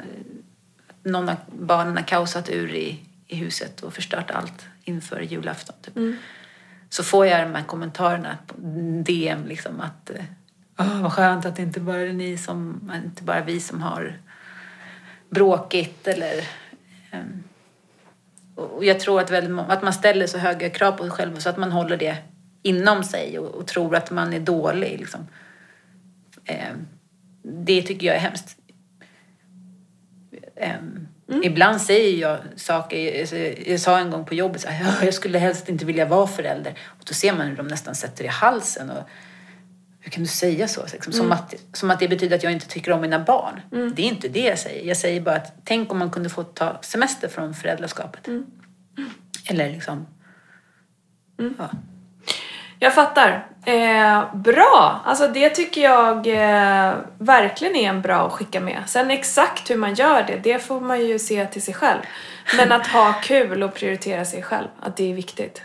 någon 1.03 1.29
av 1.29 1.37
barnen 1.59 1.97
har 1.97 2.05
kaosat 2.05 2.49
ur 2.51 2.75
i, 2.75 3.01
i 3.27 3.37
huset 3.37 3.81
och 3.81 3.93
förstört 3.95 4.31
allt 4.31 4.67
inför 4.85 5.21
julafton. 5.21 5.77
Typ. 5.83 5.95
Så 6.91 7.03
får 7.03 7.27
jag 7.27 7.41
de 7.41 7.55
här 7.55 7.63
kommentarerna 7.65 8.39
på 8.47 8.55
DM 9.05 9.47
liksom 9.47 9.81
att 9.81 10.11
Åh, 10.79 11.03
vad 11.03 11.13
skönt 11.13 11.47
att 11.47 11.57
det 11.57 11.63
inte 11.63 11.81
bara 11.81 12.01
är 12.01 12.13
ni 12.13 12.39
som, 12.39 12.93
inte 13.05 13.23
bara 13.23 13.45
vi 13.45 13.61
som 13.61 13.83
har 13.83 14.19
bråkigt 15.31 16.07
eller 16.07 16.49
ehm, 17.11 17.43
och 18.55 18.85
jag 18.85 19.01
tror 19.01 19.21
att, 19.21 19.31
väldigt, 19.31 19.59
att 19.69 19.83
man 19.83 19.93
ställer 19.93 20.27
så 20.27 20.39
höga 20.39 20.71
krav 20.71 20.93
på 20.93 21.03
sig 21.03 21.11
själv 21.11 21.39
så 21.39 21.49
att 21.49 21.57
man 21.57 21.73
håller 21.73 21.97
det 21.97 22.17
inom 22.63 23.05
sig 23.05 23.39
och, 23.39 23.55
och 23.55 23.67
tror 23.67 23.97
att 23.97 24.11
man 24.11 24.33
är 24.33 24.41
dålig. 24.41 24.99
Liksom. 24.99 25.27
Ehm, 26.45 26.87
det 27.43 27.83
tycker 27.83 28.07
jag 28.07 28.17
är 28.17 28.21
hemskt. 28.21 28.57
Ehm, 30.57 31.07
Ibland 31.43 31.81
säger 31.81 32.21
jag 32.21 32.39
saker, 32.57 33.21
alltså, 33.21 33.37
jag 33.37 33.81
sa 33.81 33.99
en 33.99 34.11
gång 34.11 34.25
på 34.25 34.35
jobbet 34.35 34.67
"Ja, 34.81 35.05
jag 35.05 35.15
skulle 35.15 35.39
helst 35.39 35.69
inte 35.69 35.85
vilja 35.85 36.07
vara 36.07 36.27
förälder. 36.27 36.75
Och 36.87 37.05
då 37.07 37.15
ser 37.15 37.33
man 37.33 37.47
hur 37.47 37.57
de 37.57 37.67
nästan 37.67 37.95
sätter 37.95 38.25
i 38.25 38.29
halsen. 38.29 38.91
Och, 38.91 39.09
hur 40.07 40.11
kan 40.11 40.23
du 40.23 40.29
säga 40.29 40.69
så? 40.69 40.85
Liksom, 40.93 41.13
som, 41.13 41.33
att, 41.33 41.55
som 41.73 41.91
att 41.91 42.01
det 42.01 42.09
betyder 42.09 42.37
att 42.37 42.43
jag 42.43 42.53
inte 42.53 42.69
tycker 42.69 42.93
om 42.93 43.01
mina 43.01 43.19
barn. 43.19 43.61
Det 43.95 44.03
är 44.03 44.07
inte 44.07 44.29
det 44.29 44.41
jag 44.41 44.59
säger. 44.59 44.89
Jag 44.89 44.97
säger 44.97 45.21
bara 45.21 45.37
att 45.37 45.55
tänk 45.65 45.93
om 45.93 45.99
man 45.99 46.11
kunde 46.11 46.29
få 46.29 46.43
ta 46.43 46.79
semester 46.83 47.29
från 47.29 47.55
föräldraskapet. 47.55 48.29
Eller 49.49 49.71
liksom... 49.71 50.07
Ja. 51.59 51.71
Jag 52.79 52.95
fattar. 52.95 53.47
Eh, 53.65 54.35
bra! 54.35 55.01
Alltså 55.05 55.29
det 55.29 55.51
tycker 55.51 55.81
jag 55.81 56.27
eh, 56.27 56.95
verkligen 57.19 57.77
är 57.77 57.89
en 57.89 58.03
bra 58.03 58.27
att 58.27 58.33
skicka 58.33 58.61
med. 58.61 58.83
Sen 58.87 59.11
exakt 59.11 59.71
hur 59.71 59.77
man 59.77 59.95
gör 59.95 60.23
det, 60.23 60.41
det 60.43 60.59
får 60.59 60.81
man 60.81 61.07
ju 61.07 61.19
se 61.19 61.47
till 61.47 61.63
sig 61.63 61.75
själv. 61.75 62.01
Men 62.57 62.73
att 62.73 62.87
ha 62.87 63.13
kul 63.23 63.63
och 63.63 63.75
prioritera 63.75 64.25
sig 64.25 64.43
själv, 64.43 64.69
att 64.81 64.97
det 64.97 65.11
är 65.11 65.15
viktigt. 65.15 65.63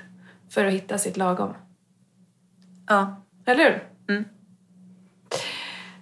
För 0.49 0.65
att 0.65 0.73
hitta 0.73 0.97
sitt 0.97 1.17
lagom. 1.17 1.53
ja. 2.89 3.17
Eller 3.45 3.63
hur? 3.63 3.90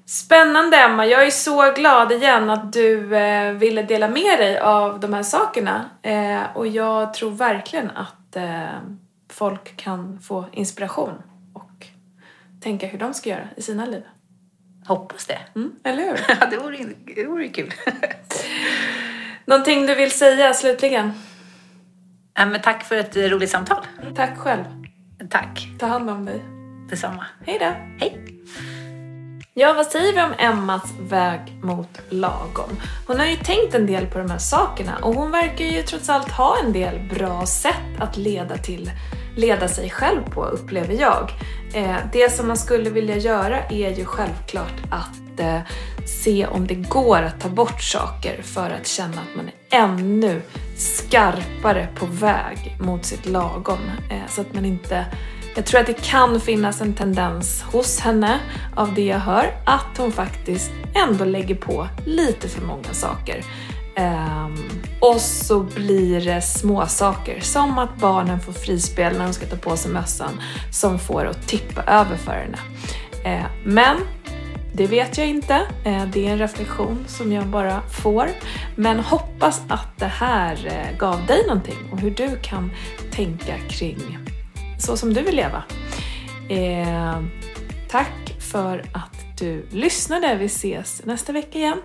Spännande 0.10 0.78
Emma, 0.78 1.06
jag 1.06 1.26
är 1.26 1.32
så 1.32 1.72
glad 1.72 2.12
igen 2.12 2.50
att 2.50 2.74
du 2.74 3.16
eh, 3.16 3.54
ville 3.54 3.84
dela 3.84 4.08
med 4.08 4.40
dig 4.40 4.60
av 4.60 5.00
de 5.00 5.14
här 5.14 5.24
sakerna. 5.24 5.90
Eh, 6.02 6.42
och 6.54 6.68
jag 6.68 7.14
tror 7.14 7.32
verkligen 7.32 7.92
att 7.92 8.36
eh, 8.36 8.80
folk 9.32 9.78
kan 9.78 10.20
få 10.22 10.46
inspiration 10.52 11.14
och 11.54 11.88
tänka 12.62 12.88
hur 12.88 13.00
de 13.00 13.14
ska 13.14 13.30
göra 13.30 13.48
i 13.56 13.62
sina 13.62 13.86
liv. 13.86 14.04
Hoppas 14.86 15.26
det. 15.26 15.40
Mm, 15.56 15.72
eller 15.84 16.04
hur? 16.04 16.20
Ja, 16.42 16.48
det 16.52 16.58
vore, 16.58 16.78
det 17.16 17.26
vore 17.26 17.48
kul. 17.48 17.74
Någonting 19.46 19.86
du 19.86 19.96
vill 19.96 20.12
säga 20.12 20.54
slutligen? 20.54 21.12
ja, 22.34 22.46
men 22.46 22.62
tack 22.62 22.84
för 22.84 22.96
ett 22.96 23.16
roligt 23.16 23.50
samtal. 23.50 23.86
Tack 24.16 24.38
själv. 24.38 24.64
Tack. 25.30 25.68
Ta 25.80 25.86
hand 25.86 26.10
om 26.10 26.26
dig. 26.26 26.42
Detsamma. 26.90 27.26
Hej 27.46 27.58
då! 27.60 27.66
Hej. 28.06 28.40
Ja, 29.60 29.74
vad 29.74 29.86
säger 29.86 30.14
vi 30.14 30.22
om 30.22 30.34
Emmas 30.38 30.94
väg 31.00 31.40
mot 31.62 32.00
lagom? 32.10 32.82
Hon 33.08 33.20
har 33.20 33.26
ju 33.26 33.36
tänkt 33.36 33.76
en 33.76 33.86
del 33.86 34.06
på 34.06 34.20
de 34.20 34.32
här 34.32 34.38
sakerna 34.38 34.98
och 34.98 35.14
hon 35.14 35.32
verkar 35.32 35.66
ju 35.66 35.82
trots 35.82 36.10
allt 36.10 36.32
ha 36.32 36.58
en 36.64 36.74
del 36.74 37.10
bra 37.10 37.46
sätt 37.46 38.00
att 38.00 38.18
leda 38.18 38.58
till 38.58 38.92
leda 39.36 39.68
sig 39.68 39.90
själv 39.90 40.22
på, 40.30 40.46
upplever 40.46 40.94
jag. 40.94 41.32
Eh, 41.74 41.96
det 42.14 42.34
som 42.34 42.48
man 42.48 42.58
skulle 42.58 42.90
vilja 42.90 43.18
göra 43.18 43.60
är 43.64 43.90
ju 43.98 44.06
självklart 44.06 44.76
att 44.92 45.40
eh, 45.40 45.60
se 46.24 46.48
om 46.48 46.68
det 46.68 46.76
går 46.76 47.22
att 47.22 47.42
ta 47.42 47.50
bort 47.50 47.82
saker 47.82 48.42
för 48.42 48.70
att 48.70 48.88
känna 48.88 49.22
att 49.22 49.36
man 49.36 49.46
är 49.46 49.80
ännu 49.84 50.42
skarpare 50.78 51.88
på 51.96 52.06
väg 52.06 52.78
mot 52.80 53.06
sitt 53.06 53.26
lagom. 53.26 53.80
Eh, 54.12 54.30
så 54.30 54.42
att 54.42 54.54
man 54.54 54.66
inte 54.66 55.06
jag 55.56 55.66
tror 55.66 55.80
att 55.82 55.88
det 55.88 56.02
kan 56.02 56.42
finnas 56.42 56.82
en 56.82 56.94
tendens 56.94 57.62
hos 57.62 58.00
henne, 58.00 58.40
av 58.76 58.94
det 58.94 59.06
jag 59.06 59.20
hör, 59.20 59.54
att 59.66 59.98
hon 59.98 60.12
faktiskt 60.12 60.72
ändå 61.08 61.26
lägger 61.26 61.56
på 61.56 61.88
lite 62.06 62.48
för 62.48 62.62
många 62.62 62.94
saker. 62.94 63.44
Um, 63.98 64.70
och 65.00 65.22
så 65.22 65.60
blir 65.60 66.22
det 66.26 66.42
små 66.42 66.86
saker 66.86 67.40
som 67.40 67.80
att 67.80 67.96
barnen 67.96 68.40
får 68.40 68.54
frispel 68.54 69.18
när 69.18 69.24
de 69.24 69.34
ska 69.34 69.46
ta 69.46 69.56
på 69.56 69.78
sig 69.78 69.92
mössan 69.92 70.42
som 70.72 71.00
får 71.00 71.26
att 71.26 71.48
tippa 71.48 71.84
över 71.84 72.16
för 72.16 72.32
henne. 72.32 72.58
Uh, 73.26 73.46
men 73.64 73.98
det 74.74 74.88
vet 74.88 75.18
jag 75.18 75.28
inte. 75.28 75.62
Ehm, 75.86 76.12
det 76.12 76.28
är 76.28 76.32
en 76.32 76.38
reflektion 76.38 77.06
som 77.08 77.32
jag 77.32 77.48
bara 77.48 77.82
får. 77.82 78.30
Men 78.76 79.00
hoppas 79.00 79.62
att 79.68 79.98
det 79.98 80.06
här 80.06 80.66
eh, 80.66 80.98
gav 80.98 81.26
dig 81.26 81.48
någonting 81.48 81.78
och 81.92 82.00
hur 82.00 82.12
du 82.12 82.38
kan 82.42 82.72
tänka 83.12 83.58
kring 83.70 84.18
så 84.80 84.98
som 84.98 85.14
du 85.14 85.22
vill 85.22 85.36
leva. 85.36 85.64
Eh, 86.50 87.22
tack 87.90 88.36
för 88.40 88.86
att 88.94 89.38
du 89.38 89.66
lyssnade. 89.72 90.36
Vi 90.36 90.46
ses 90.46 91.02
nästa 91.06 91.32
vecka 91.32 91.60
igen. 91.60 91.78